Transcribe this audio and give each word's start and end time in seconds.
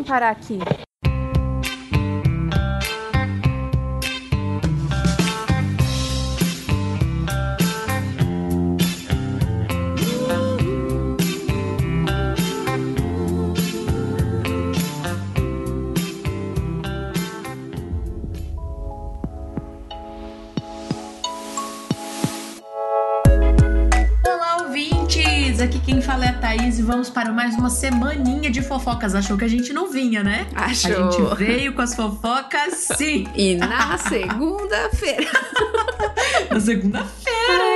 vim 0.00 0.04
parar 0.04 0.30
aqui? 0.30 0.58
Para 27.20 27.32
mais 27.32 27.54
uma 27.54 27.68
semaninha 27.68 28.50
de 28.50 28.62
fofocas. 28.62 29.14
Achou 29.14 29.36
que 29.36 29.44
a 29.44 29.48
gente 29.48 29.74
não 29.74 29.90
vinha, 29.90 30.22
né? 30.22 30.46
Achou. 30.54 31.08
A 31.08 31.10
gente 31.10 31.34
veio 31.36 31.74
com 31.74 31.82
as 31.82 31.94
fofocas, 31.94 32.92
sim. 32.96 33.26
E 33.36 33.56
na 33.56 33.98
segunda-feira. 33.98 35.30
na 36.50 36.58
segunda-feira. 36.58 37.69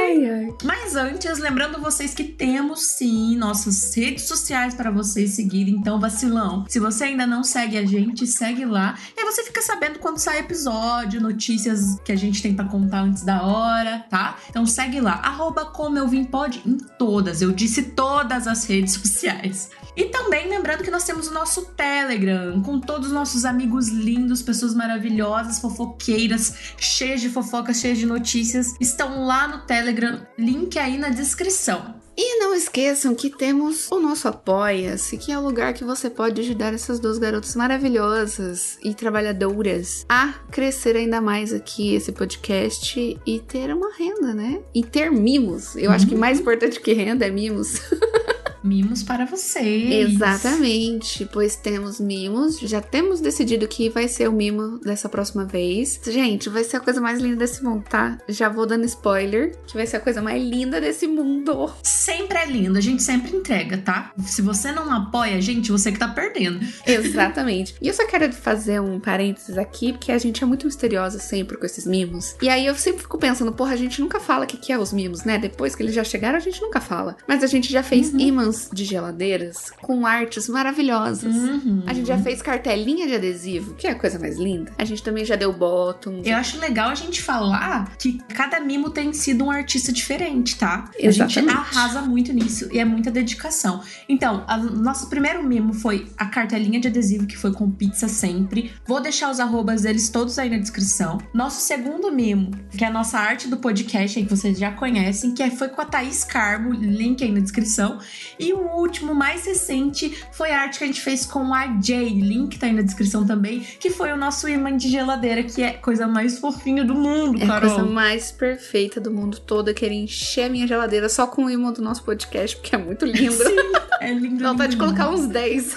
Mas 0.62 0.96
antes, 0.96 1.38
lembrando 1.38 1.80
vocês 1.80 2.14
que 2.14 2.24
temos 2.24 2.80
sim 2.80 3.36
nossas 3.36 3.94
redes 3.94 4.24
sociais 4.24 4.74
para 4.74 4.90
vocês 4.90 5.30
seguirem. 5.30 5.74
Então, 5.74 6.00
vacilão, 6.00 6.64
se 6.68 6.78
você 6.78 7.04
ainda 7.04 7.26
não 7.26 7.42
segue 7.42 7.76
a 7.76 7.84
gente, 7.84 8.26
segue 8.26 8.64
lá. 8.64 8.96
E 9.16 9.20
aí 9.20 9.26
você 9.26 9.44
fica 9.44 9.62
sabendo 9.62 9.98
quando 9.98 10.18
sai 10.18 10.38
episódio, 10.38 11.20
notícias 11.20 11.98
que 12.04 12.12
a 12.12 12.16
gente 12.16 12.42
tem 12.42 12.54
para 12.54 12.64
contar 12.64 13.02
antes 13.02 13.22
da 13.22 13.42
hora, 13.42 14.04
tá? 14.10 14.38
Então 14.48 14.66
segue 14.66 15.00
lá, 15.00 15.14
arroba 15.14 15.66
como 15.66 15.98
eu 15.98 16.08
vim 16.08 16.24
pode 16.24 16.62
em 16.66 16.76
todas. 16.76 17.42
Eu 17.42 17.52
disse 17.52 17.82
todas 17.82 18.46
as 18.46 18.64
redes 18.64 18.94
sociais. 18.94 19.70
E 19.96 20.06
também 20.06 20.48
lembrando 20.48 20.82
que 20.82 20.90
nós 20.90 21.04
temos 21.04 21.28
o 21.28 21.34
nosso 21.34 21.66
Telegram, 21.66 22.60
com 22.62 22.80
todos 22.80 23.08
os 23.08 23.12
nossos 23.12 23.44
amigos 23.44 23.88
lindos, 23.88 24.42
pessoas 24.42 24.74
maravilhosas, 24.74 25.60
fofoqueiras, 25.60 26.74
cheias 26.78 27.20
de 27.20 27.28
fofocas, 27.28 27.78
cheias 27.78 27.98
de 27.98 28.06
notícias, 28.06 28.74
estão 28.80 29.24
lá 29.24 29.46
no 29.46 29.66
Telegram, 29.66 30.26
link 30.36 30.78
aí 30.78 30.98
na 30.98 31.10
descrição. 31.10 32.02
E 32.16 32.38
não 32.38 32.54
esqueçam 32.54 33.12
que 33.12 33.28
temos 33.28 33.90
o 33.90 33.98
nosso 33.98 34.28
Apoia-se, 34.28 35.18
que 35.18 35.32
é 35.32 35.38
o 35.38 35.42
lugar 35.42 35.74
que 35.74 35.82
você 35.82 36.08
pode 36.08 36.40
ajudar 36.40 36.72
essas 36.72 37.00
duas 37.00 37.18
garotas 37.18 37.56
maravilhosas 37.56 38.78
e 38.84 38.94
trabalhadoras 38.94 40.06
a 40.08 40.32
crescer 40.50 40.94
ainda 40.96 41.20
mais 41.20 41.52
aqui 41.52 41.92
esse 41.92 42.12
podcast 42.12 43.18
e 43.26 43.40
ter 43.40 43.74
uma 43.74 43.92
renda, 43.96 44.32
né? 44.32 44.60
E 44.72 44.84
ter 44.84 45.10
mimos. 45.10 45.74
Eu 45.74 45.90
uhum. 45.90 45.96
acho 45.96 46.06
que 46.06 46.14
mais 46.14 46.38
importante 46.38 46.80
que 46.80 46.92
renda 46.92 47.26
é 47.26 47.30
mimos. 47.30 47.80
mimos 48.64 49.02
para 49.02 49.26
vocês. 49.26 50.10
Exatamente, 50.10 51.28
pois 51.30 51.54
temos 51.54 52.00
mimos. 52.00 52.58
Já 52.58 52.80
temos 52.80 53.20
decidido 53.20 53.68
que 53.68 53.90
vai 53.90 54.08
ser 54.08 54.28
o 54.28 54.32
mimo 54.32 54.78
dessa 54.78 55.08
próxima 55.08 55.44
vez. 55.44 56.00
Gente, 56.06 56.48
vai 56.48 56.64
ser 56.64 56.78
a 56.78 56.80
coisa 56.80 57.00
mais 57.00 57.20
linda 57.20 57.36
desse 57.36 57.62
mundo, 57.62 57.84
tá? 57.88 58.18
Já 58.26 58.48
vou 58.48 58.66
dando 58.66 58.86
spoiler, 58.86 59.54
que 59.66 59.74
vai 59.74 59.86
ser 59.86 59.98
a 59.98 60.00
coisa 60.00 60.22
mais 60.22 60.42
linda 60.42 60.80
desse 60.80 61.06
mundo. 61.06 61.70
Sempre 61.82 62.38
é 62.38 62.46
lindo, 62.46 62.78
a 62.78 62.80
gente 62.80 63.02
sempre 63.02 63.36
entrega, 63.36 63.76
tá? 63.76 64.12
Se 64.24 64.40
você 64.40 64.72
não 64.72 64.90
apoia 64.90 65.36
a 65.36 65.40
gente, 65.40 65.70
você 65.70 65.92
que 65.92 65.98
tá 65.98 66.08
perdendo. 66.08 66.60
Exatamente. 66.86 67.74
e 67.82 67.88
eu 67.88 67.94
só 67.94 68.06
quero 68.06 68.32
fazer 68.32 68.80
um 68.80 68.98
parênteses 68.98 69.58
aqui, 69.58 69.92
porque 69.92 70.10
a 70.10 70.18
gente 70.18 70.42
é 70.42 70.46
muito 70.46 70.66
misteriosa 70.66 71.18
sempre 71.18 71.58
com 71.58 71.66
esses 71.66 71.86
mimos. 71.86 72.34
E 72.40 72.48
aí 72.48 72.64
eu 72.64 72.74
sempre 72.74 73.02
fico 73.02 73.18
pensando, 73.18 73.52
porra, 73.52 73.74
a 73.74 73.76
gente 73.76 74.00
nunca 74.00 74.18
fala 74.18 74.44
o 74.44 74.46
que, 74.46 74.56
que 74.56 74.72
é 74.72 74.78
os 74.78 74.92
mimos, 74.92 75.24
né? 75.24 75.36
Depois 75.38 75.74
que 75.74 75.82
eles 75.82 75.94
já 75.94 76.04
chegaram, 76.04 76.36
a 76.36 76.40
gente 76.40 76.62
nunca 76.62 76.80
fala. 76.80 77.16
Mas 77.28 77.42
a 77.42 77.46
gente 77.46 77.70
já 77.70 77.82
fez 77.82 78.12
uhum. 78.12 78.20
imãs 78.20 78.53
de 78.72 78.84
geladeiras 78.84 79.70
com 79.80 80.06
artes 80.06 80.48
maravilhosas. 80.48 81.34
Uhum. 81.34 81.82
A 81.86 81.92
gente 81.92 82.08
já 82.08 82.18
fez 82.18 82.42
cartelinha 82.42 83.06
de 83.06 83.14
adesivo, 83.14 83.74
que 83.74 83.86
é 83.86 83.90
a 83.90 83.94
coisa 83.94 84.18
mais 84.18 84.38
linda. 84.38 84.72
A 84.78 84.84
gente 84.84 85.02
também 85.02 85.24
já 85.24 85.36
deu 85.36 85.52
bottom. 85.52 86.22
Eu 86.24 86.36
acho 86.36 86.58
legal 86.58 86.90
a 86.90 86.94
gente 86.94 87.22
falar 87.22 87.96
que 87.96 88.18
cada 88.34 88.60
mimo 88.60 88.90
tem 88.90 89.12
sido 89.12 89.44
um 89.44 89.50
artista 89.50 89.92
diferente, 89.92 90.56
tá? 90.56 90.90
Exatamente. 90.98 91.38
A 91.38 91.42
gente 91.42 91.54
arrasa 91.54 92.02
muito 92.02 92.32
nisso 92.32 92.68
e 92.72 92.78
é 92.78 92.84
muita 92.84 93.10
dedicação. 93.10 93.82
Então, 94.08 94.44
o 94.48 94.76
nosso 94.76 95.08
primeiro 95.08 95.42
mimo 95.42 95.72
foi 95.72 96.06
a 96.16 96.26
cartelinha 96.26 96.80
de 96.80 96.88
adesivo, 96.88 97.26
que 97.26 97.36
foi 97.36 97.52
com 97.52 97.70
pizza 97.70 98.08
sempre. 98.08 98.72
Vou 98.86 99.00
deixar 99.00 99.30
os 99.30 99.40
arrobas 99.40 99.82
deles 99.82 100.08
todos 100.08 100.38
aí 100.38 100.50
na 100.50 100.58
descrição. 100.58 101.18
Nosso 101.32 101.60
segundo 101.60 102.12
mimo, 102.12 102.50
que 102.76 102.84
é 102.84 102.88
a 102.88 102.90
nossa 102.90 103.18
arte 103.18 103.48
do 103.48 103.56
podcast, 103.56 104.18
aí 104.18 104.24
que 104.24 104.30
vocês 104.34 104.58
já 104.58 104.72
conhecem, 104.72 105.34
que 105.34 105.42
é, 105.42 105.50
foi 105.50 105.68
com 105.68 105.80
a 105.80 105.84
Thaís 105.84 106.24
Carmo, 106.24 106.72
link 106.72 107.22
aí 107.22 107.30
na 107.30 107.40
descrição. 107.40 107.98
E 108.38 108.43
o 108.52 108.76
último, 108.76 109.14
mais 109.14 109.46
recente, 109.46 110.16
foi 110.32 110.50
a 110.50 110.60
arte 110.60 110.78
que 110.78 110.84
a 110.84 110.86
gente 110.86 111.00
fez 111.00 111.24
com 111.24 111.54
a 111.54 111.80
Jay, 111.80 112.08
link 112.08 112.58
tá 112.58 112.66
aí 112.66 112.72
na 112.72 112.82
descrição 112.82 113.26
também, 113.26 113.60
que 113.60 113.90
foi 113.90 114.12
o 114.12 114.16
nosso 114.16 114.48
imã 114.48 114.76
de 114.76 114.88
geladeira, 114.88 115.42
que 115.42 115.62
é 115.62 115.72
coisa 115.72 116.06
mais 116.06 116.38
fofinha 116.38 116.84
do 116.84 116.94
mundo, 116.94 117.42
é 117.42 117.46
Carol. 117.46 117.68
É 117.68 117.72
a 117.72 117.76
coisa 117.76 117.90
mais 117.90 118.32
perfeita 118.32 119.00
do 119.00 119.10
mundo 119.10 119.38
todo. 119.38 119.68
Eu 119.68 119.74
queria 119.74 119.98
encher 119.98 120.44
a 120.44 120.48
minha 120.48 120.66
geladeira 120.66 121.08
só 121.08 121.26
com 121.26 121.44
o 121.44 121.50
imã 121.50 121.72
do 121.72 121.82
nosso 121.82 122.02
podcast, 122.04 122.56
porque 122.56 122.74
é 122.74 122.78
muito 122.78 123.04
lindo. 123.04 123.32
Sim, 123.34 123.72
é 124.00 124.12
lindo. 124.12 124.42
Não, 124.42 124.56
tá 124.56 124.66
de 124.66 124.76
colocar 124.76 125.08
uns 125.10 125.26
10. 125.26 125.76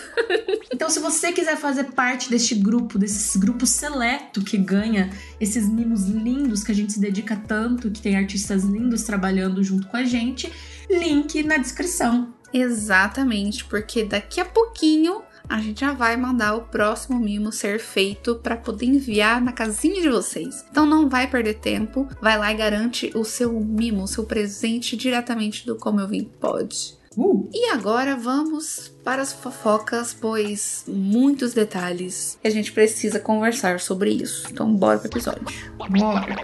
então, 0.73 0.89
se 0.89 0.99
você 0.99 1.31
quiser 1.31 1.57
fazer 1.57 1.85
parte 1.85 2.29
deste 2.29 2.55
grupo, 2.55 2.97
desse 2.97 3.37
grupo 3.37 3.65
seleto 3.65 4.41
que 4.41 4.57
ganha 4.57 5.09
esses 5.39 5.67
mimos 5.67 6.07
lindos 6.07 6.63
que 6.63 6.71
a 6.71 6.75
gente 6.75 6.93
se 6.93 6.99
dedica 6.99 7.35
tanto, 7.35 7.91
que 7.91 8.01
tem 8.01 8.15
artistas 8.15 8.63
lindos 8.63 9.03
trabalhando 9.03 9.63
junto 9.63 9.87
com 9.87 9.97
a 9.97 10.03
gente, 10.03 10.51
link 10.89 11.43
na 11.43 11.57
descrição. 11.57 12.33
Exatamente, 12.53 13.65
porque 13.65 14.03
daqui 14.03 14.39
a 14.39 14.45
pouquinho 14.45 15.21
a 15.49 15.59
gente 15.59 15.81
já 15.81 15.93
vai 15.93 16.17
mandar 16.17 16.55
o 16.55 16.61
próximo 16.61 17.19
mimo 17.19 17.51
ser 17.51 17.79
feito 17.79 18.35
para 18.35 18.57
poder 18.57 18.85
enviar 18.85 19.41
na 19.41 19.53
casinha 19.53 20.01
de 20.01 20.09
vocês. 20.09 20.65
Então 20.69 20.85
não 20.85 21.07
vai 21.07 21.27
perder 21.27 21.55
tempo, 21.55 22.07
vai 22.21 22.37
lá 22.37 22.51
e 22.51 22.55
garante 22.55 23.11
o 23.15 23.23
seu 23.23 23.59
mimo, 23.59 24.03
o 24.03 24.07
seu 24.07 24.25
presente 24.25 24.97
diretamente 24.97 25.65
do 25.65 25.75
Como 25.75 25.99
Eu 25.99 26.07
Vim 26.07 26.23
Pode. 26.23 26.97
Uh. 27.15 27.49
E 27.51 27.69
agora 27.69 28.15
vamos 28.15 28.91
para 29.03 29.23
as 29.23 29.33
fofocas, 29.33 30.13
pois 30.13 30.83
muitos 30.87 31.53
detalhes 31.53 32.37
e 32.43 32.47
a 32.47 32.51
gente 32.51 32.71
precisa 32.71 33.19
conversar 33.19 33.79
sobre 33.79 34.11
isso. 34.11 34.47
Então 34.51 34.71
bora 34.75 34.99
pro 34.99 35.07
episódio. 35.07 35.45
Bora. 35.89 36.35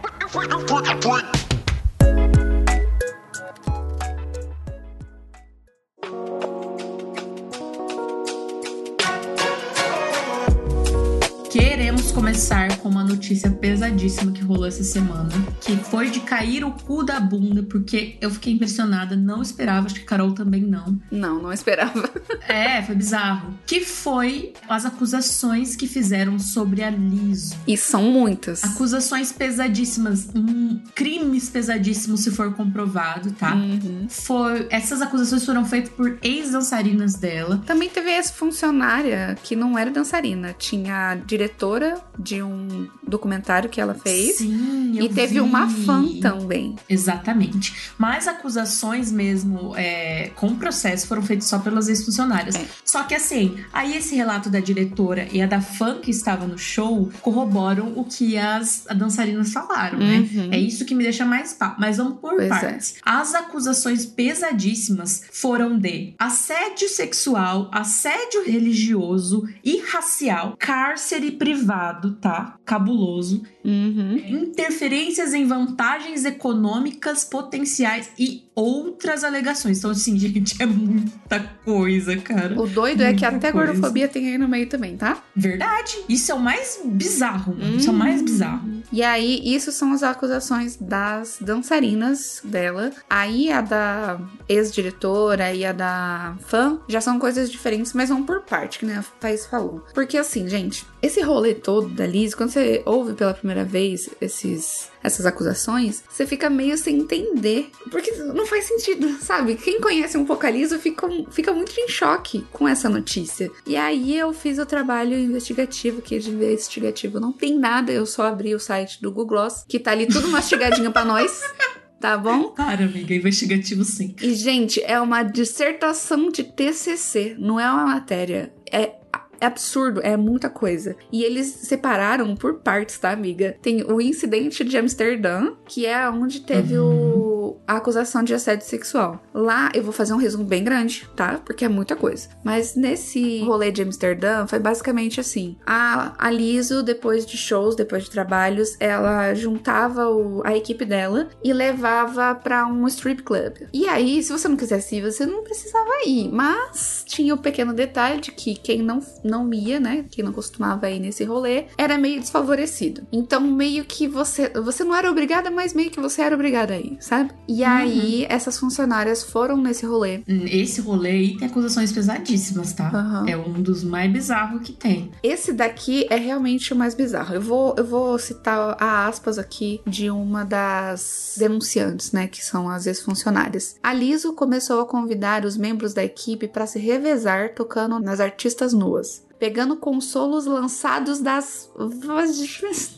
Começar 12.14 12.78
com 12.78 12.90
uma 12.90 13.04
notícia 13.04 13.50
pesadíssima 13.50 14.32
que 14.32 14.44
rolou 14.44 14.68
essa 14.68 14.84
semana, 14.84 15.32
que 15.60 15.76
foi 15.76 16.12
de 16.12 16.20
cair 16.20 16.64
o 16.64 16.72
cu 16.72 17.04
da 17.04 17.20
bunda, 17.20 17.64
porque 17.64 18.18
eu 18.22 18.30
fiquei 18.30 18.54
impressionada, 18.54 19.16
não 19.16 19.42
esperava, 19.42 19.88
acho 19.88 19.96
que 19.96 20.02
a 20.02 20.06
Carol 20.06 20.32
também 20.32 20.62
não. 20.62 21.00
Não, 21.12 21.42
não 21.42 21.52
esperava. 21.52 22.10
é, 22.48 22.82
foi 22.84 22.96
bizarro. 22.96 23.58
Que 23.66 23.82
foi 23.82 24.54
as 24.70 24.86
acusações 24.86 25.76
que 25.76 25.88
fizeram 25.88 26.38
sobre 26.38 26.84
a 26.84 26.92
Liso. 26.92 27.56
E 27.68 27.76
são 27.76 28.04
muitas. 28.04 28.64
Acusações 28.64 29.32
pesadíssimas, 29.32 30.30
um, 30.36 30.80
crimes 30.94 31.50
pesadíssimos 31.50 32.22
se 32.22 32.32
for 32.32 32.54
comprovado, 32.54 33.32
tá? 33.32 33.56
Uhum. 33.56 34.06
Foi, 34.08 34.68
essas 34.70 35.02
acusações 35.02 35.44
foram 35.44 35.66
feitas 35.66 35.92
por 35.94 36.20
ex-dançarinas 36.22 37.16
dela. 37.16 37.62
Também 37.66 37.90
teve 37.90 38.12
essa 38.12 38.34
funcionária 38.34 39.36
que 39.44 39.56
não 39.56 39.78
era 39.78 39.90
dançarina, 39.90 40.54
tinha 40.54 41.12
a 41.12 41.16
diretora 41.16 42.03
de 42.18 42.42
um 42.44 42.88
documentário 43.06 43.70
que 43.70 43.82
ela 43.82 43.94
fez. 43.94 44.38
Sim, 44.38 45.00
e 45.00 45.10
teve 45.10 45.36
vi. 45.36 45.40
uma 45.42 45.68
fã 45.70 46.06
também. 46.20 46.76
Exatamente. 46.88 47.92
Mas 47.98 48.28
acusações 48.28 49.12
mesmo 49.12 49.76
é, 49.76 50.32
com 50.36 50.56
processo 50.56 51.08
foram 51.08 51.24
feitas 51.24 51.48
só 51.48 51.60
pelas 51.60 51.88
ex-funcionárias. 51.88 52.56
É. 52.56 52.66
Só 52.86 53.04
que 53.04 53.16
assim, 53.16 53.58
aí 53.72 53.98
esse 53.98 54.16
relato 54.16 54.50
da 54.50 54.60
diretora 54.60 55.28
e 55.32 55.42
a 55.42 55.48
da 55.48 55.62
fã 55.62 56.00
que 56.00 56.12
estava 56.12 56.46
no 56.46 56.58
show 56.58 57.12
corroboram 57.22 57.94
o 57.96 58.04
que 58.04 58.38
as 58.38 58.86
dançarinas 58.96 59.52
falaram, 59.52 60.00
né? 60.00 60.28
uhum. 60.34 60.48
né? 60.48 60.58
É 60.58 60.60
isso 60.60 60.86
que 60.86 60.96
me 60.96 61.04
deixa 61.04 61.26
mais 61.26 61.54
pá. 61.54 61.76
Mas 61.80 61.98
vamos 61.98 62.20
por 62.20 62.36
pois 62.36 62.46
é. 62.46 62.50
partes. 62.50 62.96
É. 62.98 63.00
As 63.04 63.34
acusações 63.34 64.06
pesadíssimas 64.06 65.24
foram 65.32 65.78
de 65.78 66.14
assédio 66.20 66.88
sexual, 66.90 67.70
assédio 67.72 68.44
religioso 68.46 69.48
e 69.64 69.82
racial, 69.82 70.56
cárcere 70.58 71.32
privado 71.32 72.03
tá? 72.12 72.56
Cabuloso. 72.66 73.44
Uhum. 73.64 74.18
Interferências 74.18 75.34
em 75.34 75.46
vantagens 75.46 76.26
econômicas 76.26 77.24
potenciais 77.24 78.10
e 78.18 78.44
outras 78.56 79.24
alegações. 79.24 79.80
Então, 79.80 79.92
assim, 79.92 80.18
gente, 80.20 80.62
é 80.62 80.66
muita 80.66 81.40
coisa, 81.64 82.16
cara. 82.18 82.60
O 82.60 82.68
doido 82.68 83.00
muita 83.00 83.12
é 83.12 83.14
que 83.14 83.26
até 83.26 83.52
coisa. 83.52 83.72
gordofobia 83.72 84.08
tem 84.08 84.30
aí 84.30 84.38
no 84.38 84.48
meio 84.48 84.68
também, 84.68 84.98
tá? 84.98 85.24
Verdade. 85.36 85.98
Isso 86.08 86.32
é 86.32 86.36
o 86.36 86.40
mais 86.40 86.80
bizarro. 86.84 87.54
Hum. 87.54 87.78
Isso 87.78 87.90
é 87.90 87.94
o 87.94 87.96
mais 87.96 88.20
uhum. 88.20 88.26
bizarro. 88.26 88.84
E 88.92 89.02
aí, 89.02 89.42
isso 89.44 89.72
são 89.72 89.94
as 89.94 90.04
acusações 90.04 90.76
das 90.76 91.38
dançarinas 91.42 92.42
dela. 92.44 92.92
Aí 93.10 93.52
a 93.52 93.62
da 93.62 94.20
ex-diretora 94.48 95.54
e 95.54 95.66
a 95.66 95.72
da 95.72 96.36
fã 96.42 96.80
já 96.88 97.02
são 97.02 97.18
coisas 97.18 97.50
diferentes, 97.52 97.94
mas 97.94 98.10
vão 98.10 98.24
por 98.24 98.42
parte, 98.42 98.80
que 98.80 98.86
né, 98.86 98.98
a 98.98 99.04
Thaís 99.20 99.46
falou. 99.46 99.84
Porque 99.94 100.18
assim, 100.18 100.48
gente, 100.48 100.86
esse 101.04 101.20
rolê 101.22 101.54
todo 101.54 101.90
da 101.90 102.08
Liz, 102.08 102.34
quando 102.34 102.50
você 102.52 102.82
ouve 102.86 103.14
pela 103.14 103.34
primeira 103.34 103.66
vez 103.66 104.10
esses 104.22 104.90
essas 105.04 105.26
acusações, 105.26 106.02
você 106.10 106.26
fica 106.26 106.50
meio 106.50 106.78
sem 106.78 107.00
entender. 107.00 107.70
Porque 107.92 108.10
não 108.12 108.46
faz 108.46 108.64
sentido, 108.64 109.10
sabe? 109.20 109.56
Quem 109.56 109.82
conhece 109.82 110.18
um 110.18 110.24
pouco 110.24 110.46
a 110.46 110.50
Liz 110.50 110.74
fica, 110.76 111.06
fica 111.30 111.52
muito 111.52 111.78
em 111.78 111.90
choque 111.90 112.48
com 112.54 112.66
essa 112.66 112.88
notícia. 112.88 113.52
E 113.68 113.76
aí 113.76 114.18
eu 114.18 114.32
fiz 114.32 114.58
o 114.60 114.66
trabalho 114.66 115.20
investigativo, 115.20 116.02
que 116.02 116.18
de 116.20 116.30
investigativo 116.30 117.20
não 117.20 117.34
tem 117.34 117.60
nada, 117.60 117.92
eu 117.92 118.06
só 118.06 118.28
abri 118.28 118.56
o 118.56 118.60
site 118.60 119.02
do 119.02 119.12
Google 119.12 119.28
Gloss, 119.28 119.66
que 119.68 119.80
tá 119.80 119.92
ali 119.92 120.08
tudo 120.08 120.30
mastigadinho 120.30 120.92
para 120.92 121.06
nós. 121.06 121.42
Tá 122.00 122.18
bom? 122.18 122.50
Para, 122.50 122.84
amiga, 122.84 123.16
investigativo 123.16 123.86
sim. 123.86 124.14
E, 124.22 124.34
gente, 124.34 124.84
é 124.84 125.00
uma 125.00 125.24
dissertação 125.24 126.30
de 126.30 126.44
TCC, 126.44 127.34
não 127.40 127.58
é 127.58 127.72
uma 127.72 127.86
matéria. 127.86 128.54
É 128.70 128.96
é 129.44 129.46
absurdo, 129.46 130.00
é 130.02 130.16
muita 130.16 130.50
coisa. 130.50 130.96
E 131.12 131.24
eles 131.24 131.48
separaram 131.48 132.34
por 132.36 132.56
partes, 132.56 132.98
tá, 132.98 133.12
amiga? 133.12 133.58
Tem 133.62 133.84
o 133.84 134.00
incidente 134.00 134.64
de 134.64 134.78
Amsterdã, 134.78 135.52
que 135.66 135.86
é 135.86 136.10
onde 136.10 136.40
teve 136.40 136.78
uhum. 136.78 137.50
o, 137.50 137.58
a 137.68 137.78
acusação 137.78 138.24
de 138.24 138.34
assédio 138.34 138.66
sexual. 138.66 139.22
Lá 139.34 139.70
eu 139.74 139.84
vou 139.84 139.92
fazer 139.92 140.14
um 140.14 140.18
resumo 140.18 140.46
bem 140.46 140.64
grande, 140.64 141.10
tá? 141.16 141.42
Porque 141.44 141.66
é 141.66 141.70
muita 141.70 141.96
coisa. 141.96 142.30
Mas 142.44 142.76
nesse 142.76 143.42
rolê 143.42 143.70
de 143.70 143.82
Amsterdã 143.82 144.48
foi 144.48 144.60
basicamente 144.60 145.20
assim: 145.20 145.58
a, 145.66 146.14
a 146.18 146.32
Liso, 146.32 146.82
depois 146.82 147.26
de 147.26 147.36
shows, 147.36 147.76
depois 147.76 148.06
de 148.06 148.12
trabalhos, 148.12 148.78
ela 148.80 149.34
juntava 149.34 150.08
o, 150.10 150.42
a 150.46 150.56
equipe 150.56 150.86
dela 150.86 151.28
e 151.44 151.52
levava 151.52 152.34
para 152.34 152.66
um 152.66 152.88
strip 152.88 153.24
club. 153.24 153.68
E 153.74 153.88
aí, 153.90 154.24
se 154.24 154.32
você 154.32 154.48
não 154.48 154.56
quisesse 154.56 154.96
ir, 154.96 155.02
você 155.02 155.26
não 155.26 155.44
precisava 155.44 155.90
ir. 156.06 156.30
Mas 156.32 157.04
tinha 157.06 157.34
o 157.34 157.38
pequeno 157.38 157.74
detalhe 157.74 158.22
de 158.22 158.32
que 158.32 158.56
quem 158.56 158.82
não 158.82 159.02
não 159.34 159.52
ia, 159.52 159.80
né? 159.80 160.06
Que 160.10 160.22
não 160.22 160.32
costumava 160.32 160.90
ir 160.90 161.00
nesse 161.00 161.24
rolê, 161.24 161.66
era 161.78 161.98
meio 161.98 162.20
desfavorecido. 162.20 163.02
Então, 163.12 163.42
meio 163.42 163.84
que 163.84 164.08
você. 164.08 164.50
Você 164.50 164.84
não 164.84 164.96
era 164.96 165.10
obrigada, 165.10 165.50
mas 165.50 165.74
meio 165.74 165.90
que 165.90 166.00
você 166.00 166.22
era 166.22 166.36
obrigada 166.36 166.74
a 166.76 166.80
ir, 166.80 166.98
sabe? 167.00 167.32
E 167.48 167.64
uhum. 167.64 167.70
aí, 167.70 168.26
essas 168.30 168.58
funcionárias 168.60 169.24
foram 169.24 169.58
nesse 169.58 169.86
rolê. 169.86 170.22
Esse 170.28 170.82
rolê 170.82 171.10
aí 171.10 171.38
tem 171.38 171.48
acusações 171.48 171.92
pesadíssimas, 171.92 172.74
tá? 172.74 172.92
Uhum. 172.94 173.28
É 173.28 173.38
um 173.38 173.62
dos 173.62 173.84
mais 173.84 174.12
bizarros 174.12 174.62
que 174.62 174.74
tem. 174.74 175.12
Esse 175.24 175.52
daqui 175.52 176.06
é 176.10 176.16
realmente 176.16 176.74
o 176.74 176.76
mais 176.76 176.94
bizarro. 176.94 177.34
Eu 177.34 177.42
vou, 177.42 177.76
eu 177.78 177.86
vou 177.86 178.20
citar 178.20 178.78
a 178.80 179.08
aspas 179.08 179.40
aqui 179.40 179.82
de 179.88 180.10
uma 180.10 180.44
das 180.44 181.36
denunciantes, 181.38 182.12
né? 182.12 182.28
Que 182.28 182.44
são 182.44 182.70
as 182.70 182.86
ex-funcionárias. 182.86 183.76
A 183.82 183.94
Liso 183.94 184.34
começou 184.34 184.82
a 184.82 184.86
convidar 184.86 185.46
os 185.46 185.58
membros 185.58 185.94
da 185.94 186.04
equipe 186.04 186.48
para 186.48 186.68
se 186.68 186.78
revezar 186.78 187.54
tocando 187.56 188.00
nas 188.00 188.20
artistas 188.20 188.74
nuas 188.74 189.23
pegando 189.44 189.76
consolos 189.76 190.46
lançados 190.46 191.20
das. 191.20 191.70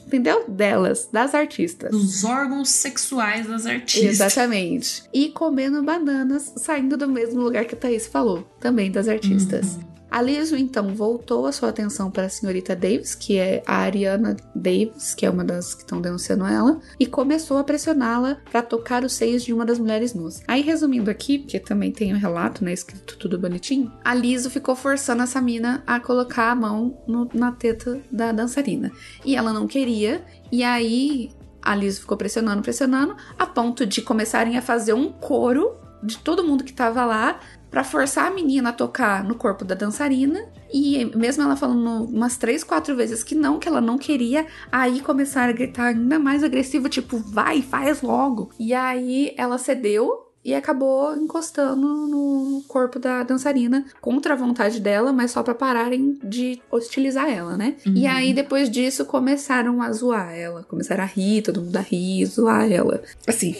Entendeu? 0.05 0.47
Delas, 0.47 1.09
das 1.11 1.33
artistas. 1.33 1.89
Dos 1.89 2.23
órgãos 2.23 2.69
sexuais 2.69 3.47
das 3.47 3.65
artistas. 3.65 4.03
Exatamente. 4.03 5.01
E 5.11 5.29
comendo 5.29 5.81
bananas 5.81 6.53
saindo 6.57 6.95
do 6.95 7.09
mesmo 7.09 7.41
lugar 7.41 7.65
que 7.65 7.73
a 7.73 7.77
Thaís 7.77 8.05
falou, 8.05 8.47
também 8.59 8.91
das 8.91 9.07
artistas. 9.07 9.77
Uhum. 9.77 9.94
A 10.15 10.21
Liso 10.21 10.55
então 10.55 10.95
voltou 10.95 11.45
a 11.45 11.51
sua 11.51 11.67
atenção 11.67 12.09
para 12.09 12.23
a 12.23 12.29
senhorita 12.29 12.73
Davis, 12.73 13.13
que 13.13 13.37
é 13.37 13.61
a 13.67 13.79
Ariana 13.79 14.37
Davis, 14.55 15.13
que 15.13 15.25
é 15.25 15.29
uma 15.29 15.43
das 15.43 15.75
que 15.75 15.81
estão 15.81 15.99
denunciando 15.99 16.45
ela, 16.45 16.79
e 16.97 17.05
começou 17.05 17.57
a 17.57 17.65
pressioná-la 17.65 18.37
para 18.49 18.61
tocar 18.61 19.03
os 19.03 19.11
seios 19.11 19.43
de 19.43 19.51
uma 19.51 19.65
das 19.65 19.77
mulheres 19.77 20.13
nuas. 20.13 20.41
Aí, 20.47 20.61
resumindo 20.61 21.11
aqui, 21.11 21.39
porque 21.39 21.59
também 21.59 21.91
tem 21.91 22.13
um 22.13 22.17
relato, 22.17 22.63
né, 22.63 22.71
escrito 22.71 23.17
tudo 23.17 23.37
bonitinho, 23.37 23.91
a 24.05 24.13
Liso 24.13 24.49
ficou 24.49 24.73
forçando 24.73 25.21
essa 25.21 25.41
mina 25.41 25.83
a 25.85 25.99
colocar 25.99 26.49
a 26.49 26.55
mão 26.55 26.97
no, 27.05 27.29
na 27.33 27.51
teta 27.51 27.99
da 28.09 28.31
dançarina. 28.31 28.93
E 29.25 29.35
ela 29.35 29.51
não 29.51 29.67
queria, 29.67 30.23
e 30.49 30.63
aí 30.63 31.29
a 31.61 31.75
Liso 31.75 31.99
ficou 31.99 32.15
pressionando, 32.15 32.61
pressionando, 32.61 33.17
a 33.37 33.45
ponto 33.45 33.85
de 33.85 34.01
começarem 34.01 34.57
a 34.57 34.61
fazer 34.61 34.93
um 34.93 35.11
coro 35.11 35.75
de 36.01 36.17
todo 36.19 36.43
mundo 36.43 36.63
que 36.63 36.71
tava 36.71 37.03
lá 37.03 37.39
para 37.75 37.83
forçar 37.83 38.27
a 38.27 38.33
menina 38.33 38.69
a 38.69 38.71
tocar 38.71 39.21
no 39.21 39.35
corpo 39.35 39.65
da 39.65 39.75
dançarina. 39.75 40.45
E 40.73 41.11
mesmo 41.13 41.43
ela 41.43 41.57
falando 41.57 42.05
umas 42.05 42.37
três, 42.37 42.63
quatro 42.63 42.95
vezes 42.95 43.21
que 43.21 43.35
não, 43.35 43.59
que 43.59 43.67
ela 43.67 43.81
não 43.81 43.97
queria, 43.97 44.47
aí 44.71 45.01
começaram 45.01 45.49
a 45.49 45.53
gritar 45.53 45.87
ainda 45.87 46.17
mais 46.17 46.41
agressivo, 46.41 46.87
tipo, 46.87 47.17
vai, 47.17 47.61
faz 47.61 48.01
logo. 48.01 48.49
E 48.57 48.73
aí 48.73 49.33
ela 49.37 49.57
cedeu 49.57 50.31
e 50.41 50.55
acabou 50.55 51.17
encostando 51.17 52.07
no 52.07 52.63
corpo 52.65 52.97
da 52.97 53.23
dançarina 53.23 53.83
contra 53.99 54.35
a 54.35 54.37
vontade 54.37 54.79
dela, 54.79 55.11
mas 55.11 55.31
só 55.31 55.43
para 55.43 55.53
pararem 55.53 56.17
de 56.23 56.61
hostilizar 56.71 57.29
ela, 57.29 57.57
né? 57.57 57.75
Uhum. 57.85 57.93
E 57.93 58.07
aí 58.07 58.33
depois 58.33 58.69
disso 58.69 59.03
começaram 59.03 59.81
a 59.81 59.91
zoar 59.91 60.33
ela, 60.33 60.63
começaram 60.63 61.03
a 61.03 61.07
rir, 61.07 61.41
todo 61.41 61.61
mundo 61.61 61.75
a 61.75 61.81
rir, 61.81 62.25
zoar 62.25 62.71
ela. 62.71 63.03
Assim, 63.27 63.53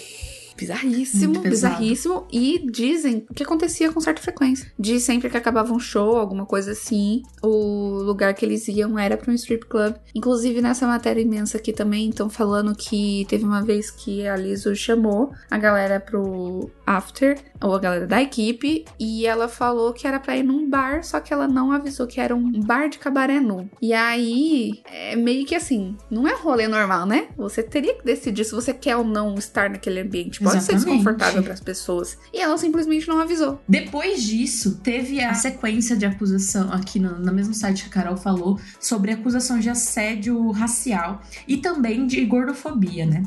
bizarríssimo, 0.56 1.42
bizarríssimo. 1.42 2.28
E 2.32 2.66
dizem 2.72 3.26
que 3.34 3.44
acontecia 3.44 3.92
com 3.92 4.00
certa 4.00 4.22
frequência. 4.22 4.72
De 4.78 5.00
sempre 5.00 5.30
que 5.30 5.38
acabava 5.38 5.74
um 5.74 5.80
show, 5.80 6.16
alguma 6.18 6.46
coisa 6.46 6.72
assim, 6.72 7.22
o 7.42 8.02
lugar 8.02 8.34
que 8.34 8.46
eles 8.46 8.68
iam 8.68 8.98
era 8.98 9.18
para 9.18 9.32
um 9.32 9.36
strip 9.36 9.66
club. 9.66 9.96
Inclusive, 10.14 10.62
nessa 10.62 10.88
matéria 10.88 11.22
imensa 11.22 11.58
aqui 11.58 11.74
também 11.74 12.10
estão 12.10 12.30
falando 12.30 12.76
que 12.76 13.26
teve 13.30 13.44
uma 13.44 13.64
vez 13.64 13.92
que 13.92 14.28
a 14.28 14.36
Liso 14.36 14.76
chamou 14.76 15.32
a 15.50 15.58
galera 15.58 16.00
pro 16.00 16.70
after, 16.86 17.38
ou 17.62 17.74
a 17.74 17.80
galera 17.80 18.06
da 18.08 18.22
equipe, 18.22 18.86
e 19.00 19.26
ela 19.26 19.48
falou 19.48 19.94
que 19.94 20.08
era 20.08 20.20
pra 20.20 20.38
ir 20.38 20.44
num 20.44 20.70
bar, 20.70 21.04
só 21.04 21.20
que 21.20 21.34
ela 21.34 21.48
não 21.48 21.72
avisou 21.72 22.06
que 22.06 22.20
era 22.20 22.36
um 22.36 22.60
bar 22.62 22.90
de 22.90 23.00
cabaré 23.00 23.40
nu. 23.40 23.70
E 23.82 23.94
aí, 23.94 24.82
é 24.86 25.16
meio 25.16 25.46
que 25.46 25.56
assim, 25.56 25.98
não 26.10 26.28
é 26.28 26.36
rolê 26.36 26.68
normal, 26.68 27.06
né? 27.06 27.28
Você 27.38 27.64
teria 27.64 27.96
que 27.96 28.06
decidir 28.06 28.46
se 28.46 28.54
você 28.54 28.74
quer 28.74 28.96
ou 28.96 29.04
não 29.04 29.36
estar 29.36 29.70
naquele 29.70 30.02
ambiente 30.02 30.44
pode 30.46 30.58
Exatamente. 30.58 30.84
ser 30.84 30.90
desconfortável 30.90 31.44
para 31.44 31.54
as 31.54 31.60
pessoas. 31.60 32.18
E 32.34 32.40
ela 32.40 32.58
simplesmente 32.58 33.08
não 33.08 33.20
avisou. 33.20 33.62
Depois 33.68 34.24
disso, 34.24 34.80
teve 34.84 35.22
a 35.22 35.34
sequência 35.34 35.96
de 35.96 36.06
acusação 36.06 36.72
aqui 36.72 37.00
no, 37.00 37.20
no 37.20 37.34
mesmo 37.34 37.54
site 37.54 37.84
que 37.84 37.90
a 37.90 38.04
Carol 38.04 38.18
falou 38.18 38.60
sobre 38.80 39.12
acusação 39.12 39.60
de 39.60 39.70
assédio 39.70 40.52
racial 40.52 41.22
e 41.48 41.58
também 41.58 42.06
de 42.08 42.24
gordofobia, 42.26 43.06
né? 43.06 43.24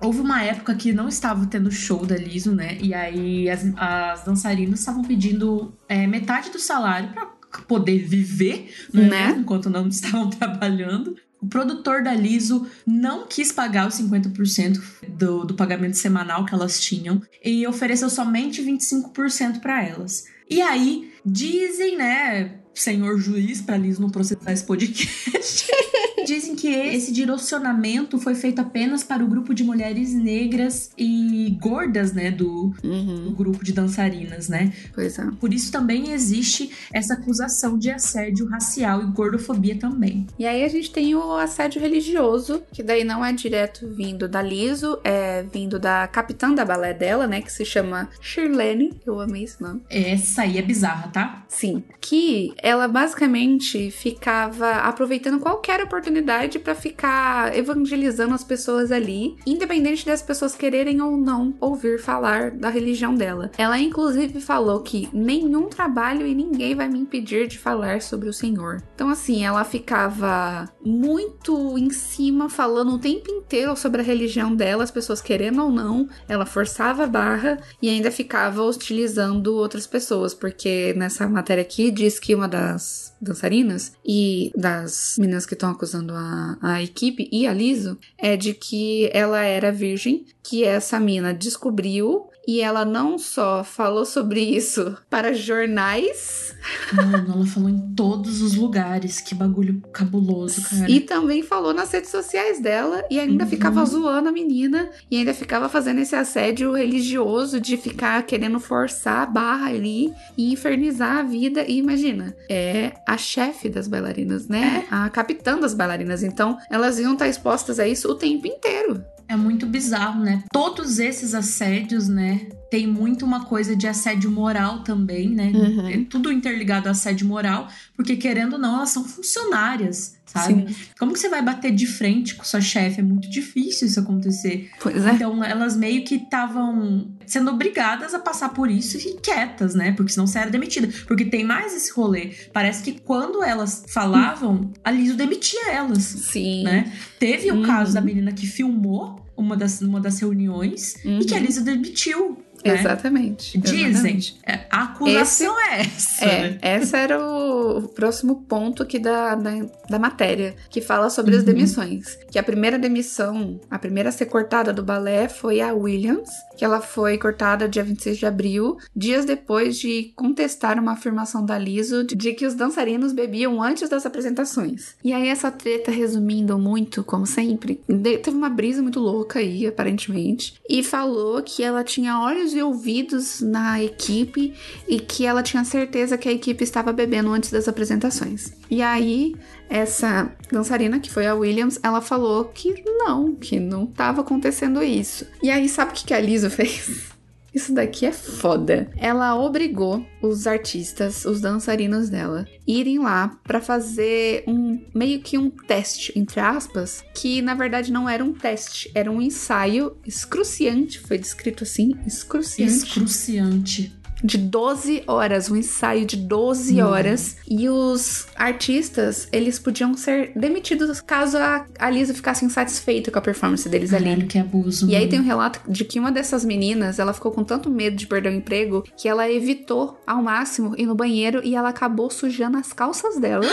Houve 0.00 0.20
uma 0.20 0.42
época 0.42 0.74
que 0.74 0.92
não 0.92 1.06
estava 1.06 1.46
tendo 1.46 1.70
show 1.70 2.04
da 2.04 2.16
Liso, 2.16 2.52
né? 2.52 2.76
E 2.80 2.92
aí 2.92 3.48
as, 3.48 3.64
as 3.76 4.24
dançarinas 4.24 4.80
estavam 4.80 5.02
pedindo 5.02 5.72
é, 5.88 6.08
metade 6.08 6.50
do 6.50 6.58
salário 6.58 7.10
para 7.10 7.28
poder 7.68 7.98
viver, 7.98 8.74
né? 8.92 9.30
Enquanto 9.38 9.70
não 9.70 9.86
estavam 9.86 10.28
trabalhando. 10.30 11.16
O 11.42 11.46
produtor 11.48 12.04
da 12.04 12.14
Liso 12.14 12.68
não 12.86 13.26
quis 13.26 13.50
pagar 13.50 13.88
os 13.88 13.94
50% 13.96 14.80
do, 15.08 15.44
do 15.44 15.54
pagamento 15.54 15.96
semanal 15.96 16.46
que 16.46 16.54
elas 16.54 16.78
tinham 16.78 17.20
e 17.44 17.66
ofereceu 17.66 18.08
somente 18.08 18.62
25% 18.62 19.60
para 19.60 19.82
elas. 19.82 20.24
E 20.48 20.62
aí, 20.62 21.12
dizem, 21.26 21.96
né, 21.96 22.61
senhor 22.74 23.18
juiz, 23.18 23.60
para 23.60 23.76
Liso 23.76 24.00
não 24.00 24.10
processar 24.10 24.52
esse 24.52 24.64
podcast, 24.64 25.08
Dizem 26.24 26.54
que 26.54 26.68
esse 26.68 27.12
direcionamento 27.12 28.18
foi 28.18 28.34
feito 28.34 28.60
apenas 28.60 29.02
para 29.02 29.24
o 29.24 29.26
grupo 29.26 29.54
de 29.54 29.64
mulheres 29.64 30.14
negras 30.14 30.90
e 30.96 31.56
gordas, 31.60 32.12
né, 32.12 32.30
do, 32.30 32.72
uhum. 32.82 33.24
do 33.24 33.30
grupo 33.32 33.64
de 33.64 33.72
dançarinas, 33.72 34.48
né? 34.48 34.72
Pois 34.94 35.18
é. 35.18 35.26
Por 35.40 35.52
isso 35.52 35.72
também 35.72 36.12
existe 36.12 36.70
essa 36.92 37.14
acusação 37.14 37.78
de 37.78 37.90
assédio 37.90 38.46
racial 38.46 39.02
e 39.02 39.06
gordofobia 39.06 39.76
também. 39.76 40.26
E 40.38 40.46
aí 40.46 40.64
a 40.64 40.68
gente 40.68 40.90
tem 40.90 41.14
o 41.14 41.32
assédio 41.32 41.80
religioso, 41.80 42.62
que 42.72 42.82
daí 42.82 43.04
não 43.04 43.24
é 43.24 43.32
direto 43.32 43.88
vindo 43.88 44.28
da 44.28 44.42
Liso, 44.42 44.98
é 45.02 45.42
vindo 45.42 45.78
da 45.78 46.06
capitã 46.06 46.52
da 46.52 46.64
balé 46.64 46.94
dela, 46.94 47.26
né, 47.26 47.40
que 47.40 47.52
se 47.52 47.64
chama 47.64 48.08
Shirlene. 48.20 48.92
Eu 49.04 49.20
amei 49.20 49.44
esse 49.44 49.60
nome. 49.60 49.82
Essa 49.90 50.42
aí 50.42 50.58
é 50.58 50.62
bizarra, 50.62 51.08
tá? 51.08 51.44
Sim. 51.48 51.82
Que 52.00 52.52
ela 52.62 52.86
basicamente 52.86 53.90
ficava 53.90 54.70
aproveitando 54.70 55.40
qualquer 55.40 55.82
oportunidade 55.82 56.60
para 56.60 56.74
ficar 56.74 57.56
evangelizando 57.56 58.34
as 58.34 58.44
pessoas 58.44 58.92
ali, 58.92 59.36
independente 59.44 60.06
das 60.06 60.22
pessoas 60.22 60.54
quererem 60.54 61.02
ou 61.02 61.16
não 61.16 61.54
ouvir 61.60 62.00
falar 62.00 62.52
da 62.52 62.68
religião 62.68 63.14
dela. 63.14 63.50
Ela 63.58 63.78
inclusive 63.78 64.40
falou 64.40 64.80
que 64.80 65.08
nenhum 65.12 65.68
trabalho 65.68 66.26
e 66.26 66.34
ninguém 66.34 66.74
vai 66.74 66.88
me 66.88 67.00
impedir 67.00 67.48
de 67.48 67.58
falar 67.58 68.00
sobre 68.00 68.28
o 68.28 68.32
Senhor. 68.32 68.80
Então 68.94 69.10
assim, 69.10 69.44
ela 69.44 69.64
ficava 69.64 70.68
muito 70.84 71.76
em 71.76 71.90
cima 71.90 72.48
falando 72.48 72.92
o 72.92 72.98
tempo 72.98 73.30
inteiro 73.30 73.76
sobre 73.76 74.00
a 74.00 74.04
religião 74.04 74.54
dela, 74.54 74.84
as 74.84 74.90
pessoas 74.90 75.20
querendo 75.20 75.62
ou 75.62 75.70
não, 75.70 76.08
ela 76.28 76.46
forçava 76.46 77.04
a 77.04 77.06
barra 77.06 77.58
e 77.80 77.88
ainda 77.88 78.10
ficava 78.10 78.62
hostilizando 78.62 79.56
outras 79.56 79.86
pessoas, 79.86 80.32
porque 80.32 80.94
nessa 80.96 81.26
matéria 81.28 81.62
aqui 81.62 81.90
diz 81.90 82.20
que 82.20 82.34
uma 82.34 82.51
das 82.52 83.14
dançarinas 83.20 83.92
e 84.04 84.52
das 84.54 85.16
meninas 85.18 85.46
que 85.46 85.54
estão 85.54 85.70
acusando 85.70 86.12
a, 86.14 86.58
a 86.60 86.82
equipe 86.82 87.28
e 87.32 87.46
a 87.46 87.52
Liso 87.52 87.98
é 88.18 88.36
de 88.36 88.52
que 88.52 89.10
ela 89.12 89.42
era 89.42 89.72
virgem, 89.72 90.26
que 90.42 90.64
essa 90.64 91.00
mina 91.00 91.32
descobriu 91.32 92.28
e 92.46 92.60
ela 92.60 92.84
não 92.84 93.18
só 93.18 93.62
falou 93.62 94.04
sobre 94.04 94.40
isso 94.40 94.96
para 95.08 95.32
jornais. 95.32 96.54
Mano, 96.92 97.32
ela 97.32 97.46
falou 97.46 97.68
em 97.68 97.94
todos 97.94 98.42
os 98.42 98.54
lugares. 98.54 99.20
Que 99.20 99.34
bagulho 99.34 99.80
cabuloso, 99.92 100.62
cara. 100.68 100.90
E 100.90 101.00
também 101.00 101.42
falou 101.42 101.72
nas 101.72 101.92
redes 101.92 102.10
sociais 102.10 102.60
dela. 102.60 103.04
E 103.10 103.20
ainda 103.20 103.44
uhum. 103.44 103.50
ficava 103.50 103.84
zoando 103.84 104.28
a 104.28 104.32
menina. 104.32 104.90
E 105.10 105.18
ainda 105.18 105.32
ficava 105.32 105.68
fazendo 105.68 106.00
esse 106.00 106.16
assédio 106.16 106.72
religioso 106.72 107.60
de 107.60 107.76
ficar 107.76 108.22
querendo 108.24 108.58
forçar 108.58 109.22
a 109.22 109.26
barra 109.26 109.68
ali 109.68 110.12
e 110.36 110.52
infernizar 110.52 111.18
a 111.18 111.22
vida. 111.22 111.64
E 111.66 111.78
imagina, 111.78 112.34
é 112.48 112.92
a 113.06 113.16
chefe 113.16 113.68
das 113.68 113.86
bailarinas, 113.86 114.48
né? 114.48 114.84
É. 114.90 114.94
A 114.94 115.08
capitã 115.10 115.58
das 115.58 115.74
bailarinas. 115.74 116.22
Então, 116.22 116.58
elas 116.68 116.98
iam 116.98 117.12
estar 117.12 117.28
expostas 117.28 117.78
a 117.78 117.86
isso 117.86 118.10
o 118.10 118.14
tempo 118.16 118.46
inteiro. 118.46 119.04
É 119.28 119.36
muito 119.36 119.66
bizarro, 119.66 120.22
né? 120.22 120.42
Todos 120.52 120.98
esses 120.98 121.34
assédios, 121.34 122.08
né? 122.08 122.48
Tem 122.72 122.86
muito 122.86 123.26
uma 123.26 123.44
coisa 123.44 123.76
de 123.76 123.86
assédio 123.86 124.30
moral 124.30 124.82
também, 124.82 125.28
né? 125.28 125.52
Uhum. 125.54 125.88
É 125.88 126.04
tudo 126.08 126.32
interligado 126.32 126.88
a 126.88 126.92
assédio 126.92 127.28
moral, 127.28 127.68
porque 127.94 128.16
querendo 128.16 128.54
ou 128.54 128.58
não, 128.58 128.76
elas 128.76 128.88
são 128.88 129.04
funcionárias, 129.04 130.16
sabe? 130.24 130.72
Sim. 130.72 130.74
Como 130.98 131.12
que 131.12 131.18
você 131.18 131.28
vai 131.28 131.42
bater 131.42 131.70
de 131.70 131.86
frente 131.86 132.34
com 132.34 132.42
sua 132.42 132.62
chefe? 132.62 133.00
É 133.00 133.02
muito 133.02 133.28
difícil 133.28 133.86
isso 133.86 134.00
acontecer. 134.00 134.70
Pois 134.80 135.04
é. 135.04 135.10
Então, 135.12 135.44
elas 135.44 135.76
meio 135.76 136.02
que 136.02 136.14
estavam 136.14 137.14
sendo 137.26 137.50
obrigadas 137.50 138.14
a 138.14 138.18
passar 138.18 138.48
por 138.54 138.70
isso 138.70 138.96
e 138.96 139.20
quietas, 139.20 139.74
né? 139.74 139.92
Porque 139.92 140.10
senão 140.10 140.26
você 140.26 140.38
era 140.38 140.48
demitida. 140.50 140.88
Porque 141.06 141.26
tem 141.26 141.44
mais 141.44 141.76
esse 141.76 141.92
rolê. 141.92 142.32
Parece 142.54 142.82
que 142.82 142.98
quando 143.02 143.44
elas 143.44 143.84
falavam, 143.88 144.72
a 144.82 144.90
Liso 144.90 145.14
demitia 145.14 145.72
elas. 145.72 146.04
Sim. 146.04 146.64
Né? 146.64 146.90
Teve 147.18 147.50
o 147.50 147.56
uhum. 147.56 147.62
caso 147.64 147.92
da 147.92 148.00
menina 148.00 148.32
que 148.32 148.46
filmou 148.46 149.22
uma 149.36 149.56
das, 149.56 149.80
uma 149.80 150.00
das 150.00 150.20
reuniões 150.20 150.96
uhum. 151.04 151.20
e 151.20 151.24
que 151.24 151.34
a 151.34 151.38
uhum. 151.38 151.44
Lisa 151.44 151.60
demitiu. 151.60 152.38
Né? 152.64 152.80
Exatamente. 152.80 153.58
Dizem. 153.58 153.86
Exatamente. 153.90 154.40
É, 154.46 154.60
a 154.70 154.84
acusação 154.84 155.54
Esse, 155.60 155.70
é 155.70 155.80
essa. 155.80 156.24
É, 156.24 156.50
né? 156.50 156.58
essa 156.62 156.96
era 156.96 157.20
o 157.20 157.88
próximo 157.88 158.44
ponto 158.48 158.82
aqui 158.82 158.98
da, 158.98 159.34
da, 159.34 159.50
da 159.88 159.98
matéria, 159.98 160.54
que 160.70 160.80
fala 160.80 161.10
sobre 161.10 161.32
uhum. 161.32 161.38
as 161.38 161.44
demissões. 161.44 162.18
Que 162.30 162.38
a 162.38 162.42
primeira 162.42 162.78
demissão, 162.78 163.60
a 163.70 163.78
primeira 163.78 164.08
a 164.08 164.12
ser 164.12 164.26
cortada 164.26 164.72
do 164.72 164.82
balé 164.82 165.28
foi 165.28 165.60
a 165.60 165.72
Williams, 165.72 166.30
que 166.56 166.64
ela 166.64 166.80
foi 166.80 167.18
cortada 167.18 167.68
dia 167.68 167.82
26 167.82 168.18
de 168.18 168.26
abril, 168.26 168.76
dias 168.94 169.24
depois 169.24 169.78
de 169.78 170.12
contestar 170.14 170.78
uma 170.78 170.92
afirmação 170.92 171.44
da 171.44 171.58
Liso 171.58 172.04
de 172.04 172.32
que 172.32 172.46
os 172.46 172.54
dançarinos 172.54 173.12
bebiam 173.12 173.62
antes 173.62 173.88
das 173.88 174.06
apresentações. 174.06 174.94
E 175.02 175.12
aí 175.12 175.28
essa 175.28 175.50
treta, 175.50 175.90
resumindo 175.90 176.58
muito, 176.58 177.02
como 177.02 177.26
sempre, 177.26 177.80
teve 178.22 178.36
uma 178.36 178.50
brisa 178.50 178.82
muito 178.82 179.00
louca 179.00 179.38
aí, 179.38 179.66
aparentemente, 179.66 180.54
e 180.68 180.82
falou 180.82 181.42
que 181.42 181.62
ela 181.62 181.82
tinha 181.82 182.20
olhos 182.20 182.51
e 182.52 182.62
ouvidos 182.62 183.40
na 183.40 183.82
equipe 183.82 184.54
e 184.88 184.98
que 184.98 185.26
ela 185.26 185.42
tinha 185.42 185.64
certeza 185.64 186.18
que 186.18 186.28
a 186.28 186.32
equipe 186.32 186.62
estava 186.62 186.92
bebendo 186.92 187.30
antes 187.30 187.50
das 187.50 187.68
apresentações. 187.68 188.52
E 188.70 188.82
aí 188.82 189.34
essa 189.72 190.30
dançarina, 190.50 191.00
que 191.00 191.10
foi 191.10 191.26
a 191.26 191.34
Williams, 191.34 191.80
ela 191.82 192.02
falou 192.02 192.44
que 192.44 192.84
não, 192.86 193.34
que 193.34 193.58
não 193.58 193.84
estava 193.84 194.20
acontecendo 194.20 194.82
isso. 194.82 195.26
E 195.42 195.50
aí, 195.50 195.66
sabe 195.66 195.92
o 195.92 195.94
que 195.94 196.12
a 196.12 196.20
Lisa 196.20 196.50
fez? 196.50 197.10
Isso 197.54 197.74
daqui 197.74 198.06
é 198.06 198.12
foda. 198.12 198.90
Ela 198.96 199.36
obrigou 199.36 200.04
os 200.22 200.46
artistas, 200.46 201.24
os 201.24 201.40
dançarinos 201.40 202.08
dela, 202.08 202.46
irem 202.66 202.98
lá 202.98 203.36
para 203.44 203.60
fazer 203.60 204.44
um 204.46 204.80
meio 204.94 205.20
que 205.20 205.36
um 205.36 205.50
teste, 205.50 206.12
entre 206.16 206.40
aspas, 206.40 207.04
que 207.14 207.42
na 207.42 207.54
verdade 207.54 207.92
não 207.92 208.08
era 208.08 208.24
um 208.24 208.32
teste, 208.32 208.90
era 208.94 209.10
um 209.10 209.20
ensaio 209.20 209.96
excruciante, 210.06 210.98
foi 211.00 211.18
descrito 211.18 211.64
assim, 211.64 211.94
excruciante. 212.06 212.72
Excruciante 212.72 214.01
de 214.22 214.38
12 214.38 215.02
horas, 215.06 215.50
um 215.50 215.56
ensaio 215.56 216.06
de 216.06 216.16
12 216.16 216.80
uhum. 216.80 216.88
horas. 216.88 217.36
E 217.48 217.68
os 217.68 218.26
artistas, 218.36 219.28
eles 219.32 219.58
podiam 219.58 219.94
ser 219.94 220.32
demitidos 220.36 221.00
caso 221.00 221.36
a, 221.38 221.66
a 221.78 221.90
Lisa 221.90 222.14
ficasse 222.14 222.44
insatisfeita 222.44 223.10
com 223.10 223.18
a 223.18 223.22
performance 223.22 223.68
deles 223.68 223.90
Caralho, 223.90 224.12
ali. 224.12 224.26
que 224.26 224.38
abuso. 224.38 224.88
E 224.88 224.96
aí 224.96 225.08
tem 225.08 225.20
um 225.20 225.24
relato 225.24 225.60
de 225.70 225.84
que 225.84 225.98
uma 225.98 226.12
dessas 226.12 226.44
meninas, 226.44 226.98
ela 226.98 227.12
ficou 227.12 227.32
com 227.32 227.44
tanto 227.44 227.70
medo 227.70 227.96
de 227.96 228.06
perder 228.06 228.30
o 228.30 228.36
emprego 228.36 228.84
que 228.96 229.08
ela 229.08 229.30
evitou 229.30 230.00
ao 230.06 230.22
máximo 230.22 230.74
ir 230.76 230.86
no 230.86 230.94
banheiro 230.94 231.40
e 231.44 231.54
ela 231.54 231.68
acabou 231.68 232.10
sujando 232.10 232.56
as 232.56 232.72
calças 232.72 233.18
dela. 233.18 233.44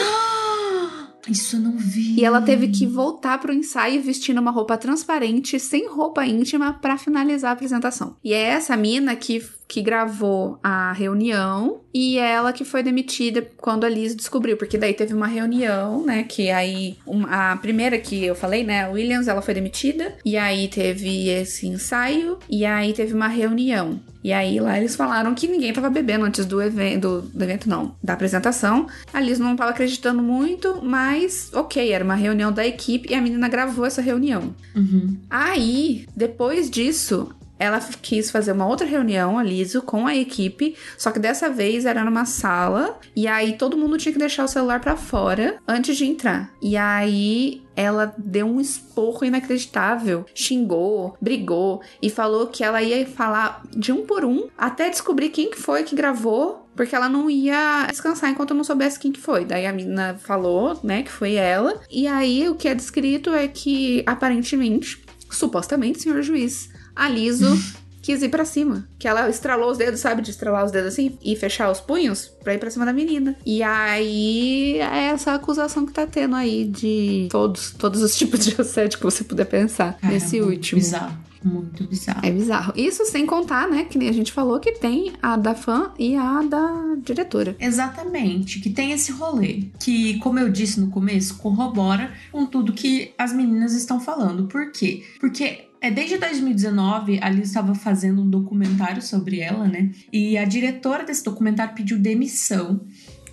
Isso 1.27 1.57
eu 1.57 1.59
não 1.59 1.77
vi. 1.77 2.19
E 2.19 2.25
ela 2.25 2.41
teve 2.41 2.69
que 2.69 2.87
voltar 2.87 3.39
pro 3.39 3.53
ensaio 3.53 4.01
vestindo 4.01 4.39
uma 4.39 4.51
roupa 4.51 4.77
transparente, 4.77 5.59
sem 5.59 5.87
roupa 5.87 6.25
íntima, 6.25 6.73
para 6.73 6.97
finalizar 6.97 7.51
a 7.51 7.53
apresentação. 7.53 8.15
E 8.23 8.33
é 8.33 8.41
essa 8.41 8.75
mina 8.75 9.15
que 9.15 9.43
que 9.69 9.83
gravou 9.83 10.57
a 10.63 10.91
reunião 10.93 11.81
e 11.93 12.17
ela 12.17 12.51
que 12.51 12.65
foi 12.65 12.81
demitida 12.81 13.47
quando 13.55 13.83
a 13.83 13.89
Liz 13.89 14.15
descobriu, 14.15 14.57
porque 14.57 14.79
daí 14.79 14.95
teve 14.95 15.13
uma 15.13 15.27
reunião, 15.27 16.03
né, 16.03 16.23
que 16.23 16.49
aí 16.49 16.97
a 17.29 17.55
primeira 17.57 17.99
que 17.99 18.25
eu 18.25 18.33
falei, 18.33 18.63
né, 18.63 18.85
a 18.85 18.89
Williams, 18.89 19.27
ela 19.27 19.43
foi 19.43 19.53
demitida 19.53 20.15
e 20.25 20.35
aí 20.35 20.67
teve 20.67 21.29
esse 21.29 21.67
ensaio 21.67 22.39
e 22.49 22.65
aí 22.65 22.93
teve 22.93 23.13
uma 23.13 23.27
reunião. 23.27 23.99
E 24.23 24.33
aí 24.33 24.59
lá 24.59 24.77
eles 24.77 24.95
falaram 24.95 25.33
que 25.33 25.47
ninguém 25.47 25.71
tava 25.71 25.89
bebendo 25.89 26.25
antes 26.25 26.45
do 26.45 26.61
evento, 26.61 27.01
do, 27.01 27.21
do 27.21 27.43
evento 27.43 27.69
não, 27.69 27.95
da 28.03 28.13
apresentação. 28.13 28.87
A 29.13 29.21
Liz 29.21 29.39
não 29.39 29.55
tava 29.55 29.69
acreditando 29.69 30.21
muito, 30.21 30.83
mas 30.83 31.51
ok, 31.53 31.91
era 31.91 32.03
uma 32.03 32.15
reunião 32.15 32.51
da 32.51 32.65
equipe 32.65 33.11
e 33.11 33.15
a 33.15 33.21
menina 33.21 33.47
gravou 33.47 33.85
essa 33.85 34.01
reunião. 34.01 34.53
Uhum. 34.75 35.15
Aí, 35.29 36.05
depois 36.15 36.69
disso, 36.69 37.29
ela 37.59 37.79
quis 38.01 38.31
fazer 38.31 38.53
uma 38.53 38.65
outra 38.65 38.87
reunião, 38.87 39.37
a 39.37 39.43
Liso, 39.43 39.81
com 39.81 40.07
a 40.07 40.15
equipe, 40.15 40.75
só 40.97 41.11
que 41.11 41.19
dessa 41.19 41.49
vez 41.49 41.85
era 41.85 42.03
numa 42.05 42.25
sala 42.25 42.97
e 43.15 43.27
aí 43.27 43.57
todo 43.57 43.77
mundo 43.77 43.97
tinha 43.97 44.13
que 44.13 44.19
deixar 44.19 44.45
o 44.45 44.47
celular 44.47 44.79
para 44.79 44.95
fora 44.95 45.57
antes 45.67 45.97
de 45.97 46.05
entrar. 46.05 46.51
E 46.61 46.77
aí 46.77 47.61
ela 47.75 48.13
deu 48.17 48.45
um 48.45 48.59
esporro 48.59 49.25
inacreditável, 49.25 50.25
xingou, 50.33 51.17
brigou 51.21 51.81
e 52.01 52.09
falou 52.09 52.47
que 52.47 52.63
ela 52.63 52.81
ia 52.81 53.05
falar 53.05 53.63
de 53.75 53.91
um 53.91 54.05
por 54.05 54.25
um 54.25 54.47
até 54.57 54.89
descobrir 54.89 55.29
quem 55.29 55.51
que 55.51 55.57
foi 55.57 55.83
que 55.83 55.95
gravou 55.95 56.69
porque 56.75 56.95
ela 56.95 57.09
não 57.09 57.29
ia 57.29 57.87
descansar 57.89 58.29
enquanto 58.29 58.53
não 58.53 58.63
soubesse 58.63 58.97
quem 58.97 59.11
que 59.11 59.19
foi. 59.19 59.43
Daí 59.43 59.65
a 59.65 59.73
menina 59.73 60.17
falou, 60.17 60.79
né, 60.81 61.03
que 61.03 61.11
foi 61.11 61.33
ela. 61.33 61.77
E 61.89 62.07
aí 62.07 62.47
o 62.47 62.55
que 62.55 62.69
é 62.69 62.73
descrito 62.73 63.31
é 63.31 63.49
que 63.49 64.01
aparentemente, 64.05 65.03
supostamente, 65.29 66.01
senhor 66.01 66.21
juiz, 66.21 66.69
a 66.99 67.09
Liso 67.09 67.57
quis 68.01 68.23
ir 68.23 68.29
pra 68.29 68.45
cima. 68.45 68.87
Que 68.97 69.07
ela 69.07 69.29
estralou 69.29 69.71
os 69.71 69.77
dedos, 69.77 69.99
sabe? 69.99 70.21
De 70.21 70.31
estralar 70.31 70.65
os 70.65 70.71
dedos 70.71 70.93
assim 70.93 71.17
e 71.23 71.35
fechar 71.35 71.71
os 71.71 71.79
punhos 71.79 72.31
pra 72.43 72.53
ir 72.53 72.57
pra 72.57 72.71
cima 72.71 72.85
da 72.85 72.93
menina. 72.93 73.35
E 73.45 73.61
aí 73.61 74.77
é 74.79 75.09
essa 75.11 75.33
acusação 75.33 75.85
que 75.85 75.93
tá 75.93 76.07
tendo 76.07 76.35
aí 76.35 76.65
de 76.65 77.27
todos, 77.29 77.71
todos 77.71 78.01
os 78.01 78.15
tipos 78.17 78.43
de 78.43 78.59
assédio 78.59 78.97
que 78.97 79.03
você 79.03 79.23
puder 79.23 79.45
pensar 79.45 79.97
Cara, 79.99 80.13
nesse 80.13 80.41
último. 80.41 80.81
Bizarro. 80.81 81.29
Muito 81.41 81.87
bizarro. 81.87 82.19
É 82.21 82.31
bizarro. 82.31 82.73
Isso 82.75 83.05
sem 83.05 83.25
contar, 83.25 83.69
né, 83.69 83.85
que 83.85 83.97
nem 83.97 84.09
a 84.09 84.11
gente 84.11 84.29
falou, 84.29 84.59
que 84.59 84.73
tem 84.73 85.13
a 85.21 85.37
da 85.37 85.55
fã 85.55 85.91
e 85.97 86.15
a 86.15 86.41
da 86.41 86.95
diretora. 87.01 87.55
Exatamente, 87.57 88.59
que 88.59 88.69
tem 88.69 88.91
esse 88.91 89.13
rolê. 89.13 89.67
Que, 89.79 90.17
como 90.19 90.37
eu 90.37 90.49
disse 90.49 90.81
no 90.81 90.89
começo, 90.89 91.37
corrobora 91.37 92.11
com 92.29 92.45
tudo 92.45 92.73
que 92.73 93.13
as 93.17 93.31
meninas 93.31 93.73
estão 93.73 94.01
falando. 94.01 94.47
Por 94.47 94.71
quê? 94.73 95.03
Porque 95.19 95.68
é, 95.81 95.89
desde 95.89 96.17
2019, 96.17 97.19
a 97.21 97.29
Liz 97.29 97.47
estava 97.47 97.73
fazendo 97.73 98.21
um 98.21 98.29
documentário 98.29 99.01
sobre 99.01 99.39
ela, 99.39 99.67
né? 99.67 99.91
E 100.11 100.37
a 100.37 100.43
diretora 100.43 101.05
desse 101.05 101.23
documentário 101.23 101.73
pediu 101.73 101.97
demissão. 101.97 102.81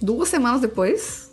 Duas 0.00 0.28
semanas 0.28 0.60
depois. 0.60 1.26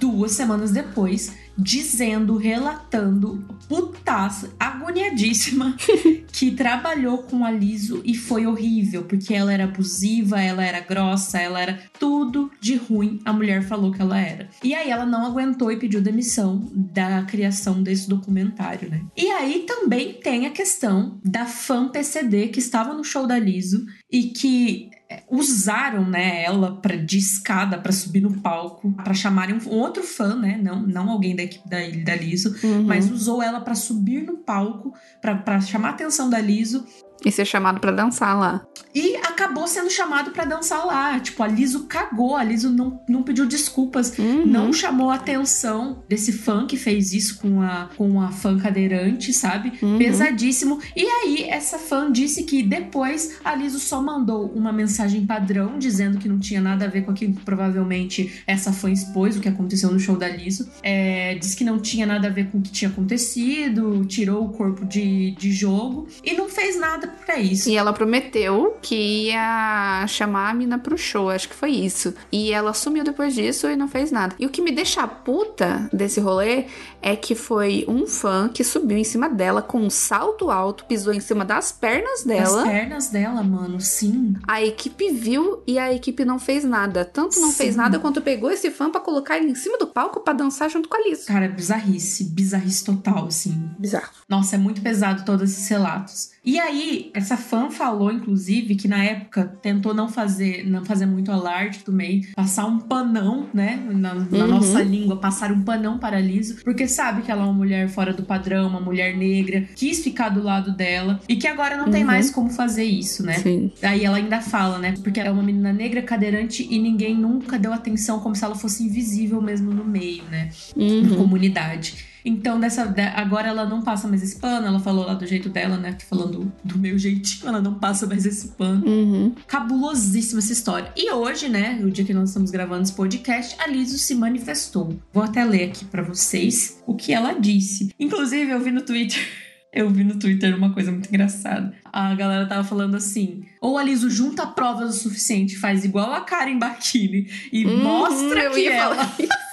duas 0.00 0.32
semanas 0.32 0.70
depois, 0.70 1.32
dizendo, 1.56 2.36
relatando, 2.36 3.44
putaça, 3.68 4.50
agoniadíssima, 4.58 5.76
que 6.32 6.50
trabalhou 6.50 7.18
com 7.18 7.44
a 7.44 7.50
Liso 7.50 8.02
e 8.04 8.14
foi 8.14 8.46
horrível, 8.46 9.04
porque 9.04 9.34
ela 9.34 9.52
era 9.52 9.64
abusiva, 9.64 10.40
ela 10.40 10.64
era 10.64 10.80
grossa, 10.80 11.38
ela 11.38 11.60
era 11.60 11.82
tudo 11.98 12.50
de 12.60 12.76
ruim, 12.76 13.20
a 13.24 13.32
mulher 13.32 13.62
falou 13.62 13.92
que 13.92 14.02
ela 14.02 14.20
era. 14.20 14.48
E 14.62 14.74
aí 14.74 14.90
ela 14.90 15.06
não 15.06 15.24
aguentou 15.24 15.70
e 15.72 15.78
pediu 15.78 16.00
demissão 16.00 16.70
da 16.74 17.22
criação 17.22 17.82
desse 17.82 18.08
documentário, 18.08 18.90
né? 18.90 19.02
E 19.16 19.30
aí 19.30 19.64
também 19.66 20.14
tem 20.14 20.46
a 20.46 20.50
questão 20.50 21.18
da 21.24 21.46
fã 21.46 21.88
PCD 21.88 22.48
que 22.48 22.58
estava 22.58 22.92
no 22.92 23.04
show 23.04 23.26
da 23.26 23.38
Liso 23.38 23.86
e 24.10 24.24
que 24.24 24.90
usaram 25.30 26.04
né, 26.04 26.42
ela 26.42 26.76
pra, 26.76 26.96
de 26.96 27.18
escada 27.18 27.78
para 27.78 27.92
subir 27.92 28.20
no 28.20 28.40
palco, 28.40 28.92
para 28.92 29.14
chamarem 29.14 29.54
um 29.56 29.68
outro 29.68 30.02
fã, 30.02 30.34
né, 30.34 30.58
não, 30.60 30.80
não 30.82 31.10
alguém 31.10 31.36
da 31.36 31.42
equipe 31.42 31.68
da, 31.68 31.78
da 32.04 32.16
Liso, 32.16 32.56
uhum. 32.64 32.82
mas 32.82 33.10
usou 33.10 33.42
ela 33.42 33.60
para 33.60 33.74
subir 33.74 34.22
no 34.22 34.38
palco, 34.38 34.92
para 35.20 35.60
chamar 35.60 35.88
a 35.88 35.92
atenção 35.92 36.28
da 36.28 36.40
Liso 36.40 36.84
e 37.24 37.32
ser 37.32 37.44
chamado 37.44 37.80
para 37.80 37.92
dançar 37.92 38.38
lá. 38.38 38.66
E 38.96 39.14
acabou 39.16 39.68
sendo 39.68 39.90
chamado 39.90 40.30
para 40.30 40.46
dançar 40.46 40.86
lá. 40.86 41.20
Tipo, 41.20 41.42
a 41.42 41.46
Liso 41.46 41.84
cagou, 41.84 42.34
a 42.34 42.42
Liso 42.42 42.70
não, 42.70 42.98
não 43.06 43.22
pediu 43.22 43.44
desculpas, 43.44 44.16
uhum. 44.18 44.46
não 44.46 44.72
chamou 44.72 45.10
a 45.10 45.16
atenção 45.16 46.02
desse 46.08 46.32
fã 46.32 46.66
que 46.66 46.78
fez 46.78 47.12
isso 47.12 47.38
com 47.38 47.60
a, 47.60 47.90
com 47.94 48.22
a 48.22 48.32
fã 48.32 48.58
cadeirante, 48.58 49.34
sabe? 49.34 49.74
Uhum. 49.82 49.98
Pesadíssimo. 49.98 50.80
E 50.96 51.04
aí, 51.04 51.44
essa 51.44 51.78
fã 51.78 52.10
disse 52.10 52.44
que 52.44 52.62
depois 52.62 53.36
a 53.44 53.54
Liso 53.54 53.78
só 53.78 54.00
mandou 54.00 54.46
uma 54.46 54.72
mensagem 54.72 55.26
padrão 55.26 55.78
dizendo 55.78 56.16
que 56.16 56.26
não 56.26 56.38
tinha 56.38 56.62
nada 56.62 56.86
a 56.86 56.88
ver 56.88 57.02
com 57.02 57.10
aquilo 57.10 57.34
que 57.34 57.42
provavelmente 57.42 58.42
essa 58.46 58.72
fã 58.72 58.90
expôs, 58.90 59.36
o 59.36 59.40
que 59.40 59.48
aconteceu 59.50 59.90
no 59.90 60.00
show 60.00 60.16
da 60.16 60.28
Liso. 60.30 60.70
É, 60.82 61.34
disse 61.34 61.54
que 61.54 61.64
não 61.64 61.78
tinha 61.78 62.06
nada 62.06 62.28
a 62.28 62.30
ver 62.30 62.50
com 62.50 62.56
o 62.56 62.62
que 62.62 62.72
tinha 62.72 62.90
acontecido, 62.90 64.06
tirou 64.06 64.46
o 64.46 64.48
corpo 64.48 64.86
de, 64.86 65.32
de 65.32 65.52
jogo 65.52 66.08
e 66.24 66.32
não 66.32 66.48
fez 66.48 66.80
nada 66.80 67.08
pra 67.26 67.38
isso. 67.38 67.68
E 67.68 67.76
ela 67.76 67.92
prometeu 67.92 68.78
que 68.86 69.26
ia 69.26 70.06
chamar 70.06 70.50
a 70.50 70.54
mina 70.54 70.78
pro 70.78 70.96
show, 70.96 71.28
acho 71.28 71.48
que 71.48 71.56
foi 71.56 71.72
isso. 71.72 72.14
E 72.30 72.52
ela 72.52 72.72
sumiu 72.72 73.02
depois 73.02 73.34
disso 73.34 73.66
e 73.66 73.74
não 73.74 73.88
fez 73.88 74.12
nada. 74.12 74.36
E 74.38 74.46
o 74.46 74.48
que 74.48 74.62
me 74.62 74.70
deixa 74.70 75.04
puta 75.08 75.90
desse 75.92 76.20
rolê 76.20 76.66
é 77.02 77.16
que 77.16 77.34
foi 77.34 77.84
um 77.88 78.06
fã 78.06 78.48
que 78.48 78.62
subiu 78.62 78.96
em 78.96 79.02
cima 79.02 79.28
dela 79.28 79.60
com 79.60 79.80
um 79.80 79.90
salto 79.90 80.52
alto, 80.52 80.84
pisou 80.84 81.12
em 81.12 81.18
cima 81.18 81.44
das 81.44 81.72
pernas 81.72 82.22
dela. 82.22 82.62
Das 82.62 82.68
pernas 82.68 83.08
dela, 83.08 83.42
mano, 83.42 83.80
sim. 83.80 84.36
A 84.46 84.62
equipe 84.62 85.10
viu 85.10 85.64
e 85.66 85.80
a 85.80 85.92
equipe 85.92 86.24
não 86.24 86.38
fez 86.38 86.62
nada. 86.62 87.04
Tanto 87.04 87.40
não 87.40 87.50
sim. 87.50 87.56
fez 87.56 87.74
nada 87.74 87.98
quanto 87.98 88.22
pegou 88.22 88.52
esse 88.52 88.70
fã 88.70 88.88
para 88.88 89.00
colocar 89.00 89.36
ele 89.36 89.50
em 89.50 89.54
cima 89.56 89.78
do 89.78 89.88
palco 89.88 90.20
para 90.20 90.34
dançar 90.34 90.70
junto 90.70 90.88
com 90.88 90.96
a 90.96 91.08
Liz. 91.08 91.24
Cara, 91.24 91.48
bizarrice, 91.48 92.22
bizarrice 92.22 92.84
total, 92.84 93.26
assim. 93.26 93.68
Bizarro. 93.80 94.10
Nossa, 94.28 94.54
é 94.54 94.58
muito 94.58 94.80
pesado 94.80 95.24
todos 95.24 95.50
esses 95.50 95.68
relatos. 95.68 96.35
E 96.46 96.60
aí, 96.60 97.10
essa 97.12 97.36
fã 97.36 97.68
falou, 97.70 98.12
inclusive, 98.12 98.76
que 98.76 98.86
na 98.86 99.02
época 99.02 99.58
tentou 99.60 99.92
não 99.92 100.08
fazer, 100.08 100.64
não 100.64 100.84
fazer 100.84 101.04
muito 101.04 101.32
alarde 101.32 101.80
do 101.84 101.92
meio, 101.92 102.22
passar 102.36 102.66
um 102.66 102.78
panão, 102.78 103.48
né, 103.52 103.84
na, 103.90 104.14
na 104.14 104.20
uhum. 104.20 104.46
nossa 104.46 104.80
língua, 104.80 105.16
passar 105.16 105.50
um 105.50 105.62
panão 105.62 105.98
para 105.98 106.20
Liso, 106.20 106.58
porque 106.62 106.86
sabe 106.86 107.22
que 107.22 107.32
ela 107.32 107.42
é 107.42 107.44
uma 107.44 107.52
mulher 107.52 107.88
fora 107.88 108.12
do 108.12 108.22
padrão, 108.22 108.68
uma 108.68 108.80
mulher 108.80 109.16
negra, 109.16 109.68
quis 109.74 110.04
ficar 110.04 110.28
do 110.28 110.40
lado 110.40 110.70
dela 110.76 111.20
e 111.28 111.34
que 111.34 111.48
agora 111.48 111.76
não 111.76 111.86
uhum. 111.86 111.90
tem 111.90 112.04
mais 112.04 112.30
como 112.30 112.48
fazer 112.48 112.84
isso, 112.84 113.26
né? 113.26 113.34
Sim. 113.34 113.72
Aí 113.82 114.04
ela 114.04 114.18
ainda 114.18 114.40
fala, 114.40 114.78
né, 114.78 114.94
porque 115.02 115.18
ela 115.18 115.30
é 115.30 115.32
uma 115.32 115.42
menina 115.42 115.72
negra 115.72 116.00
cadeirante 116.00 116.64
e 116.70 116.78
ninguém 116.78 117.16
nunca 117.16 117.58
deu 117.58 117.72
atenção 117.72 118.20
como 118.20 118.36
se 118.36 118.44
ela 118.44 118.54
fosse 118.54 118.84
invisível 118.84 119.42
mesmo 119.42 119.74
no 119.74 119.84
meio, 119.84 120.22
né, 120.30 120.50
uhum. 120.76 121.02
na 121.02 121.16
comunidade. 121.16 122.15
Então, 122.28 122.58
dessa, 122.58 122.92
agora 123.14 123.46
ela 123.46 123.64
não 123.64 123.82
passa 123.82 124.08
mais 124.08 124.20
esse 124.20 124.40
pano. 124.40 124.66
Ela 124.66 124.80
falou 124.80 125.06
lá 125.06 125.14
do 125.14 125.24
jeito 125.24 125.48
dela, 125.48 125.76
né? 125.76 125.96
Falando 126.10 126.52
do 126.64 126.76
meu 126.76 126.98
jeitinho, 126.98 127.48
ela 127.48 127.60
não 127.60 127.74
passa 127.74 128.04
mais 128.04 128.26
esse 128.26 128.48
pano. 128.48 128.84
Uhum. 128.84 129.32
Cabulosíssima 129.46 130.40
essa 130.40 130.52
história. 130.52 130.92
E 130.96 131.08
hoje, 131.12 131.48
né? 131.48 131.80
O 131.84 131.88
dia 131.88 132.04
que 132.04 132.12
nós 132.12 132.30
estamos 132.30 132.50
gravando 132.50 132.82
esse 132.82 132.92
podcast, 132.92 133.54
a 133.60 133.68
Liso 133.68 133.96
se 133.96 134.12
manifestou. 134.16 134.98
Vou 135.12 135.22
até 135.22 135.44
ler 135.44 135.70
aqui 135.70 135.84
para 135.84 136.02
vocês 136.02 136.82
o 136.84 136.96
que 136.96 137.12
ela 137.12 137.32
disse. 137.34 137.94
Inclusive, 137.98 138.50
eu 138.50 138.60
vi 138.60 138.72
no 138.72 138.82
Twitter. 138.82 139.22
Eu 139.72 139.90
vi 139.90 140.04
no 140.04 140.18
Twitter 140.18 140.56
uma 140.56 140.72
coisa 140.72 140.90
muito 140.90 141.06
engraçada. 141.06 141.74
A 141.92 142.14
galera 142.14 142.46
tava 142.46 142.64
falando 142.64 142.96
assim: 142.96 143.44
ou 143.60 143.76
a 143.76 143.84
Liso 143.84 144.08
junta 144.08 144.46
provas 144.46 144.88
o 144.88 144.98
suficiente, 144.98 145.58
faz 145.58 145.84
igual 145.84 146.14
a 146.14 146.22
Karen 146.22 146.58
Bakini 146.58 147.28
e 147.52 147.66
uhum, 147.66 147.82
mostra 147.82 148.48
que 148.52 148.66
ela. 148.66 148.96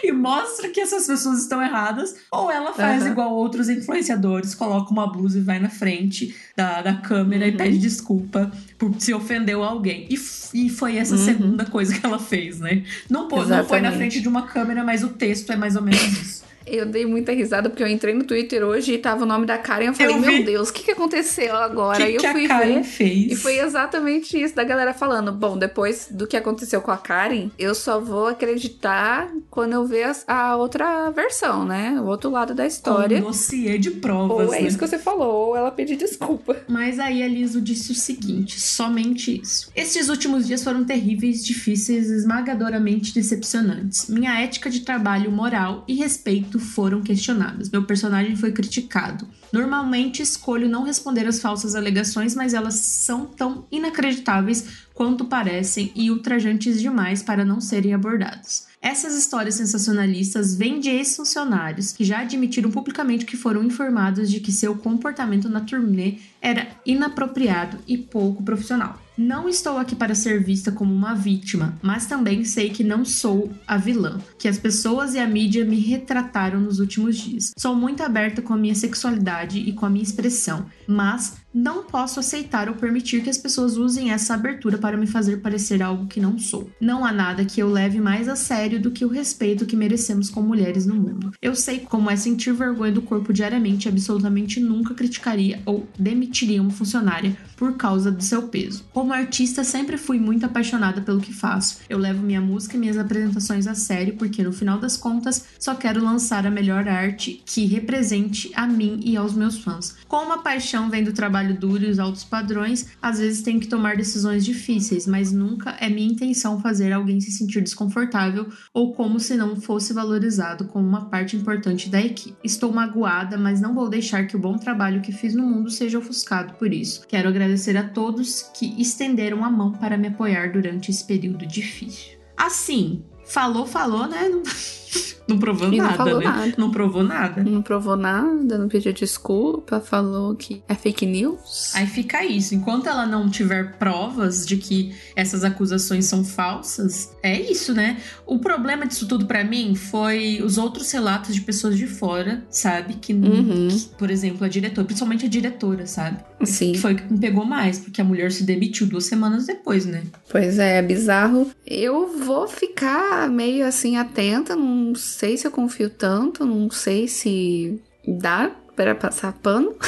e 0.04 0.12
mostra 0.12 0.68
que 0.68 0.80
essas 0.80 1.06
pessoas 1.06 1.40
estão 1.40 1.62
erradas, 1.62 2.14
ou 2.30 2.50
ela 2.50 2.72
faz 2.72 3.02
uhum. 3.02 3.10
igual 3.10 3.34
outros 3.34 3.68
influenciadores, 3.68 4.54
coloca 4.54 4.90
uma 4.90 5.06
blusa 5.06 5.38
e 5.38 5.42
vai 5.42 5.58
na 5.58 5.68
frente 5.68 6.34
da, 6.56 6.82
da 6.82 6.94
câmera 6.94 7.46
uhum. 7.46 7.50
e 7.50 7.56
pede 7.56 7.78
desculpa 7.78 8.50
por 8.78 8.94
se 8.98 9.12
ofendeu 9.12 9.62
alguém. 9.62 10.06
E, 10.10 10.18
e 10.54 10.70
foi 10.70 10.96
essa 10.96 11.14
uhum. 11.14 11.24
segunda 11.24 11.64
coisa 11.64 11.98
que 11.98 12.04
ela 12.04 12.18
fez, 12.18 12.60
né? 12.60 12.84
Não, 13.08 13.28
não 13.28 13.64
foi 13.64 13.80
na 13.80 13.92
frente 13.92 14.20
de 14.20 14.28
uma 14.28 14.42
câmera, 14.42 14.82
mas 14.82 15.02
o 15.02 15.08
texto 15.08 15.52
é 15.52 15.56
mais 15.56 15.76
ou 15.76 15.82
menos 15.82 16.02
isso. 16.02 16.39
Eu 16.70 16.86
dei 16.86 17.04
muita 17.04 17.32
risada 17.32 17.68
porque 17.68 17.82
eu 17.82 17.88
entrei 17.88 18.14
no 18.14 18.24
Twitter 18.24 18.62
hoje 18.62 18.94
e 18.94 18.98
tava 18.98 19.24
o 19.24 19.26
nome 19.26 19.46
da 19.46 19.58
Karen. 19.58 19.86
Eu 19.86 19.94
falei, 19.94 20.14
eu 20.14 20.20
meu 20.20 20.44
Deus, 20.44 20.68
o 20.68 20.72
que, 20.72 20.84
que 20.84 20.90
aconteceu 20.92 21.56
agora? 21.56 22.04
Que 22.04 22.12
e 22.12 22.14
eu 22.14 22.20
que 22.20 22.28
fui 22.32 22.44
a 22.44 22.48
Karen 22.48 22.74
ver. 22.82 22.84
Fez? 22.84 23.32
E 23.32 23.36
foi 23.36 23.58
exatamente 23.58 24.40
isso 24.40 24.54
da 24.54 24.64
galera 24.64 24.94
falando. 24.94 25.32
Bom, 25.32 25.58
depois 25.58 26.08
do 26.10 26.26
que 26.26 26.36
aconteceu 26.36 26.80
com 26.80 26.90
a 26.90 26.96
Karen, 26.96 27.50
eu 27.58 27.74
só 27.74 28.00
vou 28.00 28.26
acreditar 28.26 29.30
quando 29.50 29.72
eu 29.72 29.84
ver 29.84 30.04
a, 30.26 30.34
a 30.34 30.56
outra 30.56 31.10
versão, 31.10 31.64
né? 31.64 32.00
O 32.00 32.06
outro 32.06 32.30
lado 32.30 32.54
da 32.54 32.66
história. 32.66 33.18
Um 33.18 33.22
dossiê 33.22 33.78
de 33.78 33.90
provas. 33.90 34.48
Ou 34.48 34.54
é 34.54 34.60
né? 34.60 34.68
isso 34.68 34.78
que 34.78 34.86
você 34.86 34.98
falou, 34.98 35.48
ou 35.48 35.56
ela 35.56 35.70
pedir 35.70 35.96
desculpa. 35.96 36.56
Mas 36.68 36.98
aí 36.98 37.22
a 37.22 37.28
Liso 37.28 37.60
disse 37.60 37.90
o 37.90 37.94
seguinte: 37.94 38.60
somente 38.60 39.40
isso. 39.40 39.70
Estes 39.74 40.08
últimos 40.08 40.46
dias 40.46 40.62
foram 40.62 40.84
terríveis, 40.84 41.44
difíceis, 41.44 42.08
esmagadoramente 42.10 43.12
decepcionantes. 43.12 44.08
Minha 44.08 44.40
ética 44.40 44.70
de 44.70 44.80
trabalho, 44.80 45.30
moral 45.30 45.84
e 45.88 45.94
respeito 45.94 46.59
foram 46.60 47.02
questionadas. 47.02 47.68
Meu 47.70 47.84
personagem 47.84 48.36
foi 48.36 48.52
criticado. 48.52 49.26
Normalmente 49.52 50.22
escolho 50.22 50.68
não 50.68 50.84
responder 50.84 51.26
às 51.26 51.40
falsas 51.40 51.74
alegações, 51.74 52.34
mas 52.34 52.54
elas 52.54 52.74
são 52.74 53.26
tão 53.26 53.66
inacreditáveis 53.72 54.86
quanto 54.94 55.24
parecem 55.24 55.90
e 55.96 56.10
ultrajantes 56.10 56.80
demais 56.80 57.22
para 57.22 57.44
não 57.44 57.60
serem 57.60 57.94
abordadas. 57.94 58.68
Essas 58.82 59.14
histórias 59.14 59.56
sensacionalistas 59.56 60.54
vêm 60.54 60.80
de 60.80 60.88
ex-funcionários 60.88 61.92
que 61.92 62.04
já 62.04 62.20
admitiram 62.20 62.70
publicamente 62.70 63.26
que 63.26 63.36
foram 63.36 63.62
informados 63.62 64.30
de 64.30 64.40
que 64.40 64.52
seu 64.52 64.76
comportamento 64.76 65.48
na 65.48 65.60
turnê 65.60 66.18
era 66.40 66.68
inapropriado 66.86 67.78
e 67.86 67.98
pouco 67.98 68.42
profissional. 68.42 68.98
Não 69.22 69.50
estou 69.50 69.76
aqui 69.76 69.94
para 69.94 70.14
ser 70.14 70.42
vista 70.42 70.72
como 70.72 70.94
uma 70.94 71.14
vítima, 71.14 71.78
mas 71.82 72.06
também 72.06 72.42
sei 72.42 72.70
que 72.70 72.82
não 72.82 73.04
sou 73.04 73.52
a 73.66 73.76
vilã, 73.76 74.18
que 74.38 74.48
as 74.48 74.58
pessoas 74.58 75.12
e 75.12 75.18
a 75.18 75.26
mídia 75.26 75.62
me 75.62 75.78
retrataram 75.78 76.58
nos 76.58 76.80
últimos 76.80 77.18
dias. 77.18 77.52
Sou 77.54 77.74
muito 77.74 78.02
aberta 78.02 78.40
com 78.40 78.54
a 78.54 78.56
minha 78.56 78.74
sexualidade 78.74 79.58
e 79.58 79.74
com 79.74 79.84
a 79.84 79.90
minha 79.90 80.02
expressão, 80.02 80.64
mas 80.86 81.36
não 81.52 81.84
posso 81.84 82.20
aceitar 82.20 82.68
ou 82.68 82.74
permitir 82.74 83.22
que 83.22 83.30
as 83.30 83.38
pessoas 83.38 83.76
usem 83.76 84.12
essa 84.12 84.34
abertura 84.34 84.78
para 84.78 84.96
me 84.96 85.06
fazer 85.06 85.38
parecer 85.38 85.82
algo 85.82 86.06
que 86.06 86.20
não 86.20 86.38
sou. 86.38 86.70
Não 86.80 87.04
há 87.04 87.12
nada 87.12 87.44
que 87.44 87.60
eu 87.60 87.70
leve 87.70 88.00
mais 88.00 88.28
a 88.28 88.36
sério 88.36 88.80
do 88.80 88.90
que 88.90 89.04
o 89.04 89.08
respeito 89.08 89.66
que 89.66 89.76
merecemos 89.76 90.30
como 90.30 90.48
mulheres 90.48 90.86
no 90.86 90.94
mundo. 90.94 91.32
Eu 91.42 91.54
sei 91.54 91.80
como 91.80 92.10
é 92.10 92.16
sentir 92.16 92.52
vergonha 92.52 92.92
do 92.92 93.02
corpo 93.02 93.32
diariamente 93.32 93.88
e 93.88 93.90
absolutamente 93.90 94.60
nunca 94.60 94.94
criticaria 94.94 95.60
ou 95.66 95.88
demitiria 95.98 96.62
uma 96.62 96.70
funcionária 96.70 97.36
por 97.56 97.76
causa 97.76 98.10
do 98.10 98.22
seu 98.22 98.48
peso. 98.48 98.84
Como 98.92 99.12
artista, 99.12 99.64
sempre 99.64 99.98
fui 99.98 100.18
muito 100.18 100.46
apaixonada 100.46 101.00
pelo 101.00 101.20
que 101.20 101.32
faço. 101.32 101.78
Eu 101.88 101.98
levo 101.98 102.22
minha 102.22 102.40
música 102.40 102.76
e 102.76 102.80
minhas 102.80 102.96
apresentações 102.96 103.66
a 103.66 103.74
sério 103.74 104.16
porque, 104.16 104.42
no 104.42 104.52
final 104.52 104.78
das 104.78 104.96
contas, 104.96 105.46
só 105.58 105.74
quero 105.74 106.02
lançar 106.02 106.46
a 106.46 106.50
melhor 106.50 106.88
arte 106.88 107.42
que 107.44 107.66
represente 107.66 108.50
a 108.54 108.66
mim 108.66 109.00
e 109.04 109.16
aos 109.16 109.34
meus 109.34 109.58
fãs. 109.58 109.96
Com 110.06 110.18
uma 110.18 110.42
paixão 110.42 110.88
vem 110.88 111.04
do 111.04 111.12
trabalho 111.12 111.39
trabalho 111.40 111.58
duro 111.58 111.84
e 111.84 111.90
os 111.90 111.98
altos 111.98 112.24
padrões, 112.24 112.90
às 113.00 113.18
vezes 113.18 113.42
tenho 113.42 113.60
que 113.60 113.66
tomar 113.66 113.96
decisões 113.96 114.44
difíceis, 114.44 115.06
mas 115.06 115.32
nunca 115.32 115.76
é 115.80 115.88
minha 115.88 116.12
intenção 116.12 116.60
fazer 116.60 116.92
alguém 116.92 117.20
se 117.20 117.32
sentir 117.32 117.62
desconfortável 117.62 118.48
ou 118.74 118.92
como 118.92 119.18
se 119.18 119.36
não 119.36 119.56
fosse 119.56 119.92
valorizado 119.92 120.66
como 120.66 120.86
uma 120.86 121.06
parte 121.06 121.36
importante 121.36 121.88
da 121.88 122.00
equipe. 122.00 122.36
Estou 122.44 122.72
magoada, 122.72 123.38
mas 123.38 123.60
não 123.60 123.74
vou 123.74 123.88
deixar 123.88 124.26
que 124.26 124.36
o 124.36 124.40
bom 124.40 124.56
trabalho 124.56 125.00
que 125.00 125.12
fiz 125.12 125.34
no 125.34 125.46
mundo 125.46 125.70
seja 125.70 125.98
ofuscado 125.98 126.54
por 126.54 126.72
isso. 126.72 127.06
Quero 127.08 127.28
agradecer 127.28 127.76
a 127.76 127.88
todos 127.88 128.50
que 128.54 128.80
estenderam 128.80 129.44
a 129.44 129.50
mão 129.50 129.72
para 129.72 129.96
me 129.96 130.08
apoiar 130.08 130.52
durante 130.52 130.90
esse 130.90 131.04
período 131.04 131.46
difícil. 131.46 132.18
Assim, 132.36 133.02
falou, 133.24 133.66
falou, 133.66 134.06
né? 134.06 134.30
Não 135.30 135.38
provou 135.38 135.72
E 135.72 135.76
não 135.78 135.84
nada, 135.86 135.96
falou 135.96 136.18
né? 136.18 136.24
nada. 136.26 136.54
Não 136.58 136.70
provou 136.70 137.02
nada. 137.02 137.42
Não 137.44 137.62
provou 137.62 137.96
nada, 137.96 138.58
não 138.58 138.68
pediu 138.68 138.92
desculpa, 138.92 139.80
falou 139.80 140.34
que 140.34 140.62
é 140.68 140.74
fake 140.74 141.06
news. 141.06 141.72
Aí 141.74 141.86
fica 141.86 142.24
isso. 142.24 142.54
Enquanto 142.54 142.88
ela 142.88 143.06
não 143.06 143.28
tiver 143.30 143.76
provas 143.78 144.46
de 144.46 144.56
que 144.56 144.94
essas 145.16 145.44
acusações 145.44 146.04
são 146.06 146.24
falsas, 146.24 147.10
é 147.22 147.40
isso, 147.40 147.72
né? 147.74 147.98
O 148.26 148.38
problema 148.38 148.86
disso 148.86 149.06
tudo 149.06 149.26
pra 149.26 149.44
mim 149.44 149.74
foi 149.74 150.40
os 150.42 150.58
outros 150.58 150.90
relatos 150.90 151.34
de 151.34 151.40
pessoas 151.42 151.76
de 151.76 151.86
fora, 151.86 152.44
sabe? 152.50 152.94
Que, 152.94 153.12
Uhum. 153.12 153.68
que, 153.68 153.88
por 153.98 154.10
exemplo, 154.10 154.44
a 154.44 154.48
diretora, 154.48 154.84
principalmente 154.86 155.26
a 155.26 155.28
diretora, 155.28 155.86
sabe? 155.86 156.18
Sim. 156.44 156.72
Que 156.72 156.78
foi 156.78 156.94
o 156.94 156.96
que 156.96 157.12
me 157.12 157.18
pegou 157.18 157.44
mais, 157.44 157.78
porque 157.78 158.00
a 158.00 158.04
mulher 158.04 158.32
se 158.32 158.44
demitiu 158.44 158.86
duas 158.86 159.04
semanas 159.04 159.46
depois, 159.46 159.84
né? 159.84 160.02
Pois 160.30 160.58
é, 160.58 160.78
é 160.78 160.82
bizarro. 160.82 161.50
Eu 161.66 162.18
vou 162.24 162.48
ficar 162.48 163.28
meio 163.28 163.66
assim 163.66 163.96
atenta, 163.96 164.56
não 164.56 164.94
sei 164.94 165.19
se 165.36 165.46
eu 165.46 165.50
confio 165.50 165.90
tanto, 165.90 166.46
não 166.46 166.70
sei 166.70 167.06
se 167.06 167.80
dá 168.06 168.50
para 168.74 168.94
passar 168.94 169.34
pano. 169.34 169.74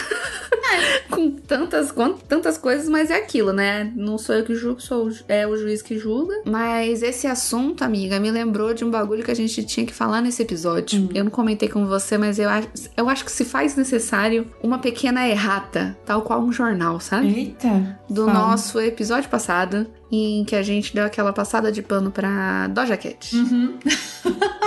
Com 1.11 1.31
tantas, 1.31 1.93
com 1.93 2.15
tantas 2.15 2.57
coisas, 2.57 2.89
mas 2.89 3.11
é 3.11 3.17
aquilo, 3.17 3.53
né? 3.53 3.93
Não 3.95 4.17
sou 4.17 4.35
eu 4.35 4.45
que 4.45 4.55
julgo, 4.55 4.81
sou 4.81 5.11
é 5.29 5.47
o 5.47 5.55
juiz 5.57 5.83
que 5.83 5.99
julga. 5.99 6.35
Mas 6.47 7.03
esse 7.03 7.27
assunto, 7.27 7.83
amiga, 7.85 8.19
me 8.19 8.31
lembrou 8.31 8.73
de 8.73 8.83
um 8.83 8.91
bagulho 8.91 9.23
que 9.23 9.31
a 9.31 9.35
gente 9.35 9.63
tinha 9.65 9.85
que 9.85 9.93
falar 9.93 10.23
nesse 10.23 10.43
episódio. 10.43 11.03
Hum. 11.03 11.09
Eu 11.15 11.25
não 11.25 11.31
comentei 11.31 11.69
com 11.69 11.87
você, 11.87 12.17
mas 12.17 12.39
eu 12.39 12.49
acho, 12.49 12.69
eu 12.97 13.09
acho 13.09 13.25
que 13.27 13.31
se 13.31 13.45
faz 13.45 13.77
necessário 13.77 14.51
uma 14.63 14.79
pequena 14.79 15.29
errata, 15.29 15.97
tal 16.07 16.23
qual 16.23 16.41
um 16.41 16.51
jornal, 16.51 16.99
sabe? 16.99 17.29
Eita! 17.29 17.99
do 18.09 18.27
Fala. 18.27 18.39
nosso 18.39 18.81
episódio 18.81 19.29
passado, 19.29 19.87
em 20.11 20.45
que 20.45 20.55
a 20.55 20.63
gente 20.63 20.95
deu 20.95 21.05
aquela 21.05 21.33
passada 21.33 21.73
de 21.73 21.83
pano 21.83 22.11
pra 22.11 22.69
Doja 22.69 22.97
Cat. 22.97 23.35
Uhum. 23.37 23.79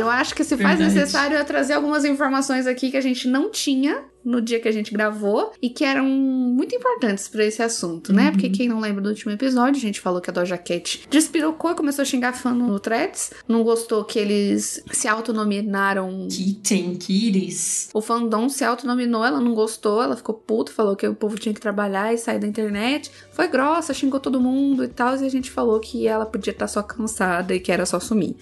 Eu 0.00 0.10
acho 0.10 0.34
que 0.34 0.44
se 0.44 0.56
faz 0.56 0.78
Verdade. 0.78 0.94
necessário 0.94 1.36
eu 1.36 1.44
trazer 1.44 1.74
algumas 1.74 2.04
informações 2.04 2.66
aqui 2.66 2.90
que 2.90 2.96
a 2.96 3.00
gente 3.00 3.28
não 3.28 3.50
tinha 3.50 4.04
no 4.26 4.42
dia 4.42 4.58
que 4.58 4.66
a 4.66 4.72
gente 4.72 4.92
gravou 4.92 5.52
e 5.62 5.70
que 5.70 5.84
eram 5.84 6.04
muito 6.04 6.74
importantes 6.74 7.28
pra 7.28 7.44
esse 7.44 7.62
assunto, 7.62 8.12
né? 8.12 8.24
Uhum. 8.24 8.32
Porque 8.32 8.50
quem 8.50 8.68
não 8.68 8.80
lembra 8.80 9.00
do 9.00 9.08
último 9.08 9.30
episódio, 9.30 9.78
a 9.78 9.80
gente 9.80 10.00
falou 10.00 10.20
que 10.20 10.28
a 10.28 10.32
Doja 10.32 10.58
Cat 10.58 11.06
despirocou 11.08 11.70
e 11.70 11.74
começou 11.76 12.02
a 12.02 12.04
xingar 12.04 12.32
fã 12.32 12.52
no 12.52 12.80
threads, 12.80 13.30
não 13.46 13.62
gostou 13.62 14.04
que 14.04 14.18
eles 14.18 14.82
se 14.90 15.06
autonominaram 15.06 16.26
Kitten, 16.28 16.96
Kiris. 16.96 17.88
o 17.94 18.00
fandom 18.00 18.48
se 18.48 18.64
autonominou, 18.64 19.24
ela 19.24 19.40
não 19.40 19.54
gostou, 19.54 20.02
ela 20.02 20.16
ficou 20.16 20.34
puta, 20.34 20.72
falou 20.72 20.96
que 20.96 21.06
o 21.06 21.14
povo 21.14 21.38
tinha 21.38 21.54
que 21.54 21.60
trabalhar 21.60 22.12
e 22.12 22.18
sair 22.18 22.40
da 22.40 22.48
internet. 22.48 23.12
Foi 23.30 23.46
grossa, 23.46 23.94
xingou 23.94 24.18
todo 24.18 24.40
mundo 24.40 24.82
e 24.82 24.88
tal, 24.88 25.16
e 25.16 25.24
a 25.24 25.30
gente 25.30 25.52
falou 25.52 25.78
que 25.78 26.08
ela 26.08 26.26
podia 26.26 26.52
estar 26.52 26.66
só 26.66 26.82
cansada 26.82 27.54
e 27.54 27.60
que 27.60 27.70
era 27.70 27.86
só 27.86 28.00
sumir. 28.00 28.34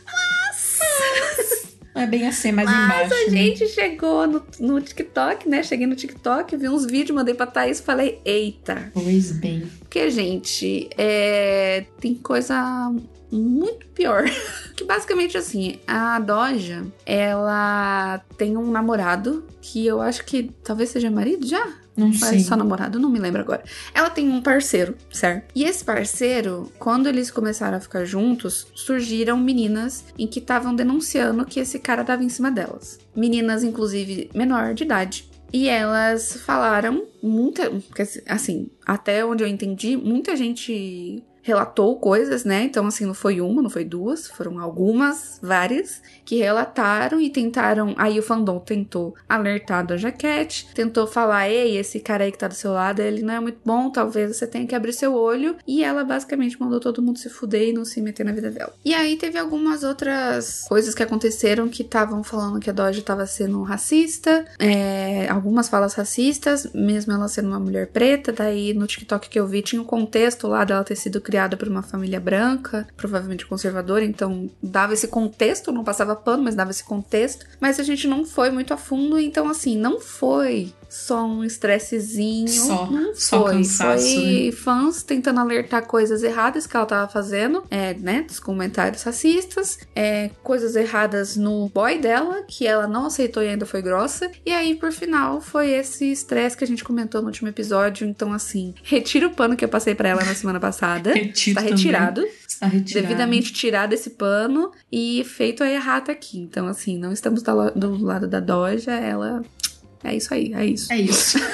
Não 1.94 2.02
é 2.02 2.06
bem 2.06 2.26
assim, 2.26 2.50
mais 2.50 2.68
Mas 2.68 3.06
embaixo. 3.06 3.14
a 3.14 3.30
né? 3.30 3.36
gente 3.36 3.68
chegou 3.68 4.26
no, 4.26 4.42
no 4.58 4.80
TikTok, 4.80 5.48
né? 5.48 5.62
Cheguei 5.62 5.86
no 5.86 5.94
TikTok, 5.94 6.56
vi 6.56 6.68
uns 6.68 6.84
vídeos, 6.84 7.14
mandei 7.14 7.34
pra 7.34 7.46
Thaís 7.46 7.78
e 7.78 7.82
falei, 7.82 8.20
eita. 8.24 8.90
Pois 8.92 9.30
bem. 9.32 9.68
Porque, 9.78 10.10
gente, 10.10 10.88
é... 10.98 11.84
tem 12.00 12.14
coisa 12.14 12.92
muito 13.30 13.86
pior. 13.88 14.24
que 14.76 14.84
basicamente 14.84 15.38
assim, 15.38 15.78
a 15.86 16.18
Doja, 16.18 16.84
ela 17.06 18.20
tem 18.36 18.56
um 18.56 18.70
namorado 18.70 19.44
que 19.60 19.86
eu 19.86 20.00
acho 20.00 20.24
que 20.24 20.50
talvez 20.62 20.90
seja 20.90 21.10
marido 21.10 21.46
já? 21.46 21.83
Não 21.96 22.12
sei. 22.12 22.40
só 22.40 22.56
namorado, 22.56 22.98
não 22.98 23.08
me 23.08 23.18
lembro 23.18 23.40
agora. 23.40 23.62
Ela 23.94 24.10
tem 24.10 24.28
um 24.28 24.42
parceiro, 24.42 24.96
certo? 25.10 25.52
E 25.54 25.64
esse 25.64 25.84
parceiro, 25.84 26.72
quando 26.78 27.08
eles 27.08 27.30
começaram 27.30 27.76
a 27.76 27.80
ficar 27.80 28.04
juntos, 28.04 28.66
surgiram 28.74 29.36
meninas 29.36 30.04
em 30.18 30.26
que 30.26 30.40
estavam 30.40 30.74
denunciando 30.74 31.44
que 31.44 31.60
esse 31.60 31.78
cara 31.78 32.04
tava 32.04 32.24
em 32.24 32.28
cima 32.28 32.50
delas. 32.50 32.98
Meninas, 33.14 33.62
inclusive, 33.62 34.30
menor 34.34 34.74
de 34.74 34.84
idade. 34.84 35.30
E 35.52 35.68
elas 35.68 36.36
falaram, 36.44 37.04
muita. 37.22 37.70
porque, 37.70 38.02
Assim, 38.26 38.68
até 38.84 39.24
onde 39.24 39.44
eu 39.44 39.48
entendi, 39.48 39.96
muita 39.96 40.34
gente 40.34 41.22
relatou 41.44 41.96
coisas, 41.96 42.42
né? 42.42 42.64
Então, 42.64 42.86
assim, 42.86 43.04
não 43.04 43.12
foi 43.12 43.40
uma, 43.40 43.62
não 43.62 43.68
foi 43.68 43.84
duas, 43.84 44.26
foram 44.26 44.58
algumas, 44.58 45.38
várias, 45.42 46.00
que 46.24 46.36
relataram 46.36 47.20
e 47.20 47.28
tentaram. 47.28 47.94
Aí 47.98 48.18
o 48.18 48.22
fandom 48.22 48.58
tentou 48.58 49.14
alertar 49.28 49.80
a 49.80 49.82
Doja 49.82 50.10
Cat, 50.10 50.66
tentou 50.74 51.06
falar: 51.06 51.50
ei, 51.50 51.76
esse 51.76 52.00
cara 52.00 52.24
aí 52.24 52.32
que 52.32 52.38
tá 52.38 52.48
do 52.48 52.54
seu 52.54 52.72
lado, 52.72 53.00
ele 53.00 53.22
não 53.22 53.34
é 53.34 53.40
muito 53.40 53.58
bom, 53.62 53.90
talvez 53.90 54.34
você 54.34 54.46
tenha 54.46 54.66
que 54.66 54.74
abrir 54.74 54.94
seu 54.94 55.14
olho. 55.14 55.56
E 55.68 55.84
ela 55.84 56.02
basicamente 56.02 56.58
mandou 56.58 56.80
todo 56.80 57.02
mundo 57.02 57.18
se 57.18 57.28
fuder 57.28 57.68
e 57.68 57.72
não 57.74 57.84
se 57.84 58.00
meter 58.00 58.24
na 58.24 58.32
vida 58.32 58.50
dela. 58.50 58.72
E 58.82 58.94
aí 58.94 59.16
teve 59.16 59.38
algumas 59.38 59.84
outras 59.84 60.64
coisas 60.66 60.94
que 60.94 61.02
aconteceram 61.02 61.68
que 61.68 61.82
estavam 61.82 62.24
falando 62.24 62.58
que 62.58 62.70
a 62.70 62.72
Doja 62.72 63.02
tava 63.02 63.26
sendo 63.26 63.62
racista, 63.62 64.46
é, 64.58 65.28
algumas 65.28 65.68
falas 65.68 65.92
racistas, 65.92 66.70
mesmo 66.72 67.12
ela 67.12 67.28
sendo 67.28 67.48
uma 67.48 67.60
mulher 67.60 67.88
preta. 67.88 68.32
Daí 68.32 68.72
no 68.72 68.86
TikTok 68.86 69.28
que 69.28 69.38
eu 69.38 69.46
vi 69.46 69.60
tinha 69.60 69.82
um 69.82 69.84
contexto 69.84 70.48
lá 70.48 70.64
dela 70.64 70.82
ter 70.82 70.96
sido 70.96 71.20
criada 71.20 71.33
por 71.56 71.68
uma 71.68 71.82
família 71.82 72.20
branca, 72.20 72.86
provavelmente 72.96 73.46
conservadora, 73.46 74.04
então 74.04 74.50
dava 74.62 74.94
esse 74.94 75.08
contexto, 75.08 75.72
não 75.72 75.84
passava 75.84 76.16
pano, 76.16 76.42
mas 76.44 76.54
dava 76.54 76.70
esse 76.70 76.84
contexto. 76.84 77.46
Mas 77.60 77.80
a 77.80 77.82
gente 77.82 78.06
não 78.06 78.24
foi 78.24 78.50
muito 78.50 78.72
a 78.72 78.76
fundo, 78.76 79.18
então 79.18 79.48
assim, 79.48 79.76
não 79.76 80.00
foi 80.00 80.72
só 80.94 81.26
um 81.26 81.42
estressezinho. 81.42 82.48
Só, 82.48 82.86
não 82.90 83.14
só 83.14 83.42
foi. 83.42 83.52
cansaço, 83.52 84.14
foi 84.14 84.52
fãs 84.52 85.02
tentando 85.02 85.40
alertar 85.40 85.86
coisas 85.86 86.22
erradas 86.22 86.66
que 86.66 86.76
ela 86.76 86.86
tava 86.86 87.10
fazendo, 87.10 87.64
é, 87.70 87.94
né? 87.94 88.22
Dos 88.22 88.38
comentários 88.38 89.02
racistas, 89.02 89.78
é, 89.94 90.30
coisas 90.42 90.76
erradas 90.76 91.36
no 91.36 91.68
boy 91.68 91.98
dela, 91.98 92.42
que 92.46 92.66
ela 92.66 92.86
não 92.86 93.06
aceitou 93.06 93.42
e 93.42 93.48
ainda 93.48 93.66
foi 93.66 93.82
grossa. 93.82 94.30
E 94.46 94.52
aí, 94.52 94.74
por 94.76 94.92
final, 94.92 95.40
foi 95.40 95.70
esse 95.70 96.12
estresse 96.12 96.56
que 96.56 96.62
a 96.64 96.66
gente 96.66 96.84
comentou 96.84 97.20
no 97.20 97.26
último 97.26 97.48
episódio. 97.48 98.06
Então, 98.06 98.32
assim, 98.32 98.72
retira 98.82 99.26
o 99.26 99.30
pano 99.34 99.56
que 99.56 99.64
eu 99.64 99.68
passei 99.68 99.94
pra 99.94 100.08
ela 100.08 100.24
na 100.24 100.34
semana 100.34 100.60
passada. 100.60 101.12
Retiro 101.14 101.54
Tá 101.56 101.60
também. 101.60 101.76
retirado, 101.76 102.24
Está 102.48 102.66
retirado. 102.66 103.06
devidamente 103.06 103.52
tirado 103.52 103.92
esse 103.94 104.10
pano 104.10 104.70
e 104.92 105.24
feito 105.24 105.62
a 105.64 105.70
errata 105.70 106.12
aqui. 106.12 106.38
Então, 106.38 106.66
assim, 106.68 106.96
não 106.98 107.12
estamos 107.12 107.42
do 107.42 108.02
lado 108.04 108.28
da 108.28 108.38
Doja, 108.40 108.92
ela. 108.92 109.42
É 110.04 110.14
isso 110.14 110.32
aí, 110.34 110.52
é 110.54 110.64
isso. 110.66 110.92
É 110.92 110.98
isso. 110.98 111.38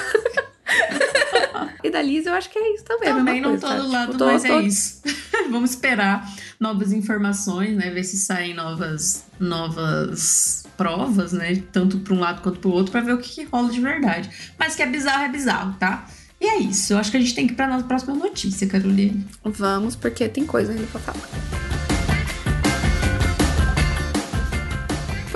E 1.83 1.89
da 1.89 1.99
Liz, 1.99 2.27
eu 2.27 2.33
acho 2.35 2.47
que 2.51 2.59
é 2.59 2.75
isso 2.75 2.83
também. 2.83 3.09
a 3.09 3.15
Também 3.15 3.41
não 3.41 3.49
coisa, 3.57 3.65
tô 3.67 3.73
tá? 3.73 3.79
do 3.79 3.89
lado, 3.91 4.05
Tipo, 4.11 4.17
tô- 4.19 4.25
mas 4.27 4.43
tô- 4.43 4.47
é 4.53 4.61
isso. 4.61 5.01
Vamos 5.49 5.71
esperar 5.71 6.31
novas 6.59 6.91
informações, 6.93 7.75
né? 7.75 7.89
Ver 7.89 8.03
se 8.03 8.17
saem 8.17 8.53
novas, 8.53 9.23
novas 9.39 10.63
provas, 10.77 11.33
né? 11.33 11.61
Tanto 11.71 11.97
para 11.99 12.13
um 12.13 12.19
lado 12.19 12.41
quanto 12.43 12.59
para 12.59 12.69
o 12.69 12.73
outro, 12.73 12.91
para 12.91 13.01
ver 13.01 13.13
o 13.13 13.17
que, 13.17 13.31
que 13.31 13.43
rola 13.45 13.71
de 13.71 13.81
verdade. 13.81 14.29
Mas 14.59 14.75
que 14.75 14.83
é 14.83 14.85
bizarro, 14.85 15.23
é 15.23 15.29
bizarro, 15.29 15.75
tá? 15.79 16.05
E 16.39 16.45
é 16.45 16.59
isso. 16.59 16.93
Eu 16.93 16.99
acho 16.99 17.09
que 17.09 17.17
a 17.17 17.19
gente 17.19 17.33
tem 17.33 17.47
que 17.47 17.53
ir 17.53 17.55
pra 17.55 17.65
nossa 17.67 17.83
próxima 17.85 18.13
notícia, 18.13 18.67
Caroline. 18.67 19.25
Vamos, 19.43 19.95
porque 19.95 20.29
tem 20.29 20.45
coisa 20.45 20.71
ainda 20.73 20.85
pra 20.85 21.01
falar. 21.01 21.90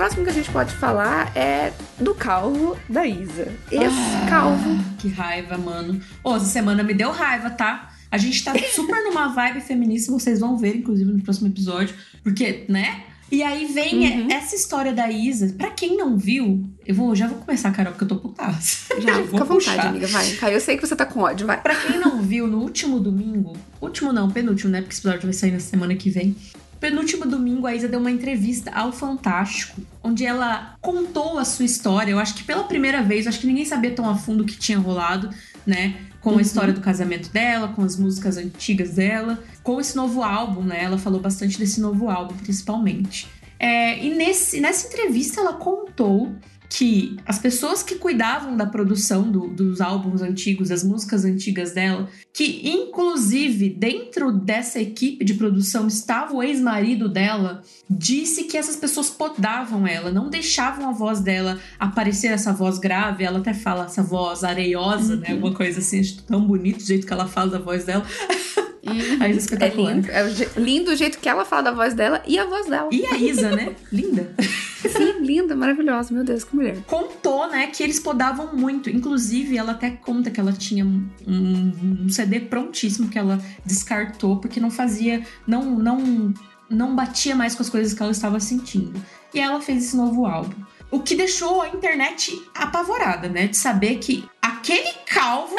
Próximo 0.06 0.24
que 0.24 0.30
a 0.30 0.34
gente 0.34 0.50
pode 0.52 0.72
falar 0.76 1.36
é 1.36 1.72
do 1.98 2.14
calvo 2.14 2.76
da 2.88 3.04
Isa. 3.04 3.48
Esse 3.72 3.86
Ah, 3.86 4.26
calvo. 4.28 4.78
Que 4.98 5.08
raiva, 5.08 5.58
mano. 5.58 6.00
Ô, 6.22 6.36
essa 6.36 6.44
semana 6.46 6.84
me 6.84 6.94
deu 6.94 7.10
raiva, 7.10 7.50
tá? 7.50 7.90
A 8.08 8.16
gente 8.16 8.44
tá 8.44 8.52
super 8.72 9.02
numa 9.02 9.28
vibe 9.28 9.60
feminista, 9.62 10.12
vocês 10.12 10.38
vão 10.38 10.56
ver, 10.56 10.76
inclusive, 10.76 11.10
no 11.10 11.20
próximo 11.22 11.48
episódio. 11.48 11.92
Porque, 12.22 12.64
né? 12.68 13.02
E 13.32 13.42
aí 13.42 13.66
vem 13.66 14.22
Uhum. 14.22 14.30
essa 14.30 14.54
história 14.54 14.92
da 14.92 15.10
Isa. 15.10 15.52
Pra 15.58 15.70
quem 15.72 15.96
não 15.96 16.16
viu, 16.16 16.64
eu 16.86 16.94
vou, 16.94 17.12
já 17.16 17.26
vou 17.26 17.38
começar, 17.38 17.72
Carol, 17.72 17.92
porque 17.92 18.04
eu 18.04 18.08
tô 18.08 18.16
putaça. 18.16 18.94
Já, 19.00 19.10
Eu 19.18 19.24
fica 19.26 19.42
à 19.42 19.44
vou 19.44 19.58
vontade, 19.58 19.88
amiga, 19.88 20.06
vai. 20.06 20.24
Vai, 20.34 20.54
eu 20.54 20.60
sei 20.60 20.76
que 20.76 20.86
você 20.86 20.94
tá 20.94 21.04
com 21.04 21.18
ódio, 21.18 21.44
vai. 21.48 21.60
Pra 21.60 21.74
quem 21.74 21.98
não 21.98 22.22
viu, 22.22 22.46
no 22.46 22.58
último 22.60 23.00
domingo, 23.00 23.54
último 23.80 24.12
não, 24.12 24.30
penúltimo, 24.30 24.70
né? 24.70 24.80
Porque 24.82 24.92
esse 24.94 25.00
episódio 25.00 25.24
vai 25.24 25.32
sair 25.32 25.50
na 25.50 25.58
semana 25.58 25.96
que 25.96 26.08
vem. 26.10 26.36
Penúltimo 26.80 27.24
domingo, 27.26 27.66
a 27.66 27.74
Isa 27.74 27.88
deu 27.88 27.98
uma 27.98 28.10
entrevista 28.10 28.70
ao 28.70 28.92
Fantástico, 28.92 29.80
onde 30.02 30.24
ela 30.24 30.76
contou 30.80 31.38
a 31.38 31.44
sua 31.44 31.64
história. 31.64 32.12
Eu 32.12 32.18
acho 32.18 32.34
que 32.34 32.44
pela 32.44 32.64
primeira 32.64 33.02
vez, 33.02 33.24
eu 33.24 33.30
acho 33.30 33.40
que 33.40 33.46
ninguém 33.46 33.64
sabia 33.64 33.92
tão 33.92 34.08
a 34.08 34.14
fundo 34.16 34.42
o 34.42 34.46
que 34.46 34.56
tinha 34.58 34.78
rolado, 34.78 35.30
né? 35.66 35.96
Com 36.20 36.30
Uhum. 36.32 36.38
a 36.38 36.42
história 36.42 36.72
do 36.72 36.80
casamento 36.80 37.30
dela, 37.30 37.68
com 37.68 37.82
as 37.82 37.96
músicas 37.96 38.36
antigas 38.36 38.90
dela, 38.94 39.42
com 39.62 39.80
esse 39.80 39.96
novo 39.96 40.22
álbum, 40.22 40.62
né? 40.62 40.82
Ela 40.84 40.98
falou 40.98 41.20
bastante 41.20 41.58
desse 41.58 41.80
novo 41.80 42.10
álbum, 42.10 42.34
principalmente. 42.36 43.26
É, 43.58 43.98
e 44.04 44.14
nesse, 44.14 44.60
nessa 44.60 44.86
entrevista 44.86 45.40
ela 45.40 45.54
contou 45.54 46.34
que 46.68 47.16
as 47.24 47.38
pessoas 47.38 47.82
que 47.82 47.94
cuidavam 47.96 48.56
da 48.56 48.66
produção 48.66 49.30
do- 49.30 49.48
dos 49.48 49.80
álbuns 49.80 50.20
antigos, 50.22 50.68
das 50.70 50.82
músicas 50.82 51.24
antigas 51.24 51.72
dela, 51.72 52.08
que 52.32 52.68
inclusive 52.68 53.68
dentro 53.70 54.32
dessa 54.32 54.80
equipe 54.80 55.24
de 55.24 55.34
produção 55.34 55.86
estava 55.86 56.34
o 56.34 56.42
ex-marido 56.42 57.08
dela, 57.08 57.62
disse 57.88 58.44
que 58.44 58.56
essas 58.56 58.76
pessoas 58.76 59.08
podavam 59.08 59.86
ela, 59.86 60.10
não 60.10 60.28
deixavam 60.28 60.88
a 60.88 60.92
voz 60.92 61.20
dela 61.20 61.58
aparecer 61.78 62.28
essa 62.28 62.52
voz 62.52 62.78
grave, 62.78 63.24
ela 63.24 63.38
até 63.38 63.54
fala 63.54 63.84
essa 63.86 64.02
voz 64.02 64.42
areiosa, 64.44 65.16
né? 65.16 65.28
Uhum. 65.28 65.34
Alguma 65.36 65.54
coisa 65.54 65.78
assim, 65.78 66.00
acho 66.00 66.22
tão 66.24 66.40
bonito 66.46 66.80
o 66.80 66.86
jeito 66.86 67.06
que 67.06 67.12
ela 67.12 67.26
fala 67.28 67.52
da 67.52 67.58
voz 67.58 67.84
dela. 67.84 68.04
A 69.20 69.28
Isa 69.28 69.56
é 69.60 69.64
É 69.66 69.68
lindo. 69.70 70.10
É 70.10 70.22
o 70.24 70.30
je- 70.30 70.48
lindo 70.56 70.90
o 70.90 70.96
jeito 70.96 71.18
que 71.18 71.28
ela 71.28 71.44
fala 71.44 71.62
da 71.64 71.72
voz 71.72 71.94
dela 71.94 72.22
e 72.26 72.38
a 72.38 72.44
voz 72.44 72.66
dela. 72.66 72.88
E 72.92 73.04
a 73.06 73.16
Isa, 73.16 73.50
né? 73.54 73.74
Linda. 73.92 74.34
Sim, 74.86 75.20
linda, 75.20 75.56
maravilhosa. 75.56 76.14
Meu 76.14 76.22
Deus, 76.22 76.44
que 76.44 76.54
mulher. 76.54 76.76
Contou, 76.86 77.48
né, 77.48 77.66
que 77.68 77.82
eles 77.82 77.98
podavam 77.98 78.54
muito. 78.54 78.88
Inclusive, 78.88 79.56
ela 79.58 79.72
até 79.72 79.90
conta 79.90 80.30
que 80.30 80.38
ela 80.38 80.52
tinha 80.52 80.84
um, 80.84 81.04
um 81.26 82.08
CD 82.08 82.38
prontíssimo 82.40 83.08
que 83.08 83.18
ela 83.18 83.40
descartou 83.64 84.36
porque 84.38 84.60
não 84.60 84.70
fazia. 84.70 85.22
Não, 85.46 85.64
não, 85.78 86.32
não 86.70 86.94
batia 86.94 87.34
mais 87.34 87.54
com 87.54 87.62
as 87.62 87.68
coisas 87.70 87.92
que 87.94 88.02
ela 88.02 88.12
estava 88.12 88.38
sentindo. 88.38 88.92
E 89.34 89.40
ela 89.40 89.60
fez 89.60 89.84
esse 89.86 89.96
novo 89.96 90.24
álbum. 90.24 90.54
O 90.90 91.00
que 91.00 91.16
deixou 91.16 91.60
a 91.62 91.68
internet 91.68 92.40
apavorada, 92.54 93.28
né? 93.28 93.48
De 93.48 93.56
saber 93.56 93.96
que 93.96 94.24
aquele 94.40 94.92
calvo, 95.06 95.56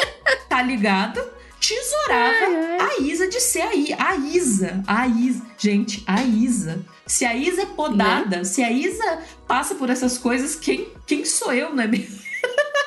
tá 0.48 0.62
ligado? 0.62 1.20
Tesourava 1.60 2.46
ai, 2.46 2.78
ai. 2.80 2.80
a 2.80 3.02
Isa 3.02 3.28
de 3.28 3.40
ser 3.40 3.62
a, 3.62 4.10
a 4.10 4.16
Isa. 4.16 4.84
A 4.88 5.08
Isa. 5.08 5.42
Gente, 5.58 6.04
a 6.06 6.24
Isa. 6.24 6.86
Se 7.06 7.26
a 7.26 7.36
Isa 7.36 7.64
é 7.64 7.66
podada, 7.66 8.38
né? 8.38 8.44
se 8.44 8.64
a 8.64 8.72
Isa 8.72 9.24
passa 9.48 9.76
por 9.76 9.90
essas 9.90 10.18
coisas, 10.18 10.56
quem, 10.56 10.90
quem 11.06 11.26
sou 11.26 11.54
eu, 11.54 11.74
não 11.74 11.84
é 11.84 11.88
mesmo? 11.88 12.27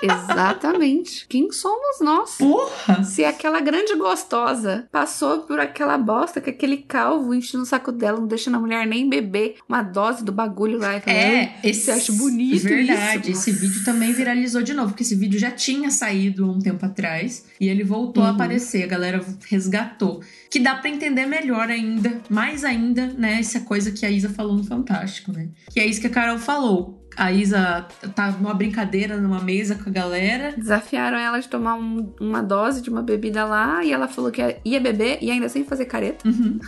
Exatamente. 0.02 1.26
Quem 1.28 1.50
somos 1.52 2.00
nós? 2.00 2.36
Porra! 2.36 3.04
Se 3.04 3.24
aquela 3.24 3.60
grande 3.60 3.94
gostosa 3.96 4.88
passou 4.90 5.40
por 5.40 5.58
aquela 5.58 5.96
bosta 5.98 6.40
que 6.40 6.50
aquele 6.50 6.78
calvo 6.78 7.34
enchendo 7.34 7.64
o 7.64 7.66
saco 7.66 7.92
dela, 7.92 8.18
não 8.18 8.26
deixando 8.26 8.56
a 8.56 8.60
mulher 8.60 8.86
nem 8.86 9.08
beber 9.08 9.56
uma 9.68 9.82
dose 9.82 10.24
do 10.24 10.32
bagulho 10.32 10.78
lá. 10.78 10.96
E 10.96 11.10
é, 11.10 11.54
esse... 11.62 11.82
você 11.82 11.90
acha 11.92 12.12
bonito 12.12 12.62
Verdade, 12.62 13.32
isso? 13.32 13.48
esse 13.48 13.52
vídeo 13.52 13.84
também 13.84 14.12
viralizou 14.12 14.62
de 14.62 14.72
novo, 14.72 14.88
porque 14.88 15.02
esse 15.02 15.14
vídeo 15.14 15.38
já 15.38 15.50
tinha 15.50 15.90
saído 15.90 16.50
um 16.50 16.58
tempo 16.58 16.84
atrás 16.84 17.44
e 17.60 17.68
ele 17.68 17.84
voltou 17.84 18.22
uhum. 18.22 18.28
a 18.28 18.32
aparecer, 18.32 18.82
a 18.84 18.86
galera 18.86 19.24
resgatou. 19.48 20.22
Que 20.50 20.58
dá 20.58 20.74
para 20.74 20.90
entender 20.90 21.26
melhor 21.26 21.68
ainda, 21.68 22.20
mais 22.28 22.64
ainda, 22.64 23.06
né, 23.06 23.38
essa 23.38 23.60
coisa 23.60 23.92
que 23.92 24.04
a 24.04 24.10
Isa 24.10 24.28
falou 24.28 24.56
no 24.56 24.64
Fantástico, 24.64 25.32
né? 25.32 25.48
Que 25.70 25.80
é 25.80 25.86
isso 25.86 26.00
que 26.00 26.06
a 26.06 26.10
Carol 26.10 26.38
falou 26.38 26.99
a 27.20 27.30
Isa 27.30 27.86
tá 28.14 28.30
numa 28.30 28.54
brincadeira 28.54 29.18
numa 29.18 29.40
mesa 29.40 29.74
com 29.74 29.90
a 29.90 29.92
galera. 29.92 30.54
Desafiaram 30.56 31.18
ela 31.18 31.38
de 31.38 31.46
tomar 31.48 31.74
um, 31.74 32.14
uma 32.18 32.42
dose 32.42 32.80
de 32.80 32.88
uma 32.88 33.02
bebida 33.02 33.44
lá 33.44 33.84
e 33.84 33.92
ela 33.92 34.08
falou 34.08 34.30
que 34.30 34.40
ia 34.64 34.80
beber 34.80 35.18
e 35.20 35.30
ainda 35.30 35.46
sem 35.46 35.62
fazer 35.62 35.84
careta. 35.84 36.26
Uhum. 36.26 36.58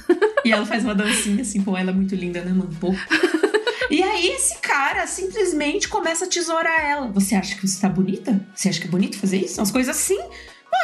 e 0.44 0.52
ela 0.52 0.66
faz 0.66 0.84
uma 0.84 0.94
dancinha 0.94 1.40
assim, 1.40 1.62
pô, 1.62 1.74
ela 1.74 1.90
é 1.90 1.94
muito 1.94 2.14
linda, 2.14 2.42
né, 2.42 2.52
mano? 2.52 2.70
Pô. 2.78 2.94
E 3.90 4.02
aí 4.02 4.28
esse 4.28 4.58
cara 4.58 5.06
simplesmente 5.06 5.88
começa 5.88 6.26
a 6.26 6.28
tesourar 6.28 6.84
ela. 6.84 7.08
Você 7.12 7.34
acha 7.34 7.54
que 7.54 7.66
você 7.66 7.80
tá 7.80 7.88
bonita? 7.88 8.38
Você 8.54 8.68
acha 8.68 8.78
que 8.78 8.86
é 8.86 8.90
bonito 8.90 9.18
fazer 9.18 9.38
isso? 9.38 9.58
Umas 9.58 9.70
coisas 9.70 9.96
assim. 9.96 10.18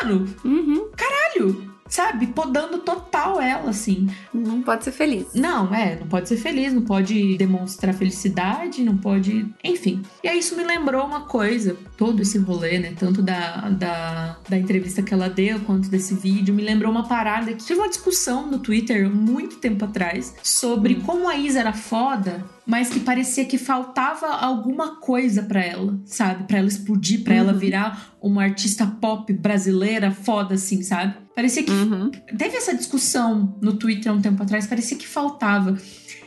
Mano, 0.02 0.26
uhum. 0.44 0.90
caralho 0.96 1.77
sabe, 1.88 2.28
podando 2.28 2.78
total 2.78 3.40
ela, 3.40 3.70
assim. 3.70 4.08
Não 4.32 4.62
pode 4.62 4.84
ser 4.84 4.92
feliz. 4.92 5.26
Não, 5.34 5.74
é, 5.74 5.98
não 5.98 6.06
pode 6.06 6.28
ser 6.28 6.36
feliz, 6.36 6.72
não 6.72 6.82
pode 6.82 7.36
demonstrar 7.36 7.94
felicidade, 7.94 8.82
não 8.82 8.96
pode. 8.96 9.46
Enfim. 9.62 10.02
E 10.22 10.28
aí 10.28 10.38
isso 10.38 10.56
me 10.56 10.64
lembrou 10.64 11.04
uma 11.04 11.22
coisa, 11.22 11.76
todo 11.96 12.22
esse 12.22 12.38
rolê, 12.38 12.78
né? 12.78 12.94
Tanto 12.98 13.22
da, 13.22 13.68
da, 13.70 14.36
da 14.48 14.58
entrevista 14.58 15.02
que 15.02 15.12
ela 15.12 15.28
deu, 15.28 15.60
quanto 15.60 15.88
desse 15.88 16.14
vídeo, 16.14 16.54
me 16.54 16.62
lembrou 16.62 16.90
uma 16.90 17.06
parada 17.06 17.52
que 17.52 17.64
tive 17.64 17.80
uma 17.80 17.88
discussão 17.88 18.50
no 18.50 18.58
Twitter 18.58 19.08
muito 19.08 19.56
tempo 19.56 19.84
atrás 19.84 20.34
sobre 20.42 20.94
hum. 20.94 21.00
como 21.00 21.28
a 21.28 21.36
Isa 21.36 21.60
era 21.60 21.72
foda 21.72 22.44
mas 22.68 22.90
que 22.90 23.00
parecia 23.00 23.46
que 23.46 23.56
faltava 23.56 24.26
alguma 24.26 24.96
coisa 24.96 25.42
para 25.42 25.64
ela, 25.64 25.98
sabe? 26.04 26.44
Para 26.44 26.58
ela 26.58 26.68
explodir, 26.68 27.24
para 27.24 27.32
uhum. 27.32 27.40
ela 27.40 27.52
virar 27.54 28.14
uma 28.20 28.42
artista 28.42 28.86
pop 28.86 29.32
brasileira 29.32 30.10
foda 30.10 30.56
assim, 30.56 30.82
sabe? 30.82 31.14
Parecia 31.38 31.62
que 31.62 31.70
uhum. 31.70 32.10
teve 32.36 32.56
essa 32.56 32.74
discussão 32.74 33.56
no 33.62 33.74
Twitter 33.74 34.10
há 34.10 34.14
um 34.16 34.20
tempo 34.20 34.42
atrás, 34.42 34.66
parecia 34.66 34.98
que 34.98 35.06
faltava. 35.06 35.78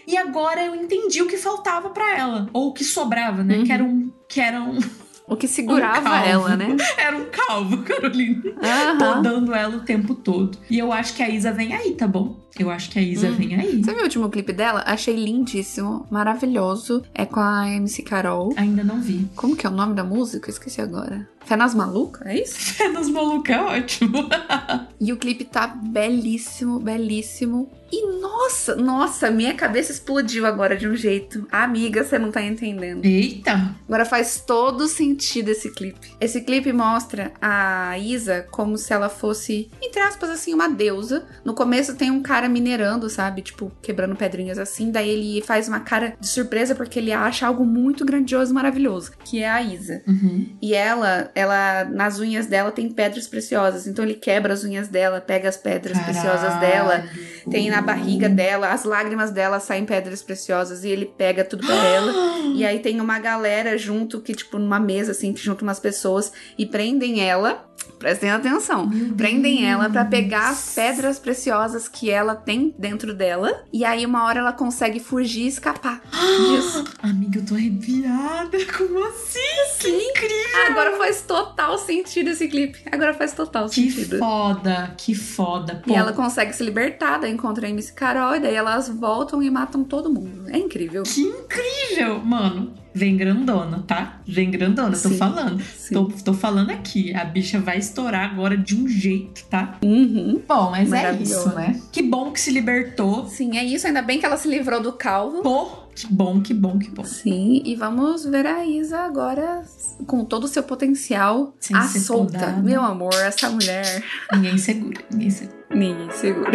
E 0.07 0.15
agora 0.15 0.63
eu 0.63 0.73
entendi 0.73 1.21
o 1.21 1.27
que 1.27 1.35
faltava 1.35 1.89
para 1.89 2.17
ela, 2.17 2.49
ou 2.53 2.69
o 2.69 2.73
que 2.73 2.85
sobrava, 2.85 3.43
né? 3.43 3.57
Uhum. 3.57 3.63
Que 3.65 3.73
era 3.73 3.83
um 3.83 4.13
que 4.29 4.39
era 4.39 4.61
um 4.63 4.79
o 5.27 5.35
que 5.35 5.49
segurava 5.49 6.09
um 6.09 6.13
ela, 6.13 6.55
né? 6.55 6.77
Era 6.97 7.17
um 7.17 7.25
calvo, 7.25 7.79
Carolina. 7.83 8.41
Uhum. 8.45 8.97
Podando 8.97 9.53
ela 9.53 9.75
o 9.75 9.81
tempo 9.81 10.15
todo. 10.15 10.57
E 10.69 10.79
eu 10.79 10.93
acho 10.93 11.13
que 11.13 11.21
a 11.21 11.29
Isa 11.29 11.51
vem 11.51 11.73
aí, 11.73 11.93
tá 11.93 12.07
bom? 12.07 12.39
Eu 12.59 12.69
acho 12.69 12.89
que 12.89 12.99
a 12.99 13.01
Isa 13.01 13.29
hum. 13.29 13.35
vem 13.35 13.55
aí. 13.55 13.83
Você 13.83 13.91
viu 13.91 14.01
o 14.01 14.03
último 14.03 14.29
clipe 14.29 14.53
dela? 14.53 14.83
Achei 14.85 15.15
lindíssimo, 15.15 16.05
maravilhoso. 16.09 17.03
É 17.13 17.25
com 17.25 17.39
a 17.39 17.69
MC 17.69 18.03
Carol. 18.03 18.53
Ainda 18.57 18.83
não 18.83 19.01
vi. 19.01 19.27
Como 19.35 19.55
que 19.55 19.65
é 19.65 19.69
o 19.69 19.73
nome 19.73 19.93
da 19.93 20.03
música? 20.03 20.49
Esqueci 20.49 20.81
agora. 20.81 21.27
Fé 21.45 21.55
nas 21.55 21.73
Malucas, 21.73 22.27
é 22.27 22.39
isso? 22.39 22.55
Fé 22.55 22.87
nas 22.89 23.09
Malucas 23.09 23.55
é 23.55 23.61
ótimo. 23.61 24.29
e 24.99 25.11
o 25.11 25.17
clipe 25.17 25.43
tá 25.43 25.67
belíssimo, 25.67 26.79
belíssimo. 26.79 27.69
E 27.91 28.07
nossa, 28.21 28.75
nossa, 28.75 29.29
minha 29.29 29.53
cabeça 29.53 29.91
explodiu 29.91 30.45
agora 30.45 30.77
de 30.77 30.87
um 30.87 30.95
jeito. 30.95 31.45
Amiga, 31.51 32.05
você 32.05 32.17
não 32.17 32.31
tá 32.31 32.41
entendendo. 32.41 33.03
Eita! 33.03 33.75
Agora 33.85 34.05
faz 34.05 34.41
todo 34.47 34.87
sentido 34.87 35.49
esse 35.49 35.71
clipe. 35.71 36.15
Esse 36.21 36.39
clipe 36.39 36.71
mostra 36.71 37.33
a 37.41 37.97
Isa 37.99 38.47
como 38.49 38.77
se 38.77 38.93
ela 38.93 39.09
fosse, 39.09 39.69
entre 39.81 39.99
aspas, 39.99 40.29
assim, 40.29 40.53
uma 40.53 40.69
deusa. 40.69 41.25
No 41.43 41.53
começo 41.53 41.95
tem 41.97 42.09
um 42.09 42.21
cara 42.21 42.40
minerando, 42.47 43.09
sabe? 43.09 43.41
Tipo, 43.41 43.71
quebrando 43.81 44.15
pedrinhas 44.15 44.57
assim. 44.57 44.91
Daí 44.91 45.09
ele 45.09 45.41
faz 45.41 45.67
uma 45.67 45.79
cara 45.79 46.15
de 46.19 46.27
surpresa 46.27 46.75
porque 46.75 46.99
ele 46.99 47.11
acha 47.11 47.47
algo 47.47 47.65
muito 47.65 48.05
grandioso 48.05 48.51
e 48.51 48.53
maravilhoso, 48.53 49.13
que 49.23 49.43
é 49.43 49.49
a 49.49 49.61
Isa. 49.61 50.01
Uhum. 50.07 50.55
E 50.61 50.73
ela, 50.73 51.31
ela, 51.35 51.85
nas 51.85 52.19
unhas 52.19 52.47
dela 52.47 52.71
tem 52.71 52.89
pedras 52.89 53.27
preciosas. 53.27 53.87
Então 53.87 54.03
ele 54.03 54.15
quebra 54.15 54.53
as 54.53 54.63
unhas 54.63 54.87
dela, 54.87 55.21
pega 55.21 55.49
as 55.49 55.57
pedras 55.57 55.97
Caralho. 55.97 56.13
preciosas 56.13 56.59
dela. 56.59 57.03
Tem 57.49 57.69
na 57.69 57.81
barriga 57.81 58.29
dela, 58.29 58.71
as 58.71 58.83
lágrimas 58.83 59.31
dela 59.31 59.59
saem 59.59 59.85
pedras 59.85 60.21
preciosas 60.21 60.83
e 60.83 60.89
ele 60.89 61.05
pega 61.05 61.43
tudo 61.43 61.65
pra 61.65 61.75
ela. 61.75 62.11
E 62.51 62.65
aí 62.65 62.79
tem 62.79 62.99
uma 62.99 63.17
galera 63.17 63.77
junto 63.77 64.19
que, 64.19 64.33
tipo, 64.33 64.59
numa 64.59 64.79
mesa, 64.79 65.11
assim, 65.11 65.31
que 65.31 65.39
junta 65.41 65.63
umas 65.63 65.79
pessoas 65.79 66.33
e 66.57 66.65
prendem 66.65 67.21
ela 67.21 67.65
prestem 67.97 68.31
atenção. 68.31 68.87
Meu 68.87 69.13
Prendem 69.13 69.57
Deus. 69.57 69.69
ela 69.69 69.89
para 69.89 70.05
pegar 70.05 70.49
as 70.49 70.73
pedras 70.73 71.19
preciosas 71.19 71.87
que 71.87 72.09
ela 72.09 72.30
tem 72.35 72.73
dentro 72.77 73.13
dela. 73.13 73.63
E 73.71 73.83
aí, 73.85 74.05
uma 74.05 74.23
hora 74.25 74.39
ela 74.39 74.53
consegue 74.53 74.99
fugir 74.99 75.43
e 75.43 75.47
escapar 75.47 76.01
disso. 76.01 76.83
Amiga, 77.01 77.39
eu 77.39 77.45
tô 77.45 77.55
arrepiada. 77.55 78.57
Como 78.77 79.03
assim? 79.07 79.39
Sim. 79.79 79.97
Que 79.97 80.09
incrível! 80.09 80.67
Agora 80.69 80.97
faz 80.97 81.21
total 81.21 81.77
sentido 81.77 82.29
esse 82.29 82.47
clipe. 82.47 82.79
Agora 82.91 83.13
faz 83.13 83.33
total 83.33 83.67
que 83.67 83.75
sentido. 83.75 84.11
Que 84.11 84.17
foda, 84.17 84.95
que 84.97 85.15
foda. 85.15 85.81
Pô. 85.85 85.91
E 85.91 85.95
ela 85.95 86.13
consegue 86.13 86.53
se 86.53 86.63
libertar, 86.63 87.19
daí 87.19 87.31
encontra 87.31 87.67
a 87.67 87.69
MC 87.69 87.93
Carol, 87.93 88.35
e 88.35 88.39
daí 88.39 88.55
elas 88.55 88.89
voltam 88.89 89.41
e 89.41 89.49
matam 89.49 89.83
todo 89.83 90.11
mundo. 90.11 90.49
É 90.49 90.57
incrível. 90.57 91.03
Que 91.03 91.21
incrível! 91.21 92.19
Mano, 92.19 92.73
Vem 92.93 93.15
grandona, 93.15 93.83
tá? 93.87 94.19
Vem 94.27 94.51
grandona, 94.51 94.95
sim, 94.95 95.09
tô 95.09 95.15
falando. 95.15 95.63
Tô, 95.93 96.05
tô, 96.23 96.33
falando 96.33 96.71
aqui. 96.71 97.13
A 97.13 97.23
bicha 97.23 97.59
vai 97.59 97.77
estourar 97.77 98.29
agora 98.29 98.57
de 98.57 98.75
um 98.75 98.87
jeito, 98.87 99.45
tá? 99.45 99.77
Uhum. 99.83 100.41
Bom, 100.47 100.71
mas 100.71 100.91
é 100.91 101.13
isso, 101.13 101.49
né? 101.55 101.79
Que 101.91 102.01
bom 102.01 102.31
que 102.31 102.39
se 102.39 102.51
libertou. 102.51 103.27
Sim, 103.27 103.57
é 103.57 103.63
isso. 103.63 103.87
Ainda 103.87 104.01
bem 104.01 104.19
que 104.19 104.25
ela 104.25 104.35
se 104.37 104.47
livrou 104.47 104.81
do 104.81 104.91
calvo. 104.91 105.41
Pô, 105.41 105.67
que 105.95 106.07
bom, 106.07 106.41
que 106.41 106.53
bom, 106.53 106.77
que 106.77 106.89
bom. 106.89 107.03
Sim, 107.03 107.61
e 107.65 107.75
vamos 107.75 108.25
ver 108.25 108.45
a 108.45 108.65
Isa 108.65 108.99
agora 108.99 109.63
com 110.05 110.25
todo 110.25 110.43
o 110.43 110.47
seu 110.47 110.63
potencial 110.63 111.53
Sem 111.59 111.75
a 111.75 111.83
solta. 111.83 112.39
Podada. 112.39 112.61
Meu 112.61 112.81
amor, 112.81 113.13
essa 113.13 113.49
mulher. 113.49 114.03
Ninguém 114.33 114.57
segura, 114.57 115.01
ninguém 115.09 115.29
segura. 115.29 115.57
Ninguém 115.73 116.11
segura. 116.11 116.51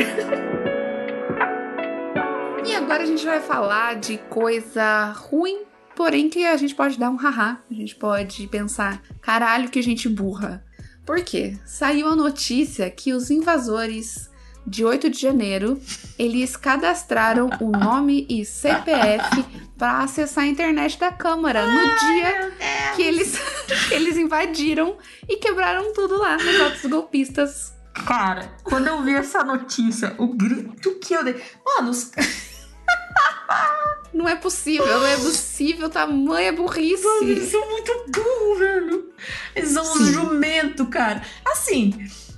e 2.66 2.74
agora 2.74 3.02
a 3.02 3.06
gente 3.06 3.24
vai 3.24 3.40
falar 3.40 3.96
de 3.96 4.18
coisa 4.28 5.12
ruim 5.12 5.64
Porém, 5.96 6.28
que 6.28 6.44
a 6.44 6.56
gente 6.58 6.74
pode 6.74 6.98
dar 6.98 7.10
um 7.10 7.16
haha, 7.16 7.58
a 7.70 7.74
gente 7.74 7.96
pode 7.96 8.46
pensar, 8.48 9.02
caralho, 9.22 9.70
que 9.70 9.80
gente 9.80 10.08
burra. 10.08 10.62
Por 11.06 11.22
quê? 11.22 11.58
Saiu 11.64 12.06
a 12.08 12.14
notícia 12.14 12.90
que 12.90 13.14
os 13.14 13.30
invasores 13.30 14.30
de 14.66 14.84
8 14.84 15.08
de 15.08 15.18
janeiro, 15.18 15.80
eles 16.18 16.56
cadastraram 16.56 17.48
o 17.60 17.70
nome 17.70 18.26
e 18.28 18.44
CPF 18.44 19.44
para 19.78 20.00
acessar 20.00 20.44
a 20.44 20.48
internet 20.48 20.98
da 20.98 21.12
Câmara 21.12 21.64
no 21.64 21.82
dia 21.82 22.52
que 22.94 23.02
eles, 23.02 23.38
que 23.88 23.94
eles 23.94 24.16
invadiram 24.16 24.98
e 25.28 25.36
quebraram 25.36 25.92
tudo 25.94 26.18
lá 26.18 26.36
nos 26.36 26.60
atos 26.60 26.90
golpistas. 26.90 27.72
Cara, 28.06 28.52
quando 28.62 28.88
eu 28.88 29.02
vi 29.02 29.14
essa 29.14 29.42
notícia, 29.42 30.14
o 30.18 30.28
grito 30.34 30.98
que 30.98 31.14
eu 31.14 31.24
dei. 31.24 31.40
Mano, 31.64 31.90
os. 31.90 32.10
Não 34.12 34.26
é 34.26 34.34
possível, 34.34 34.86
não 34.86 35.06
é 35.06 35.16
possível, 35.16 35.90
tamanha 35.90 36.52
burrice. 36.52 37.04
Mano, 37.04 37.28
eles 37.28 37.50
são 37.50 37.70
muito 37.70 37.92
burros, 38.08 38.58
velho. 38.58 39.12
Eles 39.54 39.70
são 39.70 39.84
Sim. 39.84 40.02
um 40.02 40.06
jumento, 40.06 40.86
cara. 40.86 41.22
Assim, 41.44 41.92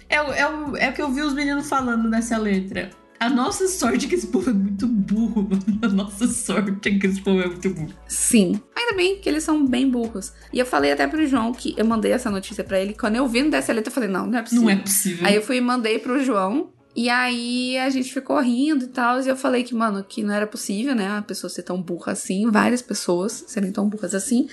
é, 0.08 0.16
é, 0.16 0.87
é 0.87 0.90
o 0.90 0.92
que 0.92 1.00
eu 1.00 1.11
vi 1.11 1.22
os 1.22 1.34
meninos 1.34 1.68
falando 1.68 2.08
nessa 2.08 2.37
letra. 2.37 2.90
A 3.20 3.28
nossa 3.28 3.66
sorte 3.66 4.06
é 4.06 4.08
que 4.08 4.14
esse 4.14 4.28
povo 4.28 4.50
é 4.50 4.52
muito 4.52 4.87
burro, 4.87 5.42
mano. 5.42 5.78
A 5.82 5.88
nossa 5.88 6.26
sorte 6.28 6.88
é 6.88 6.98
que 6.98 7.06
esse 7.06 7.20
povo 7.20 7.40
é 7.40 7.46
muito 7.46 7.68
burro. 7.70 7.92
Sim. 8.06 8.61
Ainda 8.76 8.96
bem 8.96 9.18
que 9.18 9.28
eles 9.28 9.42
são 9.42 9.66
bem 9.66 9.90
burros. 9.90 10.32
E 10.52 10.58
eu 10.58 10.66
falei 10.66 10.92
até 10.92 11.06
pro 11.06 11.26
João 11.26 11.52
que 11.52 11.74
eu 11.76 11.84
mandei 11.84 12.12
essa 12.12 12.30
notícia 12.30 12.62
para 12.62 12.80
ele. 12.80 12.94
Quando 12.94 13.16
eu 13.16 13.26
vi 13.26 13.42
no 13.42 13.50
dessa 13.50 13.72
letra, 13.72 13.90
eu 13.90 13.94
falei, 13.94 14.08
não, 14.08 14.26
não 14.26 14.38
é 14.38 14.42
possível. 14.42 14.64
Não 14.64 14.70
é 14.70 14.76
possível. 14.76 15.26
Aí 15.26 15.34
eu 15.34 15.42
fui 15.42 15.56
e 15.56 15.61
mandei 15.61 15.98
pro 15.98 16.22
João. 16.22 16.72
E 17.00 17.08
aí 17.08 17.78
a 17.78 17.88
gente 17.90 18.12
ficou 18.12 18.40
rindo 18.40 18.87
e 18.87 18.88
tal. 18.88 19.20
E 19.20 19.28
eu 19.28 19.37
falei 19.37 19.62
que, 19.62 19.72
mano, 19.72 20.02
que 20.02 20.20
não 20.20 20.34
era 20.34 20.48
possível, 20.48 20.96
né? 20.96 21.06
A 21.16 21.22
pessoa 21.22 21.48
ser 21.48 21.62
tão 21.62 21.80
burra 21.80 22.11
assim, 22.11 22.50
várias 22.50 22.82
pessoas 22.82 23.44
serem 23.46 23.70
tão 23.70 23.88
burras 23.88 24.16
assim. 24.16 24.48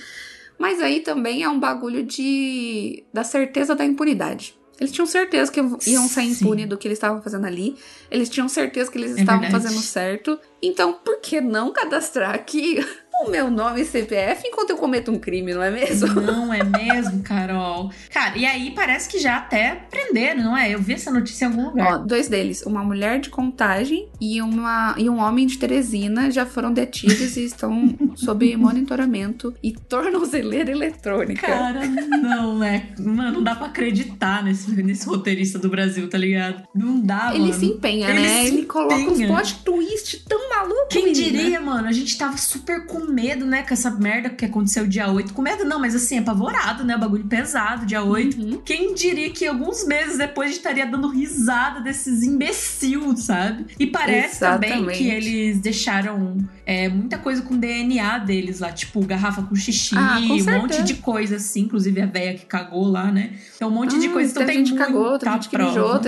Mas 0.56 0.80
aí 0.80 1.00
também 1.00 1.42
é 1.42 1.48
um 1.48 1.58
bagulho 1.58 2.04
de 2.04 3.02
da 3.12 3.24
certeza 3.24 3.74
da 3.74 3.84
impunidade. 3.84 4.56
Eles 4.78 4.92
tinham 4.92 5.06
certeza 5.06 5.50
que 5.50 5.58
iam 5.90 6.06
sair 6.06 6.30
impunes 6.30 6.68
do 6.68 6.78
que 6.78 6.86
eles 6.86 6.98
estavam 6.98 7.20
fazendo 7.20 7.46
ali. 7.48 7.74
Eles 8.08 8.28
tinham 8.28 8.48
certeza 8.48 8.92
que 8.92 8.98
eles 8.98 9.16
é 9.16 9.20
estavam 9.22 9.40
verdade. 9.40 9.64
fazendo 9.64 9.82
certo. 9.82 10.38
Então, 10.62 10.92
por 11.04 11.18
que 11.18 11.40
não 11.40 11.72
cadastrar 11.72 12.32
aqui 12.32 12.78
o 13.26 13.28
meu 13.28 13.50
nome 13.50 13.80
e 13.80 13.84
CPF 13.84 14.46
enquanto 14.46 14.65
eu 14.76 14.80
cometo 14.80 15.10
um 15.10 15.18
crime, 15.18 15.54
não 15.54 15.62
é 15.62 15.70
mesmo? 15.70 16.06
Não 16.26 16.52
é 16.52 16.62
mesmo, 16.62 17.22
Carol. 17.22 17.90
Cara, 18.10 18.36
e 18.36 18.44
aí 18.44 18.70
parece 18.72 19.08
que 19.08 19.18
já 19.18 19.36
até 19.36 19.74
prenderam, 19.90 20.42
não 20.44 20.56
é? 20.56 20.74
Eu 20.74 20.80
vi 20.80 20.92
essa 20.94 21.10
notícia 21.10 21.44
em 21.46 21.48
algum 21.48 21.66
lugar. 21.68 21.94
Ó, 21.94 21.98
dois 21.98 22.28
deles, 22.28 22.62
uma 22.62 22.82
mulher 22.84 23.20
de 23.20 23.30
contagem 23.30 24.08
e, 24.20 24.40
uma, 24.42 24.94
e 24.98 25.08
um 25.08 25.18
homem 25.18 25.46
de 25.46 25.58
Teresina 25.58 26.30
já 26.30 26.44
foram 26.44 26.72
detidos 26.72 27.36
e 27.36 27.44
estão 27.44 27.94
sob 28.14 28.56
monitoramento 28.56 29.54
e 29.62 29.72
tornozeleira 29.72 30.70
eletrônica. 30.70 31.46
Cara, 31.46 31.86
não, 31.86 32.62
é. 32.62 32.88
Mano, 32.98 33.32
não 33.32 33.42
dá 33.42 33.54
pra 33.54 33.66
acreditar 33.66 34.44
nesse, 34.44 34.70
nesse 34.82 35.06
roteirista 35.06 35.58
do 35.58 35.68
Brasil, 35.68 36.08
tá 36.08 36.18
ligado? 36.18 36.66
Não 36.74 37.00
dá, 37.00 37.30
Ele 37.32 37.44
mano. 37.44 37.54
se 37.54 37.66
empenha, 37.66 38.10
Ele 38.10 38.20
né? 38.20 38.28
Se 38.42 38.46
Ele 38.48 38.62
coloca 38.64 38.94
uns 38.94 39.24
plot 39.26 39.64
twist 39.64 40.24
tão 40.28 40.48
maluco. 40.50 40.88
Quem 40.90 41.04
menina. 41.06 41.24
diria, 41.24 41.60
mano? 41.60 41.88
A 41.88 41.92
gente 41.92 42.16
tava 42.16 42.36
super 42.36 42.86
com 42.86 43.06
medo, 43.06 43.46
né, 43.46 43.62
com 43.62 43.72
essa 43.72 43.90
merda 43.90 44.28
que 44.30 44.44
aconteceu 44.44 44.65
dia 44.86 45.10
8. 45.10 45.32
Com 45.32 45.42
medo 45.42 45.64
não, 45.64 45.78
mas 45.78 45.94
assim, 45.94 46.18
apavorado, 46.18 46.84
né? 46.84 46.96
O 46.96 46.98
bagulho 46.98 47.24
pesado, 47.24 47.86
dia 47.86 48.02
8. 48.02 48.40
Uhum. 48.40 48.60
Quem 48.64 48.94
diria 48.94 49.30
que 49.30 49.46
alguns 49.46 49.86
meses 49.86 50.18
depois 50.18 50.48
a 50.48 50.50
gente 50.50 50.58
estaria 50.58 50.86
dando 50.86 51.08
risada 51.08 51.80
desses 51.80 52.22
imbecil, 52.22 53.16
sabe? 53.16 53.66
E 53.78 53.86
parece 53.86 54.36
Exatamente. 54.36 54.72
também 54.72 54.96
que 54.96 55.08
eles 55.08 55.60
deixaram 55.60 56.38
é, 56.66 56.88
muita 56.88 57.16
coisa 57.16 57.42
com 57.42 57.56
DNA 57.56 58.18
deles 58.18 58.58
lá, 58.58 58.72
tipo 58.72 59.00
garrafa 59.06 59.40
com 59.40 59.54
xixi, 59.54 59.94
ah, 59.96 60.16
com 60.26 60.34
um 60.34 60.60
monte 60.60 60.82
de 60.82 60.94
coisa 60.94 61.36
assim, 61.36 61.60
inclusive 61.60 62.02
a 62.02 62.06
véia 62.06 62.34
que 62.34 62.44
cagou 62.44 62.88
lá, 62.88 63.12
né? 63.12 63.38
Então 63.54 63.68
um 63.68 63.70
monte 63.70 63.94
ah, 63.94 64.00
de 64.00 64.08
coisa. 64.08 64.32
Então 64.32 64.44
tem 64.44 64.58
gente 64.58 64.74
cagou, 64.74 65.16
tem 65.16 65.32
gente 65.32 65.48
que 65.48 65.56
mijou, 65.56 66.00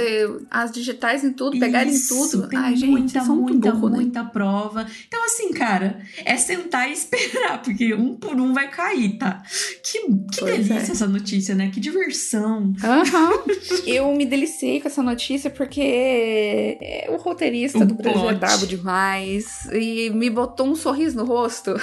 as 0.51 0.73
digitais 0.73 1.23
em 1.23 1.33
tudo, 1.33 1.57
pegaram 1.61 1.89
em 1.89 2.01
tudo. 2.01 2.49
Ai, 2.57 2.75
gente, 2.75 2.91
muita, 2.91 3.23
muita, 3.23 3.71
burro, 3.71 3.89
né? 3.89 3.97
muita 3.99 4.25
prova. 4.25 4.85
Então 5.07 5.25
assim, 5.25 5.53
cara, 5.53 6.01
é 6.25 6.37
sentar 6.37 6.91
e 6.91 6.93
esperar, 6.99 7.63
porque 7.63 7.95
um 7.95 8.17
por 8.17 8.35
um 8.41 8.53
vai 8.53 8.69
cair, 8.69 9.17
tá? 9.17 9.41
Que, 9.85 10.09
que 10.33 10.45
delícia 10.45 10.75
é. 10.75 10.79
essa 10.79 11.07
notícia, 11.07 11.55
né? 11.55 11.71
Que 11.71 11.79
diversão. 11.79 12.65
Uhum. 12.65 13.55
Eu 13.87 14.13
me 14.13 14.27
deliciei 14.27 14.81
com 14.81 14.89
essa 14.89 15.05
notícia 15.05 15.51
porque 15.51 16.79
roteirista 17.21 17.79
o 17.79 17.87
do 17.87 17.95
Brasil 17.95 18.31
é 18.31 18.35
brabo 18.35 18.67
demais 18.67 19.67
e 19.73 20.11
me 20.11 20.31
botou 20.31 20.67
um 20.67 20.75
sorriso 20.75 21.17
no 21.17 21.25
rosto. 21.25 21.75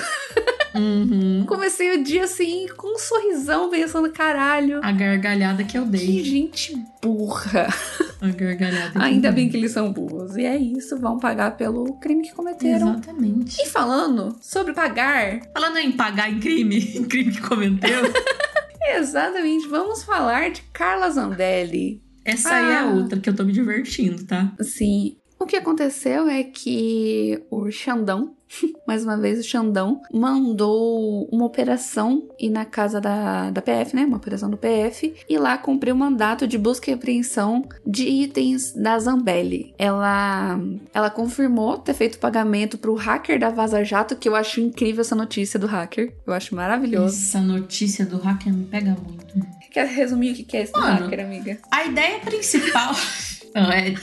Uhum. 0.75 1.45
Comecei 1.47 1.95
o 1.95 2.03
dia 2.03 2.25
assim, 2.25 2.67
com 2.75 2.95
um 2.95 2.99
sorrisão, 2.99 3.69
pensando, 3.69 4.11
caralho. 4.11 4.79
A 4.83 4.91
gargalhada 4.91 5.63
que 5.63 5.77
eu 5.77 5.85
dei. 5.85 6.05
Que 6.05 6.23
gente 6.23 6.75
burra. 7.01 7.67
A 8.21 8.27
gargalhada. 8.29 9.01
Ainda 9.01 9.31
bem 9.31 9.49
que 9.49 9.57
eles 9.57 9.71
são 9.71 9.91
burros. 9.91 10.35
E 10.35 10.45
é 10.45 10.57
isso, 10.57 10.97
vão 10.97 11.17
pagar 11.17 11.57
pelo 11.57 11.93
crime 11.99 12.23
que 12.23 12.33
cometeram. 12.33 12.93
Exatamente. 12.93 13.61
E 13.61 13.67
falando 13.67 14.35
sobre 14.41 14.73
pagar. 14.73 15.41
Falando 15.53 15.77
em 15.77 15.91
pagar 15.91 16.31
em 16.31 16.39
crime, 16.39 16.77
em 16.97 17.03
crime 17.03 17.31
que 17.31 17.41
cometeu. 17.41 18.01
Exatamente, 18.97 19.67
vamos 19.67 20.03
falar 20.03 20.51
de 20.51 20.61
Carla 20.71 21.09
Zandelli. 21.09 22.03
Essa 22.23 22.49
ah, 22.49 22.57
aí 22.57 22.71
é 22.71 22.79
ah. 22.79 22.85
outra 22.85 23.19
que 23.19 23.29
eu 23.29 23.35
tô 23.35 23.43
me 23.43 23.51
divertindo, 23.51 24.25
tá? 24.25 24.51
Sim. 24.61 25.17
O 25.37 25.45
que 25.45 25.55
aconteceu 25.55 26.27
é 26.27 26.43
que 26.43 27.41
o 27.51 27.69
Xandão, 27.69 28.35
mais 28.87 29.03
uma 29.03 29.17
vez 29.17 29.39
o 29.39 29.43
Xandão, 29.43 30.01
mandou 30.13 31.27
uma 31.31 31.45
operação 31.45 32.27
ir 32.39 32.49
na 32.49 32.63
casa 32.63 33.01
da, 33.01 33.51
da 33.51 33.61
PF, 33.61 33.95
né? 33.95 34.05
Uma 34.05 34.17
operação 34.17 34.49
do 34.49 34.57
PF, 34.57 35.13
e 35.29 35.37
lá 35.37 35.57
cumpriu 35.57 35.93
o 35.93 35.97
mandato 35.97 36.47
de 36.47 36.57
busca 36.57 36.89
e 36.89 36.93
apreensão 36.93 37.67
de 37.85 38.07
itens 38.07 38.71
da 38.73 38.97
Zambelli. 38.97 39.73
Ela, 39.77 40.59
ela 40.93 41.09
confirmou 41.09 41.77
ter 41.77 41.93
feito 41.93 42.17
pagamento 42.17 42.77
pro 42.77 42.95
hacker 42.95 43.39
da 43.39 43.49
Vaza 43.49 43.83
Jato, 43.83 44.15
que 44.15 44.29
eu 44.29 44.35
acho 44.35 44.61
incrível 44.61 45.01
essa 45.01 45.15
notícia 45.15 45.59
do 45.59 45.67
hacker. 45.67 46.15
Eu 46.25 46.33
acho 46.33 46.55
maravilhoso. 46.55 47.13
Essa 47.13 47.41
notícia 47.41 48.05
do 48.05 48.17
hacker 48.17 48.53
me 48.53 48.65
pega 48.65 48.95
muito. 49.05 49.25
Quer 49.69 49.87
resumir 49.87 50.31
o 50.31 50.35
que 50.35 50.55
é 50.55 50.61
esse 50.61 50.71
Mano, 50.71 51.05
hacker, 51.05 51.25
amiga? 51.25 51.59
A 51.69 51.83
ideia 51.83 52.19
principal. 52.19 52.93
Não, 53.53 53.71
é 53.71 53.93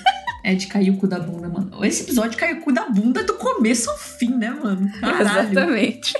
é 0.42 0.54
de 0.54 0.66
cair 0.66 0.90
o 0.90 0.96
cu 0.96 1.06
da 1.06 1.18
bunda, 1.18 1.48
mano. 1.48 1.84
Esse 1.84 2.02
episódio 2.02 2.38
caiu 2.38 2.58
o 2.58 2.60
cu 2.60 2.72
da 2.72 2.88
bunda 2.88 3.22
do 3.22 3.34
começo 3.34 3.90
ao 3.90 3.98
fim, 3.98 4.34
né, 4.36 4.50
mano? 4.50 4.90
Caralho. 5.00 5.50
Exatamente. 5.50 6.14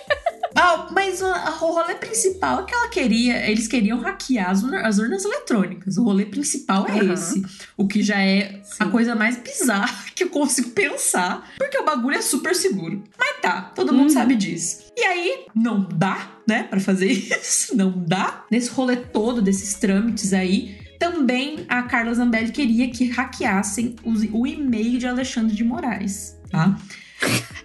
Ah, 0.54 0.88
mas 0.92 1.22
o, 1.22 1.26
o 1.26 1.72
rolê 1.72 1.94
principal 1.94 2.60
é 2.60 2.64
que 2.64 2.74
ela 2.74 2.88
queria, 2.88 3.50
eles 3.50 3.66
queriam 3.66 3.98
hackear 4.00 4.50
as, 4.50 4.62
as 4.62 4.98
urnas 4.98 5.24
eletrônicas. 5.24 5.96
O 5.96 6.04
rolê 6.04 6.26
principal 6.26 6.86
é 6.86 7.02
uhum. 7.02 7.12
esse. 7.12 7.42
O 7.76 7.86
que 7.86 8.02
já 8.02 8.20
é 8.20 8.60
Sim. 8.62 8.76
a 8.80 8.86
coisa 8.86 9.14
mais 9.14 9.36
bizarra 9.36 10.04
que 10.14 10.24
eu 10.24 10.28
consigo 10.28 10.70
pensar, 10.70 11.52
porque 11.56 11.78
o 11.78 11.84
bagulho 11.84 12.16
é 12.16 12.22
super 12.22 12.54
seguro. 12.54 13.02
Mas 13.18 13.40
tá, 13.40 13.72
todo 13.74 13.92
mundo 13.92 14.08
uhum. 14.08 14.14
sabe 14.14 14.34
disso. 14.36 14.82
E 14.96 15.02
aí, 15.02 15.46
não 15.54 15.88
dá, 15.88 16.30
né, 16.46 16.64
para 16.64 16.80
fazer 16.80 17.08
isso. 17.10 17.76
Não 17.76 17.90
dá. 17.90 18.44
Nesse 18.50 18.68
rolê 18.70 18.96
todo 18.96 19.40
desses 19.40 19.74
trâmites 19.74 20.32
aí, 20.32 20.81
também 21.02 21.64
a 21.68 21.82
Carla 21.82 22.14
Zambelli 22.14 22.52
queria 22.52 22.88
que 22.88 23.10
hackeassem 23.10 23.96
o, 24.04 24.46
e-mail 24.46 24.98
de 25.00 25.06
Alexandre 25.08 25.52
de 25.52 25.64
Moraes, 25.64 26.38
tá? 26.48 26.78